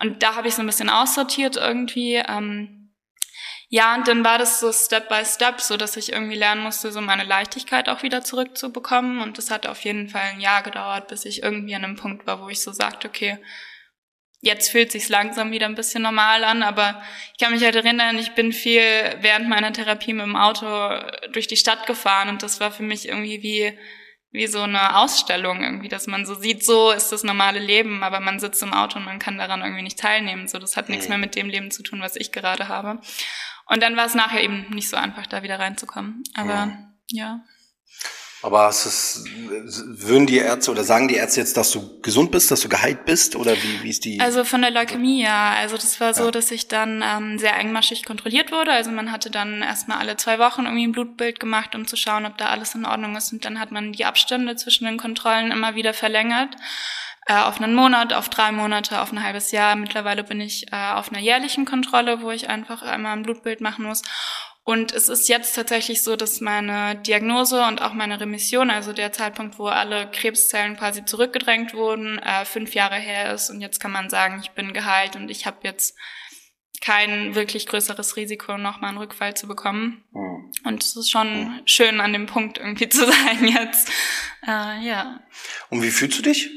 Und 0.00 0.22
da 0.22 0.36
habe 0.36 0.48
ich 0.48 0.54
so 0.54 0.62
ein 0.62 0.66
bisschen 0.66 0.88
aussortiert 0.88 1.56
irgendwie. 1.56 2.14
Ähm, 2.14 2.83
ja, 3.74 3.96
und 3.96 4.06
dann 4.06 4.24
war 4.24 4.38
das 4.38 4.60
so 4.60 4.72
Step 4.72 5.08
by 5.08 5.24
Step, 5.24 5.60
so 5.60 5.76
dass 5.76 5.96
ich 5.96 6.12
irgendwie 6.12 6.36
lernen 6.36 6.62
musste, 6.62 6.92
so 6.92 7.00
meine 7.00 7.24
Leichtigkeit 7.24 7.88
auch 7.88 8.04
wieder 8.04 8.22
zurückzubekommen. 8.22 9.20
Und 9.20 9.36
das 9.36 9.50
hat 9.50 9.66
auf 9.66 9.80
jeden 9.80 10.08
Fall 10.08 10.22
ein 10.22 10.40
Jahr 10.40 10.62
gedauert, 10.62 11.08
bis 11.08 11.24
ich 11.24 11.42
irgendwie 11.42 11.74
an 11.74 11.82
einem 11.82 11.96
Punkt 11.96 12.24
war, 12.24 12.40
wo 12.40 12.48
ich 12.48 12.60
so 12.60 12.70
sagte, 12.70 13.08
okay, 13.08 13.36
jetzt 14.40 14.70
fühlt 14.70 14.92
sich's 14.92 15.08
langsam 15.08 15.50
wieder 15.50 15.66
ein 15.66 15.74
bisschen 15.74 16.04
normal 16.04 16.44
an, 16.44 16.62
aber 16.62 17.02
ich 17.32 17.44
kann 17.44 17.52
mich 17.52 17.64
halt 17.64 17.74
erinnern, 17.74 18.16
ich 18.16 18.36
bin 18.36 18.52
viel 18.52 18.80
während 19.18 19.48
meiner 19.48 19.72
Therapie 19.72 20.12
mit 20.12 20.24
dem 20.24 20.36
Auto 20.36 20.66
durch 21.32 21.48
die 21.48 21.56
Stadt 21.56 21.84
gefahren 21.88 22.28
und 22.28 22.44
das 22.44 22.60
war 22.60 22.70
für 22.70 22.84
mich 22.84 23.08
irgendwie 23.08 23.42
wie 23.42 23.76
wie 24.30 24.48
so 24.48 24.62
eine 24.62 24.96
Ausstellung 24.96 25.62
irgendwie, 25.62 25.88
dass 25.88 26.08
man 26.08 26.26
so 26.26 26.34
sieht, 26.34 26.64
so 26.64 26.90
ist 26.90 27.12
das 27.12 27.22
normale 27.22 27.60
Leben, 27.60 28.02
aber 28.02 28.18
man 28.18 28.40
sitzt 28.40 28.64
im 28.64 28.74
Auto 28.74 28.98
und 28.98 29.04
man 29.04 29.20
kann 29.20 29.38
daran 29.38 29.62
irgendwie 29.62 29.84
nicht 29.84 29.98
teilnehmen. 29.98 30.48
So, 30.48 30.58
das 30.58 30.76
hat 30.76 30.88
nichts 30.88 31.08
mehr 31.08 31.18
mit 31.18 31.36
dem 31.36 31.48
Leben 31.48 31.70
zu 31.70 31.84
tun, 31.84 32.00
was 32.00 32.16
ich 32.16 32.32
gerade 32.32 32.66
habe. 32.66 32.98
Und 33.66 33.82
dann 33.82 33.96
war 33.96 34.06
es 34.06 34.14
nachher 34.14 34.42
eben 34.42 34.66
nicht 34.70 34.88
so 34.88 34.96
einfach, 34.96 35.26
da 35.26 35.42
wieder 35.42 35.58
reinzukommen. 35.58 36.22
Aber 36.34 36.48
ja. 36.48 36.78
ja. 37.10 37.40
Aber 38.44 38.68
es, 38.68 39.24
würden 39.24 40.26
die 40.26 40.36
Ärzte 40.36 40.70
oder 40.70 40.84
sagen 40.84 41.08
die 41.08 41.14
Ärzte 41.14 41.40
jetzt, 41.40 41.56
dass 41.56 41.70
du 41.70 42.02
gesund 42.02 42.30
bist, 42.30 42.50
dass 42.50 42.60
du 42.60 42.68
geheilt 42.68 43.06
bist 43.06 43.36
oder 43.36 43.56
wie, 43.56 43.82
wie 43.82 43.88
ist 43.88 44.04
die? 44.04 44.20
Also 44.20 44.44
von 44.44 44.60
der 44.60 44.70
Leukämie, 44.70 45.22
ja. 45.22 45.54
Also 45.54 45.76
das 45.76 45.98
war 45.98 46.12
so, 46.12 46.26
ja. 46.26 46.30
dass 46.30 46.50
ich 46.50 46.68
dann 46.68 47.02
ähm, 47.02 47.38
sehr 47.38 47.56
engmaschig 47.58 48.04
kontrolliert 48.04 48.52
wurde. 48.52 48.72
Also 48.72 48.90
man 48.90 49.10
hatte 49.10 49.30
dann 49.30 49.62
erstmal 49.62 49.96
alle 49.96 50.18
zwei 50.18 50.38
Wochen 50.38 50.66
irgendwie 50.66 50.86
ein 50.86 50.92
Blutbild 50.92 51.40
gemacht, 51.40 51.74
um 51.74 51.86
zu 51.86 51.96
schauen, 51.96 52.26
ob 52.26 52.36
da 52.36 52.48
alles 52.50 52.74
in 52.74 52.84
Ordnung 52.84 53.16
ist. 53.16 53.32
Und 53.32 53.46
dann 53.46 53.58
hat 53.58 53.72
man 53.72 53.92
die 53.92 54.04
Abstände 54.04 54.56
zwischen 54.56 54.84
den 54.84 54.98
Kontrollen 54.98 55.50
immer 55.50 55.74
wieder 55.74 55.94
verlängert 55.94 56.54
äh, 57.26 57.34
auf 57.34 57.60
einen 57.60 57.74
Monat, 57.74 58.12
auf 58.12 58.28
drei 58.28 58.52
Monate, 58.52 59.00
auf 59.00 59.12
ein 59.12 59.22
halbes 59.22 59.50
Jahr. 59.50 59.76
Mittlerweile 59.76 60.24
bin 60.24 60.40
ich 60.40 60.72
äh, 60.72 60.92
auf 60.92 61.10
einer 61.10 61.20
jährlichen 61.20 61.64
Kontrolle, 61.64 62.22
wo 62.22 62.30
ich 62.30 62.48
einfach 62.48 62.82
einmal 62.82 63.16
ein 63.16 63.22
Blutbild 63.22 63.60
machen 63.60 63.84
muss. 63.84 64.02
Und 64.66 64.92
es 64.92 65.10
ist 65.10 65.28
jetzt 65.28 65.54
tatsächlich 65.54 66.02
so, 66.02 66.16
dass 66.16 66.40
meine 66.40 66.96
Diagnose 66.96 67.66
und 67.66 67.82
auch 67.82 67.92
meine 67.92 68.18
Remission, 68.18 68.70
also 68.70 68.94
der 68.94 69.12
Zeitpunkt, 69.12 69.58
wo 69.58 69.66
alle 69.66 70.10
Krebszellen 70.10 70.76
quasi 70.76 71.04
zurückgedrängt 71.04 71.74
wurden, 71.74 72.18
äh, 72.18 72.46
fünf 72.46 72.74
Jahre 72.74 72.96
her 72.96 73.34
ist. 73.34 73.50
Und 73.50 73.60
jetzt 73.60 73.78
kann 73.78 73.92
man 73.92 74.08
sagen, 74.08 74.40
ich 74.42 74.52
bin 74.52 74.72
geheilt 74.72 75.16
und 75.16 75.30
ich 75.30 75.44
habe 75.44 75.58
jetzt 75.62 75.94
kein 76.80 77.34
wirklich 77.34 77.66
größeres 77.66 78.16
Risiko, 78.16 78.56
nochmal 78.56 78.90
einen 78.90 78.98
Rückfall 78.98 79.34
zu 79.34 79.46
bekommen. 79.46 80.04
Mhm. 80.12 80.52
Und 80.64 80.82
es 80.82 80.96
ist 80.96 81.10
schon 81.10 81.60
schön, 81.66 82.00
an 82.00 82.14
dem 82.14 82.26
Punkt 82.26 82.56
irgendwie 82.56 82.88
zu 82.88 83.04
sein 83.10 83.46
jetzt. 83.46 83.90
Äh, 84.46 84.86
ja. 84.86 85.20
Und 85.68 85.82
wie 85.82 85.90
fühlst 85.90 86.18
du 86.18 86.22
dich? 86.22 86.50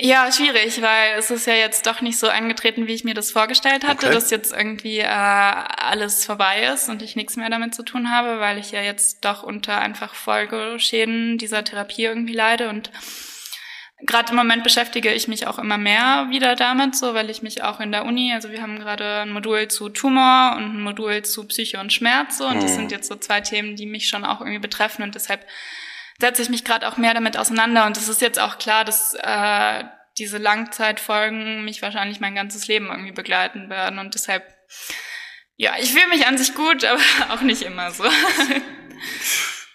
Ja, 0.00 0.30
schwierig, 0.30 0.80
weil 0.80 1.18
es 1.18 1.30
ist 1.30 1.46
ja 1.46 1.54
jetzt 1.54 1.86
doch 1.86 2.00
nicht 2.00 2.18
so 2.18 2.28
eingetreten, 2.28 2.86
wie 2.86 2.94
ich 2.94 3.02
mir 3.02 3.14
das 3.14 3.32
vorgestellt 3.32 3.84
hatte, 3.84 4.06
okay. 4.06 4.14
dass 4.14 4.30
jetzt 4.30 4.52
irgendwie 4.52 4.98
äh, 4.98 5.06
alles 5.06 6.24
vorbei 6.24 6.68
ist 6.72 6.88
und 6.88 7.02
ich 7.02 7.16
nichts 7.16 7.36
mehr 7.36 7.50
damit 7.50 7.74
zu 7.74 7.82
tun 7.82 8.10
habe, 8.10 8.38
weil 8.38 8.58
ich 8.58 8.70
ja 8.70 8.80
jetzt 8.80 9.24
doch 9.24 9.42
unter 9.42 9.78
einfach 9.80 10.14
Folgeschäden 10.14 11.36
dieser 11.36 11.64
Therapie 11.64 12.04
irgendwie 12.04 12.34
leide 12.34 12.68
und 12.68 12.92
gerade 14.06 14.30
im 14.30 14.36
Moment 14.36 14.62
beschäftige 14.62 15.12
ich 15.12 15.26
mich 15.26 15.48
auch 15.48 15.58
immer 15.58 15.78
mehr 15.78 16.28
wieder 16.30 16.54
damit, 16.54 16.94
so 16.94 17.14
weil 17.14 17.28
ich 17.28 17.42
mich 17.42 17.64
auch 17.64 17.80
in 17.80 17.90
der 17.90 18.04
Uni, 18.04 18.32
also 18.32 18.50
wir 18.50 18.62
haben 18.62 18.78
gerade 18.78 19.22
ein 19.22 19.30
Modul 19.30 19.66
zu 19.66 19.88
Tumor 19.88 20.54
und 20.56 20.76
ein 20.76 20.82
Modul 20.82 21.22
zu 21.22 21.44
Psyche 21.48 21.80
und 21.80 21.92
Schmerz 21.92 22.38
so, 22.38 22.46
und 22.46 22.62
das 22.62 22.76
sind 22.76 22.92
jetzt 22.92 23.08
so 23.08 23.16
zwei 23.16 23.40
Themen, 23.40 23.74
die 23.74 23.86
mich 23.86 24.08
schon 24.08 24.24
auch 24.24 24.40
irgendwie 24.40 24.60
betreffen 24.60 25.02
und 25.02 25.16
deshalb 25.16 25.44
setze 26.20 26.42
ich 26.42 26.48
mich 26.48 26.64
gerade 26.64 26.88
auch 26.88 26.96
mehr 26.96 27.14
damit 27.14 27.36
auseinander. 27.36 27.86
Und 27.86 27.96
es 27.96 28.08
ist 28.08 28.20
jetzt 28.20 28.38
auch 28.38 28.58
klar, 28.58 28.84
dass 28.84 29.14
äh, 29.14 29.84
diese 30.18 30.38
Langzeitfolgen 30.38 31.64
mich 31.64 31.80
wahrscheinlich 31.82 32.20
mein 32.20 32.34
ganzes 32.34 32.66
Leben 32.66 32.88
irgendwie 32.88 33.12
begleiten 33.12 33.70
werden. 33.70 33.98
Und 33.98 34.14
deshalb, 34.14 34.44
ja, 35.56 35.74
ich 35.80 35.92
fühle 35.92 36.08
mich 36.08 36.26
an 36.26 36.38
sich 36.38 36.54
gut, 36.54 36.84
aber 36.84 37.00
auch 37.30 37.42
nicht 37.42 37.62
immer 37.62 37.90
so. 37.90 38.04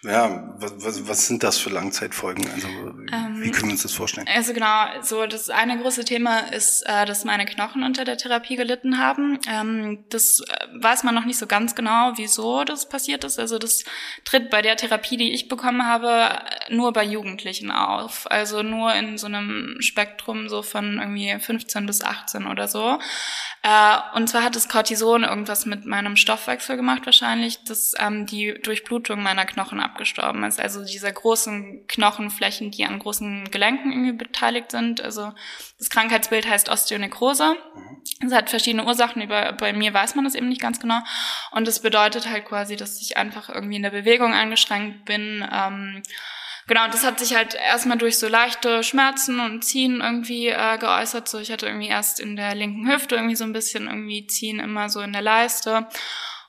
Ja, 0.04 0.54
was, 0.58 0.74
was, 0.84 1.08
was 1.08 1.26
sind 1.26 1.42
das 1.42 1.58
für 1.58 1.70
Langzeitfolgen? 1.70 2.46
Also 2.52 2.68
ähm, 2.68 3.42
wie 3.42 3.50
können 3.50 3.68
wir 3.68 3.72
uns 3.72 3.82
das 3.82 3.94
vorstellen? 3.94 4.26
Also 4.34 4.52
genau, 4.52 4.84
so 5.02 5.26
das 5.26 5.48
eine 5.48 5.78
große 5.80 6.04
Thema 6.04 6.40
ist, 6.52 6.82
äh, 6.86 7.06
dass 7.06 7.24
meine 7.24 7.46
Knochen 7.46 7.82
unter 7.82 8.04
der 8.04 8.18
Therapie 8.18 8.56
gelitten 8.56 8.98
haben. 8.98 9.38
Ähm, 9.48 10.04
das 10.10 10.40
äh, 10.40 10.66
weiß 10.82 11.04
man 11.04 11.14
noch 11.14 11.24
nicht 11.24 11.38
so 11.38 11.46
ganz 11.46 11.74
genau, 11.74 12.12
wieso 12.16 12.64
das 12.64 12.88
passiert 12.88 13.24
ist. 13.24 13.38
Also 13.38 13.58
das 13.58 13.84
tritt 14.24 14.50
bei 14.50 14.60
der 14.60 14.76
Therapie, 14.76 15.16
die 15.16 15.32
ich 15.32 15.48
bekommen 15.48 15.86
habe, 15.86 16.38
nur 16.68 16.92
bei 16.92 17.04
Jugendlichen 17.04 17.70
auf. 17.70 18.30
Also 18.30 18.62
nur 18.62 18.94
in 18.94 19.16
so 19.16 19.26
einem 19.26 19.76
Spektrum 19.80 20.50
so 20.50 20.62
von 20.62 20.98
irgendwie 20.98 21.34
15 21.38 21.86
bis 21.86 22.02
18 22.02 22.46
oder 22.46 22.68
so. 22.68 22.98
Äh, 23.62 23.96
und 24.16 24.28
zwar 24.28 24.42
hat 24.42 24.54
das 24.54 24.68
Cortison 24.68 25.24
irgendwas 25.24 25.64
mit 25.64 25.86
meinem 25.86 26.16
Stoffwechsel 26.16 26.76
gemacht 26.76 27.06
wahrscheinlich, 27.06 27.64
dass 27.64 27.94
ähm, 27.98 28.26
die 28.26 28.60
Durchblutung 28.62 29.22
meiner 29.22 29.46
Knochen 29.46 29.80
abgestorben 29.94 30.42
ist. 30.44 30.60
Also 30.60 30.84
diese 30.84 31.12
großen 31.12 31.86
Knochenflächen, 31.86 32.72
die 32.72 32.84
an 32.84 32.98
großen 32.98 33.50
Gelenken 33.50 33.92
irgendwie 33.92 34.12
beteiligt 34.12 34.72
sind. 34.72 35.00
Also 35.00 35.32
das 35.78 35.88
Krankheitsbild 35.88 36.48
heißt 36.48 36.68
Osteonekrose. 36.68 37.56
Es 38.24 38.32
hat 38.32 38.50
verschiedene 38.50 38.84
Ursachen. 38.84 39.22
Über, 39.22 39.52
bei 39.52 39.72
mir 39.72 39.94
weiß 39.94 40.16
man 40.16 40.24
das 40.24 40.34
eben 40.34 40.48
nicht 40.48 40.60
ganz 40.60 40.80
genau. 40.80 40.98
Und 41.52 41.68
das 41.68 41.80
bedeutet 41.80 42.28
halt 42.28 42.44
quasi, 42.44 42.76
dass 42.76 43.00
ich 43.00 43.16
einfach 43.16 43.48
irgendwie 43.48 43.76
in 43.76 43.82
der 43.82 43.90
Bewegung 43.90 44.34
eingeschränkt 44.34 45.04
bin. 45.04 45.48
Ähm, 45.52 46.02
genau, 46.66 46.88
das 46.88 47.04
hat 47.04 47.20
sich 47.20 47.36
halt 47.36 47.54
erstmal 47.54 47.98
durch 47.98 48.18
so 48.18 48.26
leichte 48.26 48.82
Schmerzen 48.82 49.38
und 49.38 49.64
Ziehen 49.64 50.00
irgendwie 50.00 50.48
äh, 50.48 50.76
geäußert. 50.78 51.28
So, 51.28 51.38
ich 51.38 51.52
hatte 51.52 51.66
irgendwie 51.66 51.88
erst 51.88 52.18
in 52.18 52.34
der 52.34 52.54
linken 52.56 52.90
Hüfte 52.90 53.14
irgendwie 53.14 53.36
so 53.36 53.44
ein 53.44 53.52
bisschen 53.52 53.86
irgendwie 53.86 54.26
Ziehen 54.26 54.58
immer 54.58 54.88
so 54.88 55.00
in 55.00 55.12
der 55.12 55.22
Leiste. 55.22 55.86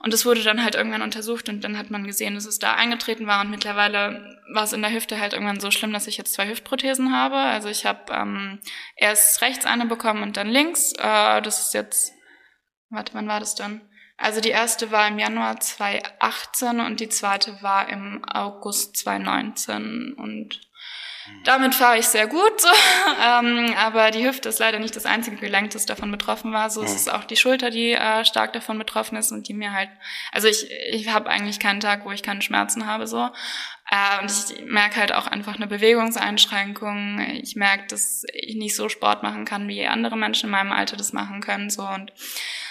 Und 0.05 0.13
es 0.13 0.23
wurde 0.23 0.43
dann 0.43 0.63
halt 0.63 0.75
irgendwann 0.75 1.01
untersucht 1.01 1.49
und 1.49 1.63
dann 1.63 1.79
hat 1.79 1.89
man 1.89 2.05
gesehen, 2.05 2.35
dass 2.35 2.45
es 2.45 2.59
da 2.59 2.75
eingetreten 2.75 3.25
war. 3.25 3.41
Und 3.41 3.49
mittlerweile 3.49 4.39
war 4.53 4.63
es 4.63 4.71
in 4.71 4.83
der 4.83 4.93
Hüfte 4.93 5.19
halt 5.19 5.33
irgendwann 5.33 5.59
so 5.59 5.71
schlimm, 5.71 5.93
dass 5.93 6.05
ich 6.05 6.15
jetzt 6.15 6.33
zwei 6.33 6.47
Hüftprothesen 6.47 7.11
habe. 7.11 7.37
Also 7.37 7.69
ich 7.69 7.87
habe 7.87 8.13
ähm, 8.13 8.59
erst 8.95 9.41
rechts 9.41 9.65
eine 9.65 9.87
bekommen 9.87 10.21
und 10.21 10.37
dann 10.37 10.47
links. 10.47 10.93
Äh, 10.93 11.41
das 11.41 11.59
ist 11.59 11.73
jetzt, 11.73 12.13
warte, 12.91 13.15
wann 13.15 13.27
war 13.27 13.39
das 13.39 13.55
dann? 13.55 13.81
Also 14.15 14.41
die 14.41 14.49
erste 14.49 14.91
war 14.91 15.07
im 15.07 15.17
Januar 15.17 15.59
2018 15.59 16.81
und 16.81 16.99
die 16.99 17.09
zweite 17.09 17.63
war 17.63 17.89
im 17.89 18.23
August 18.25 18.97
2019 18.97 20.13
und 20.13 20.61
damit 21.43 21.75
fahre 21.75 21.97
ich 21.97 22.07
sehr 22.07 22.27
gut, 22.27 22.61
so. 22.61 22.67
ähm, 23.23 23.73
aber 23.77 24.11
die 24.11 24.25
Hüfte 24.25 24.49
ist 24.49 24.59
leider 24.59 24.79
nicht 24.79 24.95
das 24.95 25.05
einzige 25.05 25.37
Gelenk, 25.37 25.71
das 25.71 25.85
davon 25.85 26.11
betroffen 26.11 26.51
war. 26.51 26.69
So 26.69 26.83
es 26.83 26.95
ist 26.95 27.11
auch 27.11 27.23
die 27.23 27.35
Schulter, 27.35 27.69
die 27.69 27.91
äh, 27.91 28.25
stark 28.25 28.53
davon 28.53 28.77
betroffen 28.77 29.17
ist 29.17 29.31
und 29.31 29.47
die 29.47 29.53
mir 29.53 29.73
halt, 29.73 29.89
also 30.31 30.47
ich, 30.47 30.67
ich 30.91 31.09
habe 31.09 31.29
eigentlich 31.29 31.59
keinen 31.59 31.79
Tag, 31.79 32.05
wo 32.05 32.11
ich 32.11 32.23
keine 32.23 32.41
Schmerzen 32.41 32.85
habe 32.85 33.07
so. 33.07 33.29
Äh, 33.89 34.21
und 34.21 34.31
ich 34.31 34.65
merke 34.65 34.97
halt 34.99 35.13
auch 35.13 35.27
einfach 35.27 35.55
eine 35.55 35.67
Bewegungseinschränkung. 35.67 37.19
Ich 37.41 37.55
merke, 37.55 37.85
dass 37.87 38.23
ich 38.33 38.55
nicht 38.55 38.75
so 38.75 38.89
Sport 38.89 39.23
machen 39.23 39.45
kann, 39.45 39.67
wie 39.67 39.85
andere 39.85 40.17
Menschen 40.17 40.47
in 40.47 40.51
meinem 40.51 40.71
Alter 40.71 40.97
das 40.97 41.13
machen 41.13 41.41
können. 41.41 41.69
So 41.69 41.87
und 41.87 42.11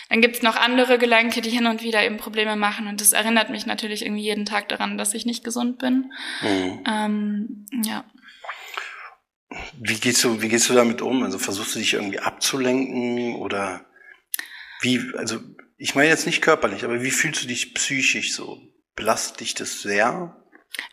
dann 0.09 0.21
gibt's 0.21 0.43
noch 0.43 0.57
andere 0.57 0.99
Gelenke, 0.99 1.41
die 1.41 1.51
hin 1.51 1.67
und 1.67 1.83
wieder 1.83 2.05
eben 2.05 2.19
Probleme 2.19 2.57
machen. 2.57 2.89
Und 2.89 3.01
das 3.01 3.13
erinnert 3.13 3.51
mich 3.51 3.67
natürlich 3.67 4.05
irgendwie 4.05 4.23
jeden 4.23 4.45
Tag 4.45 4.69
daran, 4.69 4.99
dass 4.99 5.15
ich 5.15 5.25
nicht 5.25 5.45
gesund 5.45 5.79
bin. 5.79 6.13
Mhm. 6.43 6.85
Ähm, 6.87 7.67
ja. 7.85 8.05
Wie 9.81 9.99
gehst 9.99 10.23
du, 10.25 10.43
wie 10.43 10.49
gehst 10.49 10.69
du 10.69 10.75
damit 10.75 11.03
um? 11.03 11.23
Also 11.23 11.39
versuchst 11.39 11.75
du 11.75 11.79
dich 11.79 11.95
irgendwie 11.95 12.21
abzulenken 12.21 13.37
oder 13.37 13.85
wie, 14.81 15.01
also 15.17 15.41
ich 15.77 15.95
meine 15.95 16.09
jetzt 16.09 16.27
nicht 16.27 16.43
körperlich, 16.43 16.85
aber 16.85 17.03
wie 17.03 17.11
fühlst 17.11 17.43
du 17.43 17.49
dich 17.49 17.75
psychisch 17.75 18.35
so? 18.35 18.61
Belastet 18.95 19.41
dich 19.41 19.55
das 19.55 19.83
sehr? 19.83 20.37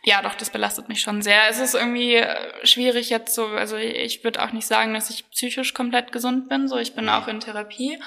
Ja, 0.04 0.22
doch, 0.22 0.34
das 0.34 0.50
belastet 0.50 0.88
mich 0.88 1.00
schon 1.00 1.22
sehr. 1.22 1.48
Es 1.48 1.58
ist 1.58 1.74
irgendwie 1.74 2.14
äh, 2.14 2.66
schwierig 2.66 3.10
jetzt 3.10 3.34
so, 3.34 3.46
also 3.46 3.76
ich 3.76 4.22
würde 4.24 4.42
auch 4.42 4.52
nicht 4.52 4.66
sagen, 4.66 4.94
dass 4.94 5.10
ich 5.10 5.28
psychisch 5.30 5.74
komplett 5.74 6.12
gesund 6.12 6.48
bin, 6.48 6.68
so 6.68 6.78
ich 6.78 6.94
bin 6.94 7.04
mhm. 7.04 7.10
auch 7.10 7.28
in 7.28 7.40
Therapie. 7.40 7.98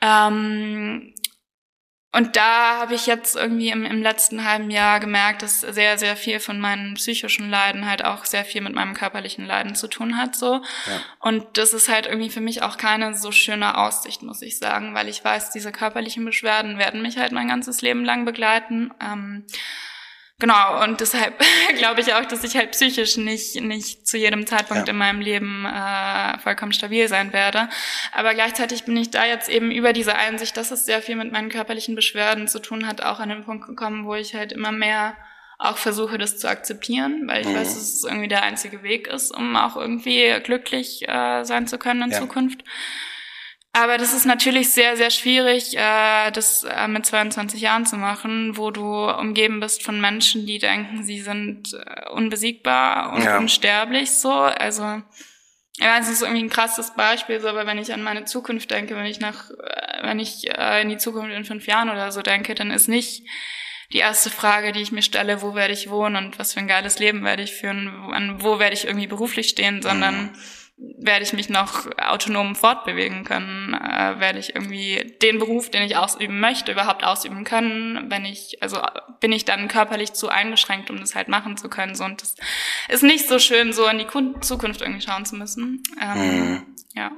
Ähm, 0.00 1.14
und 2.12 2.34
da 2.34 2.80
habe 2.80 2.94
ich 2.94 3.06
jetzt 3.06 3.36
irgendwie 3.36 3.68
im, 3.68 3.84
im 3.84 4.02
letzten 4.02 4.44
halben 4.44 4.70
Jahr 4.70 4.98
gemerkt, 4.98 5.42
dass 5.42 5.60
sehr, 5.60 5.96
sehr 5.96 6.16
viel 6.16 6.40
von 6.40 6.58
meinen 6.58 6.94
psychischen 6.94 7.48
Leiden 7.48 7.86
halt 7.86 8.04
auch 8.04 8.24
sehr 8.24 8.44
viel 8.44 8.62
mit 8.62 8.74
meinem 8.74 8.94
körperlichen 8.94 9.46
Leiden 9.46 9.76
zu 9.76 9.86
tun 9.86 10.16
hat, 10.16 10.34
so. 10.34 10.54
Ja. 10.54 11.00
Und 11.20 11.56
das 11.56 11.72
ist 11.72 11.88
halt 11.88 12.06
irgendwie 12.06 12.30
für 12.30 12.40
mich 12.40 12.62
auch 12.62 12.78
keine 12.78 13.14
so 13.14 13.30
schöne 13.30 13.78
Aussicht, 13.78 14.22
muss 14.22 14.42
ich 14.42 14.58
sagen, 14.58 14.92
weil 14.92 15.08
ich 15.08 15.24
weiß, 15.24 15.50
diese 15.50 15.70
körperlichen 15.70 16.24
Beschwerden 16.24 16.78
werden 16.78 17.00
mich 17.00 17.16
halt 17.16 17.30
mein 17.30 17.46
ganzes 17.46 17.80
Leben 17.80 18.04
lang 18.04 18.24
begleiten. 18.24 18.90
Ähm, 19.00 19.44
Genau, 20.40 20.82
und 20.82 21.00
deshalb 21.00 21.34
glaube 21.78 22.00
ich 22.00 22.14
auch, 22.14 22.24
dass 22.24 22.42
ich 22.42 22.56
halt 22.56 22.72
psychisch 22.72 23.16
nicht, 23.18 23.60
nicht 23.60 24.08
zu 24.08 24.16
jedem 24.16 24.46
Zeitpunkt 24.46 24.88
ja. 24.88 24.92
in 24.92 24.98
meinem 24.98 25.20
Leben 25.20 25.66
äh, 25.66 26.38
vollkommen 26.38 26.72
stabil 26.72 27.06
sein 27.08 27.32
werde. 27.32 27.68
Aber 28.12 28.34
gleichzeitig 28.34 28.84
bin 28.84 28.96
ich 28.96 29.10
da 29.10 29.24
jetzt 29.24 29.48
eben 29.48 29.70
über 29.70 29.92
diese 29.92 30.16
Einsicht, 30.16 30.56
dass 30.56 30.70
es 30.70 30.86
sehr 30.86 31.02
viel 31.02 31.16
mit 31.16 31.30
meinen 31.30 31.50
körperlichen 31.50 31.94
Beschwerden 31.94 32.48
zu 32.48 32.58
tun 32.58 32.86
hat, 32.86 33.02
auch 33.02 33.20
an 33.20 33.28
den 33.28 33.44
Punkt 33.44 33.66
gekommen, 33.66 34.06
wo 34.06 34.14
ich 34.14 34.34
halt 34.34 34.52
immer 34.52 34.72
mehr 34.72 35.14
auch 35.58 35.76
versuche, 35.76 36.16
das 36.16 36.38
zu 36.38 36.48
akzeptieren, 36.48 37.28
weil 37.28 37.42
ich 37.42 37.48
mhm. 37.48 37.56
weiß, 37.56 37.74
dass 37.74 37.94
es 37.94 38.04
irgendwie 38.04 38.28
der 38.28 38.42
einzige 38.42 38.82
Weg 38.82 39.08
ist, 39.08 39.30
um 39.30 39.54
auch 39.56 39.76
irgendwie 39.76 40.40
glücklich 40.42 41.06
äh, 41.06 41.44
sein 41.44 41.66
zu 41.66 41.76
können 41.76 42.02
in 42.02 42.10
ja. 42.12 42.18
Zukunft. 42.18 42.64
Aber 43.72 43.98
das 43.98 44.12
ist 44.12 44.26
natürlich 44.26 44.70
sehr, 44.70 44.96
sehr 44.96 45.10
schwierig, 45.10 45.76
äh, 45.76 46.32
das 46.32 46.64
äh, 46.64 46.88
mit 46.88 47.06
22 47.06 47.60
Jahren 47.60 47.86
zu 47.86 47.96
machen, 47.96 48.56
wo 48.56 48.72
du 48.72 49.08
umgeben 49.08 49.60
bist 49.60 49.84
von 49.84 50.00
Menschen, 50.00 50.44
die 50.44 50.58
denken, 50.58 51.04
sie 51.04 51.20
sind 51.20 51.74
äh, 51.74 52.10
unbesiegbar 52.10 53.12
und 53.12 53.22
ja. 53.22 53.38
unsterblich 53.38 54.10
so. 54.10 54.32
Also 54.32 54.82
ja, 55.78 55.98
es 55.98 56.08
ist 56.08 56.22
irgendwie 56.22 56.42
ein 56.42 56.50
krasses 56.50 56.94
Beispiel, 56.96 57.40
so, 57.40 57.46
aber 57.46 57.64
wenn 57.64 57.78
ich 57.78 57.92
an 57.92 58.02
meine 58.02 58.24
Zukunft 58.24 58.72
denke, 58.72 58.96
wenn 58.96 59.06
ich 59.06 59.20
nach, 59.20 59.50
äh, 59.50 60.02
wenn 60.02 60.18
ich 60.18 60.50
äh, 60.50 60.82
in 60.82 60.88
die 60.88 60.98
Zukunft 60.98 61.30
in 61.30 61.44
fünf 61.44 61.68
Jahren 61.68 61.90
oder 61.90 62.10
so 62.10 62.22
denke, 62.22 62.56
dann 62.56 62.72
ist 62.72 62.88
nicht 62.88 63.22
die 63.92 63.98
erste 63.98 64.30
Frage, 64.30 64.72
die 64.72 64.82
ich 64.82 64.90
mir 64.90 65.02
stelle, 65.02 65.42
wo 65.42 65.54
werde 65.54 65.74
ich 65.74 65.90
wohnen 65.90 66.16
und 66.16 66.38
was 66.40 66.54
für 66.54 66.60
ein 66.60 66.68
geiles 66.68 66.98
Leben 66.98 67.22
werde 67.22 67.44
ich 67.44 67.52
führen, 67.52 67.92
wo, 68.02 68.44
wo 68.44 68.58
werde 68.58 68.74
ich 68.74 68.84
irgendwie 68.84 69.06
beruflich 69.06 69.48
stehen, 69.48 69.80
sondern 69.80 70.22
mhm 70.22 70.30
werde 70.80 71.24
ich 71.24 71.32
mich 71.32 71.48
noch 71.50 71.86
autonom 71.98 72.54
fortbewegen 72.54 73.24
können, 73.24 73.74
äh, 73.74 74.18
werde 74.18 74.38
ich 74.38 74.54
irgendwie 74.54 75.14
den 75.22 75.38
Beruf, 75.38 75.70
den 75.70 75.82
ich 75.82 75.96
ausüben 75.96 76.40
möchte, 76.40 76.72
überhaupt 76.72 77.04
ausüben 77.04 77.44
können, 77.44 78.10
wenn 78.10 78.24
ich, 78.24 78.62
also 78.62 78.80
bin 79.20 79.32
ich 79.32 79.44
dann 79.44 79.68
körperlich 79.68 80.14
zu 80.14 80.28
eingeschränkt, 80.28 80.90
um 80.90 80.98
das 80.98 81.14
halt 81.14 81.28
machen 81.28 81.56
zu 81.56 81.68
können. 81.68 81.94
So, 81.94 82.04
und 82.04 82.22
das 82.22 82.34
ist 82.88 83.02
nicht 83.02 83.28
so 83.28 83.38
schön, 83.38 83.72
so 83.72 83.86
in 83.86 83.98
die 83.98 84.06
Zukunft 84.40 84.80
irgendwie 84.80 85.02
schauen 85.02 85.26
zu 85.26 85.36
müssen. 85.36 85.82
Ähm, 86.00 86.18
mhm. 86.18 86.66
Ja. 86.94 87.12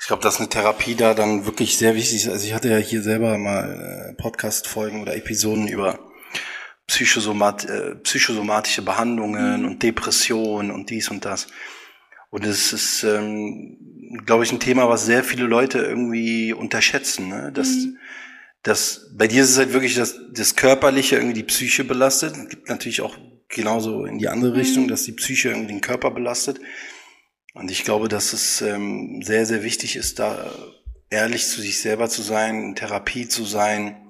Ich 0.00 0.06
glaube, 0.06 0.22
dass 0.22 0.38
eine 0.38 0.48
Therapie 0.48 0.94
da 0.94 1.14
dann 1.14 1.46
wirklich 1.46 1.78
sehr 1.78 1.94
wichtig 1.94 2.24
ist. 2.24 2.28
Also 2.28 2.46
ich 2.46 2.54
hatte 2.54 2.68
ja 2.68 2.76
hier 2.76 3.02
selber 3.02 3.38
mal 3.38 4.10
äh, 4.10 4.20
Podcast-Folgen 4.20 5.00
oder 5.00 5.16
Episoden 5.16 5.68
über 5.68 5.98
Psychosomat 6.86 7.64
äh, 7.64 7.94
psychosomatische 7.96 8.82
Behandlungen 8.82 9.62
mhm. 9.62 9.68
und 9.68 9.82
Depressionen 9.82 10.70
und 10.70 10.90
dies 10.90 11.08
und 11.08 11.24
das. 11.24 11.46
Und 12.30 12.44
es 12.44 12.72
ist, 12.72 13.02
ähm, 13.04 13.78
glaube 14.24 14.44
ich, 14.44 14.52
ein 14.52 14.60
Thema, 14.60 14.88
was 14.88 15.06
sehr 15.06 15.24
viele 15.24 15.44
Leute 15.44 15.78
irgendwie 15.78 16.52
unterschätzen. 16.52 17.28
Ne? 17.28 17.52
Dass, 17.52 17.68
mhm. 17.68 17.98
dass 18.62 19.10
bei 19.16 19.28
dir 19.28 19.42
ist 19.42 19.50
es 19.50 19.58
halt 19.58 19.72
wirklich 19.72 19.94
das, 19.94 20.18
das 20.32 20.56
Körperliche 20.56 21.16
irgendwie 21.16 21.34
die 21.34 21.44
Psyche 21.44 21.84
belastet. 21.84 22.36
Es 22.36 22.48
gibt 22.48 22.68
natürlich 22.68 23.00
auch 23.00 23.16
genauso 23.48 24.04
in 24.04 24.18
die 24.18 24.28
andere 24.28 24.54
Richtung, 24.54 24.84
mhm. 24.84 24.88
dass 24.88 25.04
die 25.04 25.12
Psyche 25.12 25.50
irgendwie 25.50 25.74
den 25.74 25.80
Körper 25.80 26.10
belastet. 26.10 26.60
Und 27.54 27.70
ich 27.70 27.84
glaube, 27.84 28.08
dass 28.08 28.32
es 28.32 28.60
ähm, 28.60 29.22
sehr, 29.22 29.46
sehr 29.46 29.62
wichtig 29.62 29.96
ist, 29.96 30.18
da 30.18 30.52
ehrlich 31.08 31.46
zu 31.46 31.60
sich 31.60 31.80
selber 31.80 32.08
zu 32.08 32.22
sein, 32.22 32.62
in 32.62 32.74
Therapie 32.74 33.28
zu 33.28 33.44
sein, 33.44 34.05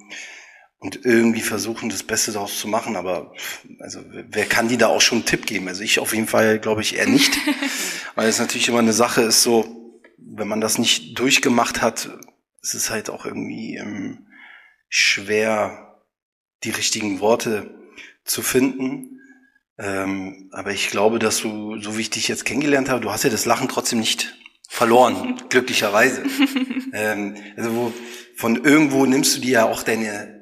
und 0.79 1.05
irgendwie 1.05 1.41
versuchen, 1.41 1.89
das 1.89 2.03
Beste 2.03 2.33
daraus 2.33 2.59
zu 2.59 2.69
machen. 2.69 2.97
Aber 2.97 3.33
also 3.81 4.01
wer 4.11 4.47
kann 4.47 4.69
die 4.69 4.77
da 4.77 4.89
auch 4.89 5.01
schon 5.01 5.19
einen 5.19 5.27
Tipp 5.27 5.47
geben? 5.47 5.69
Also 5.69 5.83
ich 5.83 5.99
auf 5.99 6.15
jeden 6.15 6.29
Fall 6.29 6.59
glaube 6.59 6.83
ich 6.83 6.97
eher 6.97 7.07
nicht, 7.07 7.37
weil 8.15 8.29
es 8.29 8.39
natürlich 8.39 8.69
immer 8.69 8.81
eine 8.81 8.93
Sache 8.93 9.23
ist, 9.23 9.43
so 9.43 9.77
wenn 10.19 10.49
man 10.49 10.61
das 10.61 10.79
nicht 10.79 11.19
durchgemacht 11.19 11.81
hat, 11.81 12.11
ist 12.63 12.75
es 12.75 12.91
halt 12.91 13.11
auch 13.11 13.25
irgendwie 13.25 13.77
ähm, 13.77 14.27
schwer, 14.89 16.03
die 16.65 16.71
richtigen 16.71 17.21
Worte 17.21 17.75
zu 18.25 18.43
finden. 18.43 19.21
Ähm, 19.79 20.51
aber 20.53 20.73
ich 20.73 20.89
glaube, 20.89 21.19
dass 21.19 21.41
du, 21.41 21.81
so 21.81 21.97
wie 21.97 22.03
ich 22.03 22.11
dich 22.11 22.29
jetzt 22.29 22.45
kennengelernt 22.45 22.89
habe, 22.89 23.01
du 23.01 23.11
hast 23.13 23.25
ja 23.25 23.31
das 23.31 23.45
Lachen 23.45 23.69
trotzdem 23.69 24.01
nicht 24.01 24.37
verloren, 24.69 25.41
glücklicherweise. 25.49 26.25
ähm, 26.93 27.37
also 27.57 27.75
wo, 27.75 27.93
von 28.37 28.65
irgendwo 28.65 29.07
nimmst 29.07 29.37
du 29.37 29.41
dir 29.41 29.53
ja 29.53 29.65
auch 29.65 29.83
deine 29.83 30.36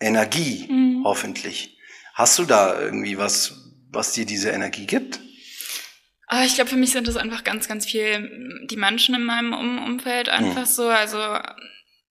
Energie, 0.00 0.66
mhm. 0.70 1.02
hoffentlich. 1.04 1.76
Hast 2.14 2.38
du 2.38 2.44
da 2.44 2.80
irgendwie 2.80 3.18
was, 3.18 3.72
was 3.90 4.12
dir 4.12 4.26
diese 4.26 4.50
Energie 4.50 4.86
gibt? 4.86 5.20
Ah, 6.26 6.44
ich 6.44 6.54
glaube, 6.54 6.68
für 6.68 6.76
mich 6.76 6.90
sind 6.90 7.08
das 7.08 7.16
einfach 7.16 7.42
ganz, 7.42 7.68
ganz 7.68 7.86
viel 7.86 8.66
die 8.68 8.76
Menschen 8.76 9.14
in 9.14 9.24
meinem 9.24 9.54
um 9.54 9.82
Umfeld 9.82 10.28
einfach 10.28 10.62
mhm. 10.62 10.66
so. 10.66 10.88
Also 10.88 11.18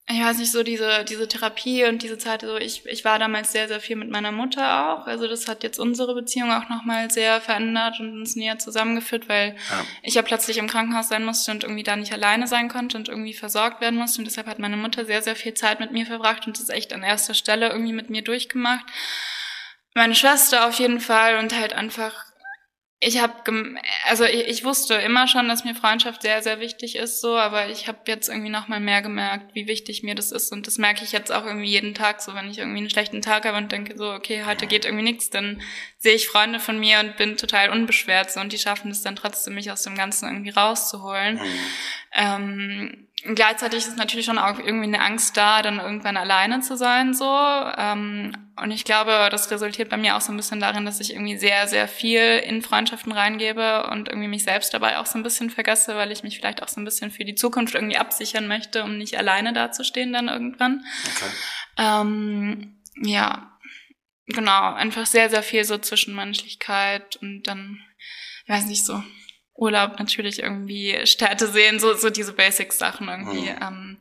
ich 0.09 0.21
weiß 0.21 0.37
nicht, 0.37 0.53
so 0.53 0.63
diese, 0.63 1.03
diese 1.03 1.27
Therapie 1.27 1.83
und 1.83 2.01
diese 2.01 2.17
Zeit, 2.17 2.41
so 2.41 2.55
ich, 2.55 2.85
ich 2.85 3.03
war 3.03 3.19
damals 3.19 3.51
sehr, 3.51 3.67
sehr 3.67 3.81
viel 3.81 3.97
mit 3.97 4.09
meiner 4.09 4.31
Mutter 4.31 4.89
auch. 4.89 5.05
Also 5.05 5.27
das 5.27 5.49
hat 5.49 5.63
jetzt 5.63 5.79
unsere 5.79 6.15
Beziehung 6.15 6.49
auch 6.49 6.69
nochmal 6.69 7.11
sehr 7.11 7.41
verändert 7.41 7.99
und 7.99 8.13
uns 8.13 8.37
näher 8.37 8.57
zusammengeführt, 8.57 9.27
weil 9.27 9.57
ja. 9.69 9.85
ich 10.03 10.13
ja 10.13 10.21
plötzlich 10.21 10.59
im 10.59 10.67
Krankenhaus 10.67 11.09
sein 11.09 11.25
musste 11.25 11.51
und 11.51 11.65
irgendwie 11.65 11.83
da 11.83 11.97
nicht 11.97 12.13
alleine 12.13 12.47
sein 12.47 12.69
konnte 12.69 12.95
und 12.95 13.09
irgendwie 13.09 13.33
versorgt 13.33 13.81
werden 13.81 13.99
musste. 13.99 14.21
Und 14.21 14.25
deshalb 14.25 14.47
hat 14.47 14.59
meine 14.59 14.77
Mutter 14.77 15.03
sehr, 15.03 15.21
sehr 15.21 15.35
viel 15.35 15.55
Zeit 15.55 15.81
mit 15.81 15.91
mir 15.91 16.05
verbracht 16.05 16.47
und 16.47 16.57
das 16.57 16.69
echt 16.69 16.93
an 16.93 17.03
erster 17.03 17.33
Stelle 17.33 17.67
irgendwie 17.67 17.93
mit 17.93 18.09
mir 18.09 18.21
durchgemacht. 18.21 18.85
Meine 19.93 20.15
Schwester 20.15 20.67
auf 20.67 20.79
jeden 20.79 21.01
Fall 21.01 21.37
und 21.37 21.53
halt 21.53 21.73
einfach 21.73 22.26
ich 22.99 23.21
habe, 23.21 23.33
also 24.05 24.23
ich, 24.23 24.47
ich, 24.47 24.63
wusste 24.63 24.95
immer 24.95 25.27
schon, 25.27 25.47
dass 25.47 25.63
mir 25.63 25.75
Freundschaft 25.75 26.23
sehr, 26.23 26.41
sehr 26.41 26.59
wichtig 26.59 26.95
ist, 26.95 27.21
so, 27.21 27.37
aber 27.37 27.69
ich 27.69 27.87
habe 27.87 27.99
jetzt 28.07 28.27
irgendwie 28.27 28.49
noch 28.49 28.69
mal 28.69 28.79
mehr 28.79 29.03
gemerkt, 29.03 29.53
wie 29.53 29.67
wichtig 29.67 30.01
mir 30.01 30.15
das 30.15 30.31
ist 30.31 30.51
und 30.51 30.65
das 30.65 30.79
merke 30.79 31.03
ich 31.03 31.11
jetzt 31.11 31.31
auch 31.31 31.45
irgendwie 31.45 31.69
jeden 31.69 31.93
Tag, 31.93 32.21
so 32.21 32.33
wenn 32.33 32.49
ich 32.49 32.57
irgendwie 32.57 32.79
einen 32.79 32.89
schlechten 32.89 33.21
Tag 33.21 33.45
habe 33.45 33.57
und 33.57 33.71
denke 33.71 33.95
so, 33.95 34.11
okay, 34.11 34.45
heute 34.47 34.65
geht 34.65 34.85
irgendwie 34.85 35.03
nichts, 35.03 35.29
dann 35.29 35.61
sehe 35.99 36.15
ich 36.15 36.27
Freunde 36.27 36.59
von 36.59 36.79
mir 36.79 36.99
und 36.99 37.17
bin 37.17 37.37
total 37.37 37.69
unbeschwert 37.69 38.31
so 38.31 38.39
und 38.39 38.51
die 38.51 38.57
schaffen 38.57 38.89
es 38.89 39.03
dann 39.03 39.15
trotzdem, 39.15 39.53
mich 39.53 39.71
aus 39.71 39.83
dem 39.83 39.95
Ganzen 39.95 40.27
irgendwie 40.27 40.49
rauszuholen. 40.49 41.35
Mhm. 41.35 41.59
Ähm, 42.17 43.07
gleichzeitig 43.35 43.85
ist 43.85 43.97
natürlich 43.97 44.25
schon 44.25 44.39
auch 44.39 44.57
irgendwie 44.57 44.87
eine 44.87 45.01
Angst 45.01 45.37
da, 45.37 45.61
dann 45.61 45.79
irgendwann 45.79 46.17
alleine 46.17 46.61
zu 46.61 46.75
sein, 46.75 47.13
so. 47.13 47.25
Ähm, 47.25 48.35
und 48.59 48.71
ich 48.71 48.85
glaube, 48.85 49.27
das 49.29 49.51
resultiert 49.51 49.89
bei 49.89 49.97
mir 49.97 50.17
auch 50.17 50.21
so 50.21 50.33
ein 50.33 50.37
bisschen 50.37 50.59
darin, 50.59 50.83
dass 50.83 50.99
ich 50.99 51.13
irgendwie 51.13 51.37
sehr, 51.37 51.67
sehr 51.67 51.87
viel 51.87 52.41
in 52.43 52.63
Freundschaften 52.63 53.11
reingebe 53.11 53.87
und 53.91 54.09
irgendwie 54.09 54.27
mich 54.27 54.43
selbst 54.43 54.73
dabei 54.73 54.97
auch 54.97 55.05
so 55.05 55.19
ein 55.19 55.23
bisschen 55.23 55.51
vergesse, 55.51 55.95
weil 55.95 56.11
ich 56.11 56.23
mich 56.23 56.37
vielleicht 56.37 56.63
auch 56.63 56.67
so 56.67 56.81
ein 56.81 56.85
bisschen 56.85 57.11
für 57.11 57.23
die 57.23 57.35
Zukunft 57.35 57.75
irgendwie 57.75 57.97
absichern 57.97 58.47
möchte, 58.47 58.83
um 58.83 58.97
nicht 58.97 59.15
alleine 59.15 59.53
dazustehen 59.53 60.11
dann 60.11 60.27
irgendwann. 60.27 60.83
Okay. 61.15 61.31
Ähm, 61.77 62.81
ja, 63.03 63.59
genau, 64.25 64.73
einfach 64.73 65.05
sehr, 65.05 65.29
sehr 65.29 65.43
viel 65.43 65.63
so 65.63 65.77
Zwischenmenschlichkeit 65.77 67.17
und 67.17 67.43
dann, 67.43 67.79
ich 68.43 68.49
weiß 68.49 68.65
nicht 68.65 68.85
so, 68.85 69.03
Urlaub 69.57 69.99
natürlich 69.99 70.43
irgendwie 70.43 71.05
Städte 71.05 71.47
sehen, 71.47 71.79
so, 71.79 71.93
so 71.95 72.09
diese 72.09 72.33
Basic-Sachen 72.33 73.09
irgendwie. 73.09 73.49
Mhm. 73.49 73.57
Ähm, 73.61 73.97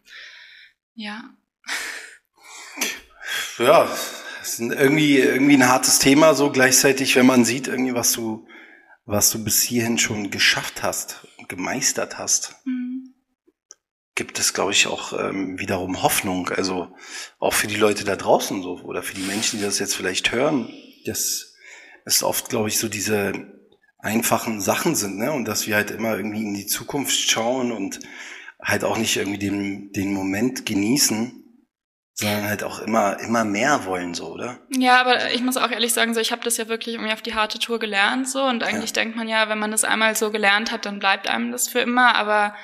ja. 0.94 1.24
Ja, 3.58 3.84
das 4.38 4.58
ist 4.58 4.60
irgendwie, 4.60 5.18
irgendwie 5.18 5.54
ein 5.54 5.68
hartes 5.68 5.98
Thema, 5.98 6.34
so 6.34 6.52
gleichzeitig, 6.52 7.16
wenn 7.16 7.26
man 7.26 7.44
sieht, 7.44 7.68
irgendwie, 7.68 7.94
was 7.94 8.12
du, 8.12 8.46
was 9.06 9.30
du 9.30 9.42
bis 9.42 9.62
hierhin 9.62 9.98
schon 9.98 10.30
geschafft 10.30 10.82
hast, 10.82 11.26
gemeistert 11.48 12.18
hast. 12.18 12.54
Mhm. 12.64 13.14
Gibt 14.14 14.38
es, 14.38 14.54
glaube 14.54 14.72
ich, 14.72 14.86
auch 14.86 15.12
ähm, 15.18 15.58
wiederum 15.58 16.02
Hoffnung. 16.02 16.50
Also 16.50 16.94
auch 17.38 17.52
für 17.54 17.66
die 17.66 17.76
Leute 17.76 18.04
da 18.04 18.16
draußen 18.16 18.62
so 18.62 18.80
oder 18.80 19.02
für 19.02 19.14
die 19.14 19.22
Menschen, 19.22 19.58
die 19.58 19.64
das 19.64 19.78
jetzt 19.78 19.94
vielleicht 19.94 20.32
hören. 20.32 20.72
Das 21.04 21.54
ist 22.04 22.22
oft, 22.22 22.48
glaube 22.48 22.68
ich, 22.68 22.78
so 22.78 22.88
diese 22.88 23.55
einfachen 24.06 24.60
Sachen 24.60 24.94
sind, 24.94 25.18
ne? 25.18 25.32
Und 25.32 25.46
dass 25.46 25.66
wir 25.66 25.74
halt 25.74 25.90
immer 25.90 26.16
irgendwie 26.16 26.42
in 26.42 26.54
die 26.54 26.66
Zukunft 26.66 27.12
schauen 27.12 27.72
und 27.72 28.00
halt 28.62 28.84
auch 28.84 28.96
nicht 28.96 29.16
irgendwie 29.16 29.38
den, 29.38 29.92
den 29.92 30.12
Moment 30.12 30.64
genießen, 30.64 31.42
sondern 32.14 32.48
halt 32.48 32.62
auch 32.62 32.78
immer 32.78 33.18
immer 33.20 33.44
mehr 33.44 33.84
wollen 33.84 34.14
so, 34.14 34.32
oder? 34.32 34.60
Ja, 34.70 35.00
aber 35.00 35.32
ich 35.32 35.42
muss 35.42 35.56
auch 35.56 35.70
ehrlich 35.70 35.92
sagen, 35.92 36.14
so 36.14 36.20
ich 36.20 36.32
habe 36.32 36.42
das 36.42 36.56
ja 36.56 36.68
wirklich 36.68 36.94
irgendwie 36.94 37.12
auf 37.12 37.20
die 37.20 37.34
harte 37.34 37.58
Tour 37.58 37.78
gelernt 37.78 38.28
so 38.28 38.44
und 38.44 38.62
eigentlich 38.62 38.90
ja. 38.90 39.02
denkt 39.02 39.16
man 39.16 39.28
ja, 39.28 39.48
wenn 39.48 39.58
man 39.58 39.72
das 39.72 39.84
einmal 39.84 40.14
so 40.16 40.30
gelernt 40.30 40.72
hat, 40.72 40.86
dann 40.86 40.98
bleibt 40.98 41.28
einem 41.28 41.52
das 41.52 41.68
für 41.68 41.80
immer, 41.80 42.14
aber 42.14 42.54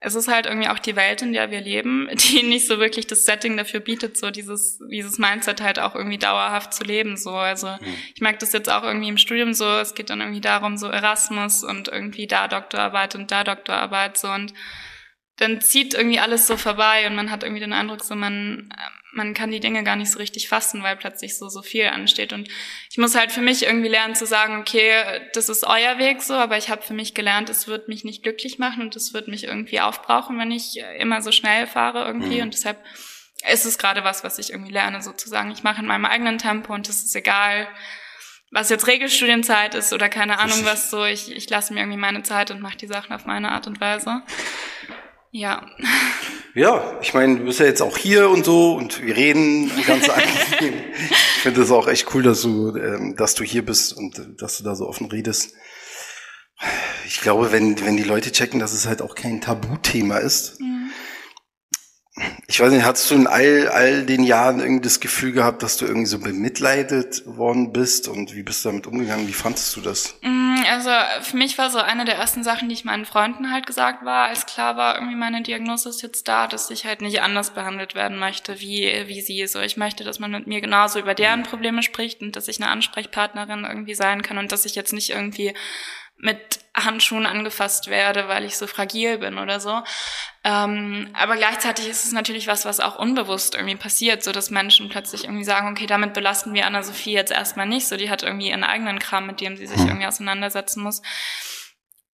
es 0.00 0.14
ist 0.14 0.28
halt 0.28 0.46
irgendwie 0.46 0.68
auch 0.68 0.78
die 0.78 0.94
Welt, 0.94 1.22
in 1.22 1.32
der 1.32 1.50
wir 1.50 1.60
leben, 1.60 2.08
die 2.12 2.42
nicht 2.42 2.66
so 2.66 2.78
wirklich 2.78 3.06
das 3.06 3.24
Setting 3.24 3.56
dafür 3.56 3.80
bietet, 3.80 4.16
so 4.16 4.30
dieses, 4.30 4.78
dieses 4.90 5.18
Mindset 5.18 5.60
halt 5.60 5.78
auch 5.78 5.94
irgendwie 5.94 6.18
dauerhaft 6.18 6.72
zu 6.72 6.84
leben, 6.84 7.16
so. 7.16 7.30
Also, 7.30 7.68
mhm. 7.68 7.94
ich 8.14 8.20
merke 8.20 8.38
das 8.38 8.52
jetzt 8.52 8.70
auch 8.70 8.84
irgendwie 8.84 9.08
im 9.08 9.18
Studium 9.18 9.54
so, 9.54 9.66
es 9.78 9.94
geht 9.94 10.10
dann 10.10 10.20
irgendwie 10.20 10.40
darum, 10.40 10.76
so 10.76 10.88
Erasmus 10.88 11.64
und 11.64 11.88
irgendwie 11.88 12.26
da 12.26 12.48
Doktorarbeit 12.48 13.14
und 13.14 13.30
da 13.30 13.42
Doktorarbeit, 13.44 14.16
so. 14.16 14.28
Und 14.28 14.54
dann 15.36 15.60
zieht 15.60 15.94
irgendwie 15.94 16.18
alles 16.18 16.46
so 16.46 16.56
vorbei 16.56 17.06
und 17.06 17.14
man 17.14 17.30
hat 17.30 17.42
irgendwie 17.42 17.60
den 17.60 17.72
Eindruck, 17.72 18.04
so 18.04 18.14
man, 18.14 18.72
man 19.12 19.34
kann 19.34 19.50
die 19.50 19.60
Dinge 19.60 19.84
gar 19.84 19.96
nicht 19.96 20.12
so 20.12 20.18
richtig 20.18 20.48
fassen, 20.48 20.82
weil 20.82 20.96
plötzlich 20.96 21.38
so, 21.38 21.48
so 21.48 21.62
viel 21.62 21.86
ansteht. 21.86 22.32
Und 22.32 22.48
ich 22.90 22.98
muss 22.98 23.14
halt 23.14 23.32
für 23.32 23.40
mich 23.40 23.64
irgendwie 23.64 23.88
lernen 23.88 24.14
zu 24.14 24.26
sagen, 24.26 24.60
okay, 24.60 24.92
das 25.32 25.48
ist 25.48 25.64
euer 25.66 25.98
Weg 25.98 26.22
so, 26.22 26.34
aber 26.34 26.58
ich 26.58 26.70
habe 26.70 26.82
für 26.82 26.94
mich 26.94 27.14
gelernt, 27.14 27.48
es 27.48 27.66
wird 27.66 27.88
mich 27.88 28.04
nicht 28.04 28.22
glücklich 28.22 28.58
machen 28.58 28.82
und 28.82 28.96
es 28.96 29.14
wird 29.14 29.28
mich 29.28 29.44
irgendwie 29.44 29.80
aufbrauchen, 29.80 30.38
wenn 30.38 30.50
ich 30.50 30.78
immer 30.98 31.22
so 31.22 31.32
schnell 31.32 31.66
fahre 31.66 32.04
irgendwie. 32.04 32.36
Mhm. 32.36 32.42
Und 32.42 32.54
deshalb 32.54 32.84
ist 33.50 33.64
es 33.64 33.78
gerade 33.78 34.04
was, 34.04 34.24
was 34.24 34.38
ich 34.38 34.50
irgendwie 34.50 34.72
lerne, 34.72 35.02
sozusagen. 35.02 35.50
Ich 35.50 35.62
mache 35.62 35.80
in 35.80 35.86
meinem 35.86 36.04
eigenen 36.04 36.38
Tempo 36.38 36.74
und 36.74 36.88
es 36.88 37.02
ist 37.02 37.14
egal, 37.16 37.68
was 38.50 38.70
jetzt 38.70 38.86
Regelstudienzeit 38.86 39.74
ist 39.74 39.92
oder 39.92 40.08
keine 40.08 40.38
Ahnung 40.38 40.64
was 40.64 40.90
so. 40.90 41.04
Ich, 41.04 41.30
ich 41.30 41.48
lasse 41.50 41.72
mir 41.72 41.80
irgendwie 41.80 41.98
meine 41.98 42.22
Zeit 42.22 42.50
und 42.50 42.60
mache 42.60 42.78
die 42.78 42.86
Sachen 42.86 43.12
auf 43.12 43.26
meine 43.26 43.52
Art 43.52 43.66
und 43.66 43.80
Weise. 43.80 44.22
Ja. 45.30 45.66
Ja, 46.54 46.98
ich 47.00 47.14
meine, 47.14 47.38
du 47.38 47.44
bist 47.44 47.60
ja 47.60 47.66
jetzt 47.66 47.82
auch 47.82 47.96
hier 47.96 48.30
und 48.30 48.44
so 48.44 48.74
und 48.74 49.04
wir 49.04 49.16
reden 49.16 49.70
ganz 49.86 50.08
einfach. 50.08 50.60
ich 50.60 51.42
finde 51.42 51.62
es 51.62 51.70
auch 51.70 51.86
echt 51.86 52.12
cool, 52.14 52.22
dass 52.22 52.42
du, 52.42 52.74
ähm, 52.76 53.14
dass 53.16 53.34
du 53.34 53.44
hier 53.44 53.64
bist 53.64 53.92
und 53.92 54.18
äh, 54.18 54.34
dass 54.36 54.58
du 54.58 54.64
da 54.64 54.74
so 54.74 54.88
offen 54.88 55.06
redest. 55.06 55.52
Ich 57.06 57.20
glaube, 57.20 57.52
wenn, 57.52 57.84
wenn 57.84 57.96
die 57.96 58.02
Leute 58.02 58.32
checken, 58.32 58.58
dass 58.58 58.72
es 58.72 58.86
halt 58.86 59.02
auch 59.02 59.14
kein 59.14 59.40
Tabuthema 59.40 60.18
ist, 60.18 60.60
mhm 60.60 60.90
ich 62.46 62.60
weiß 62.60 62.72
nicht, 62.72 62.84
hattest 62.84 63.10
du 63.10 63.14
in 63.14 63.26
all, 63.26 63.68
all 63.68 64.04
den 64.04 64.22
Jahren 64.22 64.60
irgendwie 64.60 64.82
das 64.82 65.00
Gefühl 65.00 65.32
gehabt, 65.32 65.62
dass 65.62 65.76
du 65.76 65.86
irgendwie 65.86 66.06
so 66.06 66.18
bemitleidet 66.18 67.24
worden 67.26 67.72
bist 67.72 68.08
und 68.08 68.34
wie 68.34 68.42
bist 68.42 68.64
du 68.64 68.70
damit 68.70 68.86
umgegangen? 68.86 69.28
Wie 69.28 69.32
fandest 69.32 69.76
du 69.76 69.80
das? 69.80 70.14
Mm, 70.22 70.37
also 70.68 70.90
für 71.22 71.36
mich 71.36 71.58
war 71.58 71.70
so 71.70 71.78
eine 71.78 72.04
der 72.04 72.16
ersten 72.16 72.42
Sachen, 72.44 72.68
die 72.68 72.74
ich 72.74 72.84
meinen 72.84 73.04
Freunden 73.04 73.50
halt 73.52 73.66
gesagt 73.66 74.04
war, 74.04 74.28
als 74.28 74.46
klar 74.46 74.76
war, 74.76 74.96
irgendwie 74.96 75.16
meine 75.16 75.42
Diagnose 75.42 75.88
ist 75.88 76.02
jetzt 76.02 76.28
da, 76.28 76.46
dass 76.46 76.70
ich 76.70 76.84
halt 76.84 77.00
nicht 77.00 77.22
anders 77.22 77.50
behandelt 77.50 77.94
werden 77.94 78.18
möchte, 78.18 78.60
wie, 78.60 79.04
wie 79.06 79.20
sie. 79.20 79.46
So, 79.46 79.60
ich 79.60 79.76
möchte, 79.76 80.04
dass 80.04 80.18
man 80.18 80.30
mit 80.30 80.46
mir 80.46 80.60
genauso 80.60 80.98
über 80.98 81.14
deren 81.14 81.42
Probleme 81.42 81.82
spricht 81.82 82.20
und 82.20 82.36
dass 82.36 82.48
ich 82.48 82.60
eine 82.60 82.70
Ansprechpartnerin 82.70 83.64
irgendwie 83.64 83.94
sein 83.94 84.22
kann 84.22 84.38
und 84.38 84.52
dass 84.52 84.64
ich 84.64 84.74
jetzt 84.74 84.92
nicht 84.92 85.10
irgendwie 85.10 85.54
mit 86.18 86.60
Handschuhen 86.74 87.26
angefasst 87.26 87.88
werde, 87.88 88.28
weil 88.28 88.44
ich 88.44 88.56
so 88.56 88.66
fragil 88.66 89.18
bin 89.18 89.38
oder 89.38 89.60
so. 89.60 89.82
Ähm, 90.44 91.10
aber 91.14 91.36
gleichzeitig 91.36 91.88
ist 91.88 92.04
es 92.04 92.12
natürlich 92.12 92.48
was, 92.48 92.64
was 92.64 92.80
auch 92.80 92.98
unbewusst 92.98 93.54
irgendwie 93.54 93.76
passiert, 93.76 94.22
so 94.22 94.32
dass 94.32 94.50
Menschen 94.50 94.88
plötzlich 94.88 95.24
irgendwie 95.24 95.44
sagen, 95.44 95.68
okay, 95.68 95.86
damit 95.86 96.14
belasten 96.14 96.54
wir 96.54 96.66
Anna-Sophie 96.66 97.12
jetzt 97.12 97.30
erstmal 97.32 97.66
nicht, 97.66 97.86
so 97.86 97.96
die 97.96 98.10
hat 98.10 98.22
irgendwie 98.22 98.48
ihren 98.48 98.64
eigenen 98.64 98.98
Kram, 98.98 99.26
mit 99.26 99.40
dem 99.40 99.56
sie 99.56 99.66
sich 99.66 99.78
mhm. 99.78 99.88
irgendwie 99.88 100.06
auseinandersetzen 100.06 100.82
muss. 100.82 101.02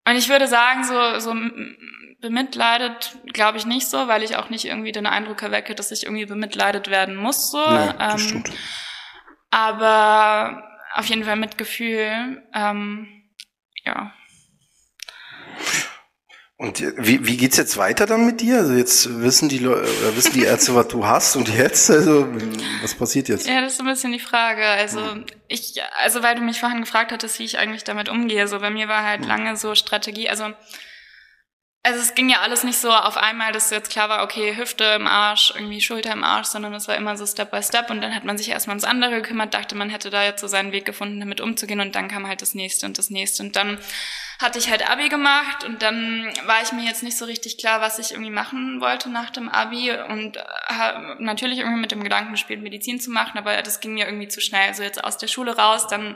Und 0.06 0.16
ich 0.16 0.30
würde 0.30 0.48
sagen, 0.48 0.84
so, 0.84 1.20
so 1.20 1.36
bemitleidet 2.22 3.18
glaube 3.34 3.60
ich 3.60 3.68
nicht 3.68 3.88
so, 3.88 4.08
weil 4.08 4.24
ich 4.24 4.36
auch 4.36 4.50
nicht 4.50 4.66
irgendwie 4.66 4.92
den 4.92 5.06
Eindruck 5.06 5.44
erwecke, 5.44 5.76
dass 5.76 5.92
ich 5.92 6.04
irgendwie 6.04 6.26
bemitleidet 6.26 6.90
werden 6.90 7.16
muss, 7.16 7.52
so. 7.52 7.60
Nee, 7.70 7.94
ähm, 8.00 8.44
aber 9.52 10.64
auf 10.94 11.06
jeden 11.06 11.24
Fall 11.24 11.36
Mitgefühl. 11.36 12.44
Ähm, 12.54 13.21
ja. 13.86 14.14
Und 16.62 16.80
wie, 16.80 17.26
wie 17.26 17.38
geht's 17.38 17.58
jetzt 17.58 17.76
weiter 17.78 18.06
dann 18.06 18.28
mit 18.28 18.40
dir? 18.40 18.58
Also 18.58 18.74
jetzt 18.74 19.20
wissen 19.20 19.50
die 19.50 19.58
Leute, 19.58 19.82
oder 19.82 20.16
wissen 20.16 20.34
die 20.34 20.44
Ärzte, 20.44 20.76
was 20.76 20.90
du 20.90 21.08
hast 21.08 21.36
und 21.36 21.50
jetzt? 21.50 21.90
Also 21.90 22.28
was 22.84 22.94
passiert 22.94 23.30
jetzt? 23.30 23.48
Ja, 23.48 23.62
das 23.62 23.74
ist 23.74 23.80
ein 23.80 23.88
bisschen 23.88 24.12
die 24.12 24.20
Frage. 24.20 24.64
Also 24.64 25.02
ich, 25.48 25.82
also 25.98 26.22
weil 26.22 26.36
du 26.36 26.42
mich 26.42 26.60
vorhin 26.60 26.82
gefragt 26.82 27.12
hattest, 27.12 27.40
wie 27.40 27.46
ich 27.46 27.58
eigentlich 27.58 27.84
damit 27.84 28.10
umgehe. 28.10 28.48
So 28.48 28.60
bei 28.60 28.70
mir 28.70 28.88
war 28.88 29.04
halt 29.04 29.26
lange 29.26 29.58
so 29.58 29.74
Strategie. 29.74 30.30
Also 30.30 30.54
also 31.84 32.00
es 32.00 32.14
ging 32.14 32.30
ja 32.30 32.42
alles 32.42 32.64
nicht 32.64 32.78
so 32.78 32.92
auf 32.92 33.18
einmal, 33.18 33.52
dass 33.52 33.72
jetzt 33.72 33.90
klar 33.90 34.08
war, 34.08 34.24
okay, 34.24 34.56
Hüfte 34.56 34.84
im 34.84 35.08
Arsch, 35.08 35.52
irgendwie 35.56 35.82
Schulter 35.82 36.14
im 36.14 36.24
Arsch, 36.24 36.48
sondern 36.48 36.74
es 36.76 36.88
war 36.88 36.96
immer 36.96 37.18
so 37.18 37.26
Step 37.26 37.50
by 37.50 37.64
Step 37.64 37.90
und 37.90 38.02
dann 38.02 38.14
hat 38.14 38.24
man 38.24 38.38
sich 38.38 38.50
erstmal 38.50 38.76
ums 38.76 38.84
andere 38.84 39.16
gekümmert, 39.16 39.56
dachte, 39.56 39.74
man 39.76 39.90
hätte 39.90 40.12
da 40.12 40.24
jetzt 40.24 40.42
so 40.42 40.48
seinen 40.48 40.74
Weg 40.74 40.86
gefunden, 40.86 41.20
damit 41.20 41.42
umzugehen 41.42 41.80
und 41.80 41.96
dann 41.96 42.08
kam 42.08 42.28
halt 42.28 42.44
das 42.44 42.54
nächste 42.54 42.86
und 42.86 43.00
das 43.00 43.10
nächste 43.10 43.42
und 43.42 43.56
dann 43.56 43.80
hatte 44.40 44.60
ich 44.60 44.70
halt 44.70 44.88
Abi 44.90 45.10
gemacht 45.10 45.64
und 45.64 45.82
dann 45.82 46.32
war 46.46 46.62
ich 46.62 46.72
mir 46.72 46.84
jetzt 46.84 47.02
nicht 47.02 47.18
so 47.18 47.26
richtig 47.26 47.58
klar, 47.58 47.82
was 47.82 47.98
ich 47.98 48.12
irgendwie 48.12 48.32
machen 48.32 48.80
wollte 48.80 49.10
nach 49.10 49.32
dem 49.32 49.50
Abi 49.50 49.92
und 49.92 50.38
äh, 50.38 50.42
natürlich 51.18 51.60
irgendwie 51.60 51.82
mit 51.82 51.92
dem 51.92 52.04
Gedanken 52.04 52.34
gespielt, 52.34 52.62
Medizin 52.62 53.00
zu 53.00 53.10
machen, 53.10 53.40
aber 53.40 53.60
das 53.64 53.80
ging 53.80 53.96
mir 53.96 54.06
irgendwie 54.06 54.28
zu 54.28 54.40
schnell, 54.40 54.68
also 54.68 54.84
jetzt 54.84 55.04
aus 55.04 55.18
der 55.18 55.28
Schule 55.28 55.58
raus, 55.58 55.88
dann 55.88 56.16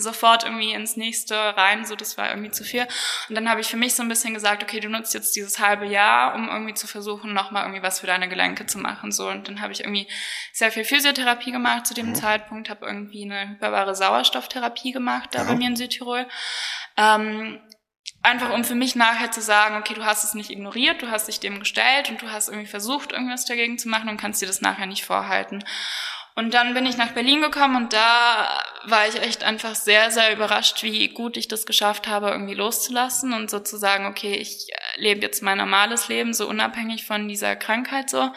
sofort 0.00 0.44
irgendwie 0.44 0.72
ins 0.72 0.96
nächste 0.96 1.34
rein, 1.34 1.84
so 1.84 1.94
das 1.94 2.18
war 2.18 2.30
irgendwie 2.30 2.50
zu 2.50 2.64
viel. 2.64 2.86
Und 3.28 3.36
dann 3.36 3.48
habe 3.48 3.60
ich 3.60 3.68
für 3.68 3.76
mich 3.76 3.94
so 3.94 4.02
ein 4.02 4.08
bisschen 4.08 4.34
gesagt, 4.34 4.62
okay, 4.62 4.80
du 4.80 4.88
nutzt 4.88 5.14
jetzt 5.14 5.36
dieses 5.36 5.58
halbe 5.58 5.86
Jahr, 5.86 6.34
um 6.34 6.48
irgendwie 6.48 6.74
zu 6.74 6.86
versuchen, 6.86 7.32
nochmal 7.32 7.64
irgendwie 7.64 7.82
was 7.82 8.00
für 8.00 8.06
deine 8.06 8.28
Gelenke 8.28 8.66
zu 8.66 8.78
machen. 8.78 9.12
So 9.12 9.28
und 9.28 9.48
dann 9.48 9.60
habe 9.60 9.72
ich 9.72 9.80
irgendwie 9.80 10.08
sehr 10.52 10.72
viel 10.72 10.84
Physiotherapie 10.84 11.52
gemacht 11.52 11.86
zu 11.86 11.94
dem 11.94 12.08
mhm. 12.08 12.14
Zeitpunkt, 12.14 12.70
habe 12.70 12.86
irgendwie 12.86 13.24
eine 13.24 13.50
hyperbare 13.50 13.94
Sauerstofftherapie 13.94 14.92
gemacht 14.92 15.30
da 15.32 15.44
mhm. 15.44 15.48
bei 15.48 15.54
mir 15.56 15.68
in 15.68 15.76
Südtirol. 15.76 16.26
Ähm, 16.96 17.60
einfach 18.22 18.52
um 18.52 18.64
für 18.64 18.74
mich 18.74 18.96
nachher 18.96 19.30
zu 19.30 19.40
sagen, 19.40 19.76
okay, 19.76 19.94
du 19.94 20.04
hast 20.04 20.24
es 20.24 20.34
nicht 20.34 20.50
ignoriert, 20.50 21.02
du 21.02 21.10
hast 21.10 21.28
dich 21.28 21.40
dem 21.40 21.60
gestellt 21.60 22.10
und 22.10 22.22
du 22.22 22.30
hast 22.30 22.48
irgendwie 22.48 22.66
versucht, 22.66 23.12
irgendwas 23.12 23.44
dagegen 23.44 23.78
zu 23.78 23.88
machen 23.88 24.08
und 24.08 24.16
kannst 24.16 24.42
dir 24.42 24.46
das 24.46 24.60
nachher 24.60 24.86
nicht 24.86 25.04
vorhalten. 25.04 25.62
Und 26.36 26.52
dann 26.52 26.74
bin 26.74 26.84
ich 26.84 26.96
nach 26.96 27.12
Berlin 27.12 27.40
gekommen 27.40 27.76
und 27.76 27.92
da 27.92 28.60
war 28.86 29.06
ich 29.06 29.22
echt 29.22 29.44
einfach 29.44 29.76
sehr, 29.76 30.10
sehr 30.10 30.32
überrascht, 30.32 30.82
wie 30.82 31.08
gut 31.08 31.36
ich 31.36 31.46
das 31.46 31.64
geschafft 31.64 32.08
habe, 32.08 32.30
irgendwie 32.30 32.54
loszulassen 32.54 33.32
und 33.32 33.50
sozusagen, 33.50 34.06
okay, 34.06 34.34
ich 34.34 34.66
lebe 34.96 35.20
jetzt 35.20 35.42
mein 35.42 35.58
normales 35.58 36.08
Leben, 36.08 36.34
so 36.34 36.48
unabhängig 36.48 37.06
von 37.06 37.28
dieser 37.28 37.54
Krankheit 37.54 38.10
so. 38.10 38.32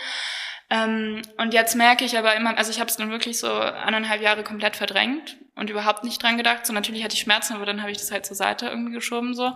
Ähm, 0.69 1.23
und 1.37 1.53
jetzt 1.53 1.75
merke 1.75 2.05
ich 2.05 2.17
aber 2.17 2.35
immer, 2.35 2.55
also 2.57 2.69
ich 2.69 2.79
habe 2.79 2.89
es 2.89 2.97
dann 2.97 3.09
wirklich 3.09 3.39
so 3.39 3.51
eineinhalb 3.51 4.21
Jahre 4.21 4.43
komplett 4.43 4.75
verdrängt 4.75 5.37
und 5.55 5.69
überhaupt 5.69 6.03
nicht 6.03 6.21
dran 6.21 6.37
gedacht. 6.37 6.65
So 6.65 6.73
natürlich 6.73 7.03
hatte 7.03 7.15
ich 7.15 7.21
Schmerzen, 7.21 7.53
aber 7.53 7.65
dann 7.65 7.81
habe 7.81 7.91
ich 7.91 7.97
das 7.97 8.11
halt 8.11 8.25
zur 8.25 8.35
Seite 8.35 8.67
irgendwie 8.67 8.93
geschoben 8.93 9.33
so. 9.33 9.55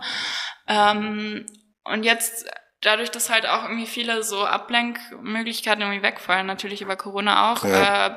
Ähm, 0.66 1.46
und 1.84 2.02
jetzt 2.02 2.46
dadurch, 2.80 3.10
dass 3.10 3.30
halt 3.30 3.46
auch 3.48 3.64
irgendwie 3.64 3.86
viele 3.86 4.22
so 4.22 4.44
Ablenkmöglichkeiten 4.44 5.82
irgendwie 5.82 6.02
wegfallen, 6.02 6.46
natürlich 6.46 6.82
über 6.82 6.96
Corona 6.96 7.52
auch. 7.52 7.64
Ja. 7.64 8.06
Äh, 8.06 8.14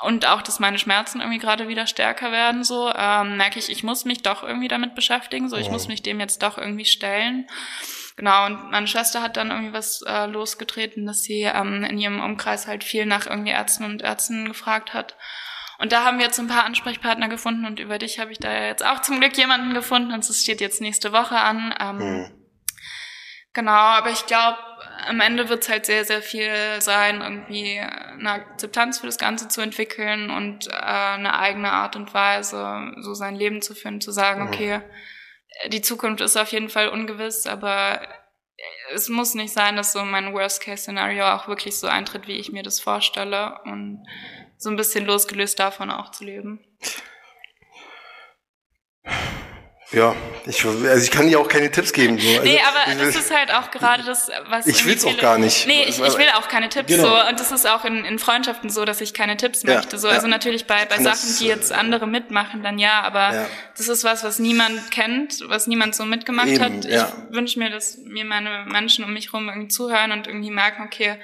und 0.00 0.26
auch, 0.26 0.42
dass 0.42 0.58
meine 0.58 0.78
Schmerzen 0.78 1.20
irgendwie 1.20 1.38
gerade 1.38 1.68
wieder 1.68 1.86
stärker 1.86 2.32
werden, 2.32 2.64
so 2.64 2.90
ähm, 2.94 3.36
merke 3.36 3.58
ich, 3.58 3.70
ich 3.70 3.84
muss 3.84 4.04
mich 4.04 4.22
doch 4.22 4.42
irgendwie 4.42 4.68
damit 4.68 4.94
beschäftigen, 4.94 5.48
so 5.48 5.56
ich 5.56 5.68
oh. 5.68 5.72
muss 5.72 5.88
mich 5.88 6.02
dem 6.02 6.18
jetzt 6.18 6.42
doch 6.42 6.56
irgendwie 6.56 6.86
stellen. 6.86 7.46
Genau, 8.16 8.46
und 8.46 8.70
meine 8.70 8.86
Schwester 8.86 9.22
hat 9.22 9.36
dann 9.36 9.50
irgendwie 9.50 9.72
was 9.72 10.02
äh, 10.02 10.26
losgetreten, 10.26 11.06
dass 11.06 11.22
sie 11.22 11.42
ähm, 11.42 11.84
in 11.84 11.98
ihrem 11.98 12.20
Umkreis 12.20 12.66
halt 12.66 12.84
viel 12.84 13.06
nach 13.06 13.26
irgendwie 13.26 13.52
Ärzten 13.52 13.84
und 13.84 14.02
Ärzten 14.02 14.46
gefragt 14.46 14.92
hat. 14.92 15.16
Und 15.78 15.92
da 15.92 16.04
haben 16.04 16.18
wir 16.18 16.26
jetzt 16.26 16.38
ein 16.38 16.48
paar 16.48 16.64
Ansprechpartner 16.64 17.28
gefunden 17.28 17.64
und 17.64 17.80
über 17.80 17.98
dich 17.98 18.18
habe 18.18 18.32
ich 18.32 18.38
da 18.38 18.52
jetzt 18.52 18.84
auch 18.84 19.02
zum 19.02 19.18
Glück 19.18 19.36
jemanden 19.36 19.74
gefunden 19.74 20.12
und 20.12 20.20
es 20.20 20.42
steht 20.42 20.60
jetzt 20.60 20.80
nächste 20.80 21.12
Woche 21.12 21.36
an. 21.36 21.74
Ähm, 21.80 21.96
mhm. 21.96 22.30
Genau, 23.54 23.72
aber 23.72 24.10
ich 24.10 24.24
glaube, 24.26 24.58
am 25.06 25.20
Ende 25.20 25.48
wird 25.48 25.62
es 25.62 25.68
halt 25.68 25.86
sehr, 25.86 26.04
sehr 26.04 26.22
viel 26.22 26.80
sein, 26.80 27.20
irgendwie 27.20 27.78
eine 27.78 28.30
Akzeptanz 28.30 29.00
für 29.00 29.06
das 29.06 29.18
Ganze 29.18 29.48
zu 29.48 29.60
entwickeln 29.60 30.30
und 30.30 30.68
äh, 30.68 30.72
eine 30.72 31.38
eigene 31.38 31.72
Art 31.72 31.96
und 31.96 32.14
Weise, 32.14 32.92
so 33.00 33.14
sein 33.14 33.34
Leben 33.34 33.62
zu 33.62 33.74
führen, 33.74 34.00
zu 34.00 34.12
sagen, 34.12 34.46
okay, 34.46 34.80
die 35.68 35.82
Zukunft 35.82 36.20
ist 36.20 36.36
auf 36.36 36.52
jeden 36.52 36.68
Fall 36.68 36.88
ungewiss, 36.88 37.46
aber 37.46 38.00
es 38.92 39.08
muss 39.08 39.34
nicht 39.34 39.52
sein, 39.52 39.76
dass 39.76 39.92
so 39.92 40.04
mein 40.04 40.32
Worst-Case-Szenario 40.32 41.24
auch 41.26 41.48
wirklich 41.48 41.78
so 41.78 41.86
eintritt, 41.88 42.28
wie 42.28 42.38
ich 42.38 42.52
mir 42.52 42.62
das 42.62 42.80
vorstelle 42.80 43.58
und 43.64 44.06
so 44.56 44.70
ein 44.70 44.76
bisschen 44.76 45.04
losgelöst 45.04 45.58
davon 45.58 45.90
auch 45.90 46.10
zu 46.10 46.24
leben. 46.24 46.64
Ja, 49.92 50.14
ich, 50.46 50.64
also 50.64 50.96
ich 50.96 51.10
kann 51.10 51.28
dir 51.28 51.38
auch 51.38 51.48
keine 51.48 51.70
Tipps 51.70 51.92
geben. 51.92 52.18
So. 52.18 52.26
Also, 52.26 52.42
nee, 52.42 52.58
aber 52.60 53.04
das 53.04 53.14
ist 53.14 53.30
halt 53.30 53.52
auch 53.52 53.70
gerade 53.70 54.02
das, 54.02 54.30
was. 54.48 54.66
Ich 54.66 54.86
will's 54.86 55.04
auch 55.04 55.16
gar 55.18 55.36
nicht. 55.38 55.66
Nee, 55.66 55.84
ich, 55.84 56.00
ich 56.00 56.18
will 56.18 56.28
auch 56.34 56.48
keine 56.48 56.70
Tipps 56.70 56.88
genau. 56.88 57.08
so. 57.08 57.28
Und 57.28 57.38
das 57.38 57.52
ist 57.52 57.68
auch 57.68 57.84
in, 57.84 58.04
in 58.04 58.18
Freundschaften 58.18 58.70
so, 58.70 58.86
dass 58.86 59.02
ich 59.02 59.12
keine 59.12 59.36
Tipps 59.36 59.62
ja, 59.62 59.74
möchte. 59.74 59.98
So. 59.98 60.08
Ja. 60.08 60.14
Also 60.14 60.28
natürlich 60.28 60.66
bei, 60.66 60.86
bei 60.86 60.96
Sachen, 60.96 61.04
das, 61.04 61.38
die 61.38 61.46
jetzt 61.46 61.72
andere 61.72 62.06
mitmachen, 62.06 62.62
dann 62.62 62.78
ja, 62.78 63.02
aber 63.02 63.34
ja. 63.34 63.46
das 63.76 63.88
ist 63.88 64.02
was, 64.02 64.24
was 64.24 64.38
niemand 64.38 64.90
kennt, 64.90 65.40
was 65.48 65.66
niemand 65.66 65.94
so 65.94 66.06
mitgemacht 66.06 66.48
Eben, 66.48 66.64
hat. 66.64 66.84
Ich 66.86 66.92
ja. 66.92 67.12
wünsche 67.28 67.58
mir, 67.58 67.68
dass 67.68 67.98
mir 67.98 68.24
meine 68.24 68.64
Menschen 68.66 69.04
um 69.04 69.12
mich 69.12 69.26
herum 69.26 69.48
irgendwie 69.48 69.68
zuhören 69.68 70.12
und 70.12 70.26
irgendwie 70.26 70.50
merken, 70.50 70.84
okay, 70.86 71.18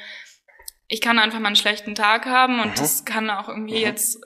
ich 0.88 1.00
kann 1.00 1.18
einfach 1.18 1.38
mal 1.38 1.48
einen 1.48 1.56
schlechten 1.56 1.94
Tag 1.94 2.26
haben 2.26 2.60
und 2.60 2.70
mhm. 2.72 2.76
das 2.76 3.04
kann 3.06 3.30
auch 3.30 3.48
irgendwie 3.48 3.78
mhm. 3.78 3.82
jetzt 3.82 4.18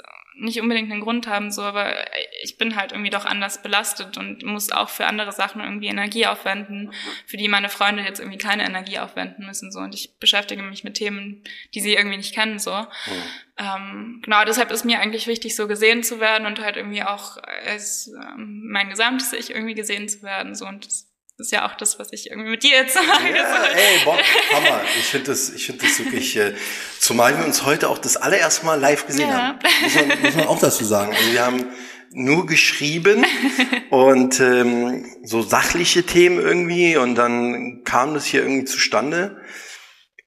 nicht 0.43 0.61
unbedingt 0.61 0.91
einen 0.91 1.01
Grund 1.01 1.29
haben, 1.29 1.53
so, 1.53 1.63
aber 1.63 1.95
ich 2.43 2.59
bin 2.59 2.75
halt 2.75 2.93
irgendwie 2.93 3.11
doch 3.11 3.25
anders 3.25 3.63
belastet 3.63 4.19
und 4.19 4.43
muss 4.43 4.73
auch 4.73 4.89
für 4.89 5.07
andere 5.07 5.31
Sachen 5.31 5.61
irgendwie 5.63 5.87
Energie 5.87 6.27
aufwenden, 6.27 6.93
für 7.27 7.37
die 7.37 7.49
meine 7.49 7.69
Freunde 7.69 8.03
jetzt 8.03 8.19
irgendwie 8.19 8.39
keine 8.39 8.65
Energie 8.65 8.99
aufwenden 8.99 9.47
müssen, 9.47 9.71
so. 9.71 9.79
Und 9.79 9.95
ich 9.95 10.19
beschäftige 10.19 10.63
mich 10.63 10.83
mit 10.83 10.95
Themen, 10.95 11.45
die 11.75 11.81
sie 11.81 11.95
irgendwie 11.95 12.17
nicht 12.17 12.35
kennen, 12.35 12.59
so. 12.59 12.75
Mhm. 12.75 12.87
Ähm, 13.57 14.21
genau, 14.25 14.45
deshalb 14.45 14.73
ist 14.73 14.85
mir 14.85 14.99
eigentlich 14.99 15.29
wichtig, 15.29 15.55
so 15.55 15.69
gesehen 15.69 16.03
zu 16.03 16.19
werden 16.19 16.47
und 16.47 16.61
halt 16.61 16.77
irgendwie 16.77 17.05
auch 17.05 17.37
als 17.65 18.09
ähm, 18.09 18.65
mein 18.67 18.89
gesamtes 18.91 19.33
Ich 19.33 19.51
irgendwie 19.51 19.75
gesehen 19.75 20.09
zu 20.09 20.23
werden, 20.23 20.57
so. 20.57 20.67
Und 20.67 20.87
das 20.87 21.12
das 21.43 21.49
ist 21.49 21.53
ja 21.53 21.69
auch 21.69 21.75
das, 21.75 21.99
was 21.99 22.13
ich 22.13 22.31
irgendwie 22.31 22.51
mit 22.51 22.63
dir 22.63 22.71
jetzt 22.71 22.95
sage. 22.95 23.09
Ja, 23.35 23.65
ey, 23.65 24.05
Bock, 24.05 24.21
Hammer. 24.53 24.81
Ich 25.01 25.07
finde 25.07 25.27
das, 25.27 25.51
ich 25.51 25.67
finde 25.67 25.85
das 25.85 25.99
wirklich, 25.99 26.37
äh, 26.37 26.55
zumal 27.01 27.37
wir 27.37 27.45
uns 27.45 27.65
heute 27.65 27.89
auch 27.89 27.99
das 27.99 28.17
allererste 28.17 28.65
Mal 28.65 28.79
live 28.79 29.07
gesehen 29.07 29.29
ja. 29.29 29.35
haben. 29.35 29.59
Muss 29.83 29.95
man, 29.95 30.23
muss 30.23 30.35
man 30.37 30.47
auch 30.47 30.61
dazu 30.61 30.85
sagen. 30.85 31.13
Also 31.13 31.33
wir 31.33 31.45
haben 31.45 31.67
nur 32.13 32.47
geschrieben 32.47 33.27
und 33.91 34.39
ähm, 34.39 35.05
so 35.25 35.43
sachliche 35.43 36.05
Themen 36.05 36.39
irgendwie 36.39 36.97
und 36.97 37.17
dann 37.17 37.83
kam 37.85 38.15
das 38.15 38.25
hier 38.27 38.43
irgendwie 38.43 38.67
zustande. 38.67 39.41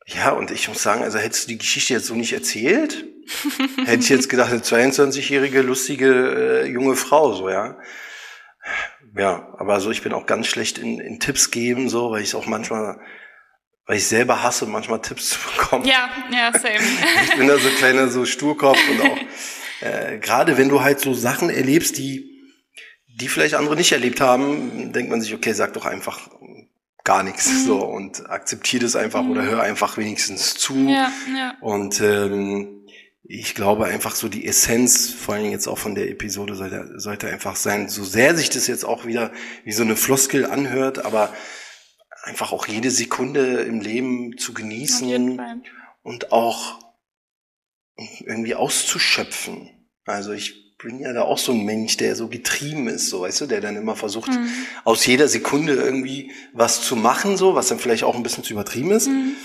Ja, 0.07 0.31
und 0.31 0.51
ich 0.51 0.67
muss 0.67 0.83
sagen, 0.83 1.01
also 1.03 1.17
hättest 1.17 1.45
du 1.45 1.53
die 1.53 1.57
Geschichte 1.59 1.93
jetzt 1.93 2.07
so 2.07 2.15
nicht 2.15 2.33
erzählt, 2.33 3.05
hätte 3.85 4.03
ich 4.03 4.09
jetzt 4.09 4.29
gedacht, 4.29 4.51
eine 4.51 4.61
22-jährige, 4.61 5.61
lustige 5.61 6.63
äh, 6.63 6.67
junge 6.67 6.97
Frau, 6.97 7.33
so, 7.33 7.49
ja. 7.49 7.77
Ja, 9.17 9.53
aber 9.57 9.79
so 9.79 9.91
ich 9.91 10.01
bin 10.01 10.13
auch 10.13 10.25
ganz 10.25 10.47
schlecht 10.47 10.77
in, 10.77 10.99
in 10.99 11.19
Tipps 11.19 11.51
geben, 11.51 11.89
so, 11.89 12.11
weil 12.11 12.21
ich 12.21 12.35
auch 12.35 12.45
manchmal, 12.45 12.99
weil 13.85 13.97
ich 13.97 14.07
selber 14.07 14.43
hasse, 14.43 14.65
manchmal 14.65 15.01
Tipps 15.01 15.29
zu 15.31 15.39
bekommen. 15.39 15.85
Ja, 15.85 16.09
ja, 16.31 16.51
same. 16.51 16.75
ich 17.23 17.37
bin 17.37 17.47
da 17.47 17.57
so 17.57 17.69
kleiner 17.69 18.09
so 18.09 18.25
Sturkopf 18.25 18.79
und 18.89 19.01
auch 19.01 19.17
äh, 19.81 20.17
gerade 20.19 20.57
wenn 20.57 20.69
du 20.69 20.81
halt 20.81 20.99
so 20.99 21.13
Sachen 21.13 21.49
erlebst, 21.49 21.97
die 21.97 22.35
die 23.17 23.29
vielleicht 23.29 23.55
andere 23.55 23.75
nicht 23.75 23.93
erlebt 23.93 24.19
haben, 24.19 24.91
denkt 24.91 25.09
man 25.09 25.21
sich, 25.21 25.33
okay, 25.33 25.53
sag 25.53 25.73
doch 25.73 25.85
einfach 25.85 26.29
gar 27.05 27.23
nichts 27.23 27.47
mhm. 27.47 27.65
so 27.65 27.85
und 27.85 28.29
akzeptiere 28.29 28.83
das 28.83 28.95
einfach 28.95 29.23
mhm. 29.23 29.31
oder 29.31 29.43
hör 29.43 29.61
einfach 29.63 29.97
wenigstens 29.97 30.55
zu. 30.55 30.75
Ja, 30.89 31.11
ja. 31.33 31.53
Und 31.61 32.01
ähm, 32.01 32.84
ich 33.27 33.55
glaube 33.55 33.85
einfach 33.85 34.15
so 34.15 34.29
die 34.29 34.45
Essenz, 34.45 35.11
vor 35.11 35.33
allen 35.33 35.43
Dingen 35.43 35.53
jetzt 35.53 35.67
auch 35.67 35.77
von 35.77 35.95
der 35.95 36.09
Episode, 36.09 36.55
sollte, 36.55 36.99
sollte 36.99 37.27
einfach 37.27 37.55
sein, 37.55 37.89
so 37.89 38.03
sehr 38.03 38.35
sich 38.35 38.49
das 38.49 38.67
jetzt 38.67 38.85
auch 38.85 39.05
wieder 39.05 39.31
wie 39.63 39.71
so 39.71 39.83
eine 39.83 39.95
Floskel 39.95 40.45
anhört, 40.45 41.03
aber 41.03 41.33
einfach 42.23 42.51
auch 42.51 42.67
jede 42.67 42.91
Sekunde 42.91 43.61
im 43.61 43.81
Leben 43.81 44.37
zu 44.37 44.53
genießen 44.53 45.41
und 46.03 46.31
auch 46.31 46.79
irgendwie 48.25 48.55
auszuschöpfen. 48.55 49.69
Also 50.05 50.31
ich 50.33 50.77
bin 50.77 50.99
ja 50.99 51.13
da 51.13 51.23
auch 51.23 51.37
so 51.39 51.51
ein 51.51 51.63
Mensch, 51.63 51.97
der 51.97 52.15
so 52.15 52.27
getrieben 52.27 52.87
ist, 52.87 53.09
so 53.09 53.21
weißt 53.21 53.41
du, 53.41 53.45
der 53.47 53.61
dann 53.61 53.75
immer 53.75 53.95
versucht, 53.95 54.29
mhm. 54.29 54.49
aus 54.83 55.05
jeder 55.05 55.27
Sekunde 55.27 55.73
irgendwie 55.73 56.31
was 56.53 56.81
zu 56.81 56.95
machen, 56.95 57.37
so, 57.37 57.55
was 57.55 57.69
dann 57.69 57.79
vielleicht 57.79 58.03
auch 58.03 58.15
ein 58.15 58.23
bisschen 58.23 58.43
zu 58.43 58.53
übertrieben 58.53 58.91
ist. 58.91 59.07
Mhm. 59.07 59.35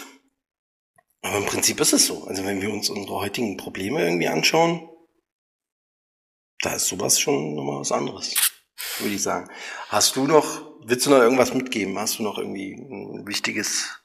Aber 1.23 1.39
im 1.39 1.47
Prinzip 1.47 1.81
ist 1.81 1.93
es 1.93 2.07
so. 2.07 2.25
Also 2.25 2.45
wenn 2.45 2.63
wir 2.63 2.73
uns 2.73 2.89
unsere 2.89 3.15
heutigen 3.17 3.57
Probleme 3.57 4.03
irgendwie 4.03 4.29
anschauen, 4.29 4.89
da 6.61 6.75
ist 6.75 6.87
sowas 6.87 7.19
schon 7.21 7.55
nochmal 7.55 7.81
was 7.81 7.93
anderes, 7.93 8.35
würde 8.99 9.15
ich 9.15 9.23
sagen. 9.23 9.51
Hast 9.89 10.17
du 10.17 10.27
noch, 10.27 10.79
willst 10.85 11.07
du 11.07 11.11
noch 11.11 11.19
irgendwas 11.19 11.55
mitgeben? 11.55 11.99
Hast 11.99 12.19
du 12.19 12.23
noch 12.23 12.39
irgendwie 12.39 12.73
ein 12.73 13.27
wichtiges 13.27 14.00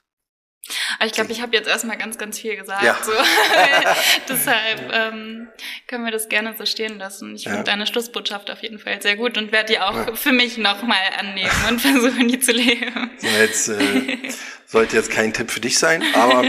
ich 1.05 1.11
glaube, 1.11 1.31
ich 1.31 1.41
habe 1.41 1.55
jetzt 1.55 1.67
erstmal 1.67 1.97
ganz, 1.97 2.17
ganz 2.17 2.39
viel 2.39 2.55
gesagt. 2.55 2.83
Ja. 2.83 2.97
So. 3.03 3.11
Deshalb 4.29 4.91
ähm, 4.91 5.47
können 5.87 6.05
wir 6.05 6.11
das 6.11 6.27
gerne 6.29 6.55
so 6.57 6.65
stehen 6.65 6.97
lassen. 6.97 7.35
Ich 7.35 7.43
ja. 7.43 7.51
finde 7.51 7.65
deine 7.65 7.85
Schlussbotschaft 7.85 8.49
auf 8.49 8.61
jeden 8.63 8.79
Fall 8.79 9.01
sehr 9.01 9.15
gut 9.15 9.37
und 9.37 9.51
werde 9.51 9.73
die 9.73 9.79
auch 9.79 9.95
ja. 9.95 10.15
für 10.15 10.31
mich 10.31 10.57
nochmal 10.57 10.97
annehmen 11.17 11.51
und 11.69 11.81
versuchen, 11.81 12.27
die 12.27 12.39
zu 12.39 12.51
leben. 12.51 13.11
So, 13.17 13.27
jetzt 13.27 13.67
äh, 13.69 14.17
sollte 14.65 14.95
jetzt 14.95 15.11
kein 15.11 15.33
Tipp 15.33 15.51
für 15.51 15.59
dich 15.59 15.77
sein, 15.77 16.03
aber 16.13 16.43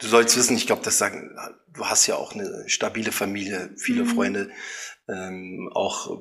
du 0.00 0.06
sollst 0.06 0.36
wissen, 0.36 0.56
ich 0.56 0.66
glaube, 0.66 0.82
das 0.84 0.98
sagen, 0.98 1.36
du 1.74 1.86
hast 1.86 2.06
ja 2.06 2.16
auch 2.16 2.34
eine 2.34 2.64
stabile 2.66 3.12
Familie, 3.12 3.70
viele 3.76 4.04
mhm. 4.04 4.08
Freunde, 4.08 4.50
ähm, 5.08 5.70
auch 5.74 6.18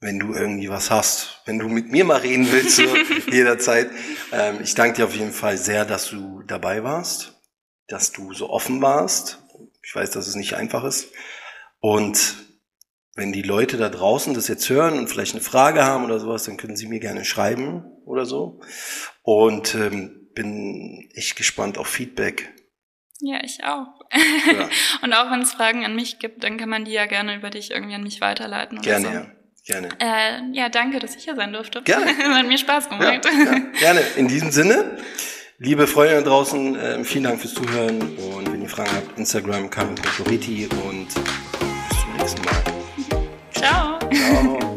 wenn 0.00 0.18
du 0.18 0.32
irgendwie 0.32 0.70
was 0.70 0.90
hast, 0.90 1.42
wenn 1.44 1.58
du 1.58 1.68
mit 1.68 1.90
mir 1.90 2.04
mal 2.04 2.20
reden 2.20 2.50
willst, 2.50 2.76
so 2.76 2.82
jederzeit. 3.30 3.90
Ähm, 4.32 4.60
ich 4.62 4.74
danke 4.74 4.96
dir 4.96 5.04
auf 5.04 5.14
jeden 5.14 5.32
Fall 5.32 5.58
sehr, 5.58 5.84
dass 5.84 6.08
du 6.08 6.42
dabei 6.42 6.82
warst, 6.82 7.40
dass 7.86 8.12
du 8.12 8.32
so 8.32 8.48
offen 8.48 8.80
warst. 8.80 9.42
Ich 9.82 9.94
weiß, 9.94 10.10
dass 10.10 10.26
es 10.26 10.36
nicht 10.36 10.54
einfach 10.54 10.84
ist. 10.84 11.08
Und 11.80 12.36
wenn 13.14 13.32
die 13.32 13.42
Leute 13.42 13.76
da 13.76 13.88
draußen 13.90 14.32
das 14.32 14.48
jetzt 14.48 14.68
hören 14.70 14.98
und 14.98 15.08
vielleicht 15.08 15.34
eine 15.34 15.42
Frage 15.42 15.84
haben 15.84 16.04
oder 16.04 16.18
sowas, 16.18 16.44
dann 16.44 16.56
können 16.56 16.76
sie 16.76 16.86
mir 16.86 17.00
gerne 17.00 17.24
schreiben 17.24 17.84
oder 18.06 18.24
so. 18.24 18.60
Und 19.22 19.74
ähm, 19.74 20.30
bin 20.34 21.10
echt 21.14 21.36
gespannt 21.36 21.76
auf 21.76 21.88
Feedback. 21.88 22.54
Ja, 23.18 23.42
ich 23.44 23.64
auch. 23.64 24.00
Ja. 24.46 24.70
und 25.02 25.12
auch 25.12 25.30
wenn 25.30 25.42
es 25.42 25.52
Fragen 25.52 25.84
an 25.84 25.94
mich 25.94 26.18
gibt, 26.18 26.42
dann 26.42 26.56
kann 26.56 26.70
man 26.70 26.86
die 26.86 26.92
ja 26.92 27.04
gerne 27.04 27.36
über 27.36 27.50
dich 27.50 27.70
irgendwie 27.70 27.94
an 27.94 28.02
mich 28.02 28.22
weiterleiten. 28.22 28.80
Gerne, 28.80 29.06
so. 29.06 29.12
ja. 29.12 29.26
Gerne. 29.66 29.88
Äh, 29.98 30.52
ja, 30.52 30.68
danke, 30.68 30.98
dass 30.98 31.16
ich 31.16 31.24
hier 31.24 31.36
sein 31.36 31.52
durfte. 31.52 31.82
Gerne. 31.82 32.06
Hat 32.36 32.46
mir 32.46 32.58
Spaß 32.58 32.88
gemacht. 32.88 33.24
Ja, 33.24 33.30
ja. 33.30 33.58
Gerne. 33.78 34.00
In 34.16 34.28
diesem 34.28 34.50
Sinne, 34.50 34.98
liebe 35.58 35.86
Freunde 35.86 36.16
da 36.16 36.22
draußen, 36.22 36.76
äh, 36.76 37.04
vielen 37.04 37.24
Dank 37.24 37.40
fürs 37.40 37.54
Zuhören 37.54 38.00
und 38.00 38.52
wenn 38.52 38.62
ihr 38.62 38.68
Fragen 38.68 38.90
habt, 38.94 39.18
Instagram, 39.18 39.70
Karin 39.70 39.96
Koschoriti 39.96 40.68
und 40.86 41.08
bis 41.08 42.00
zum 42.00 42.16
nächsten 42.16 42.44
Mal. 42.44 42.62
Ciao. 43.52 43.98
Ciao. 44.12 44.69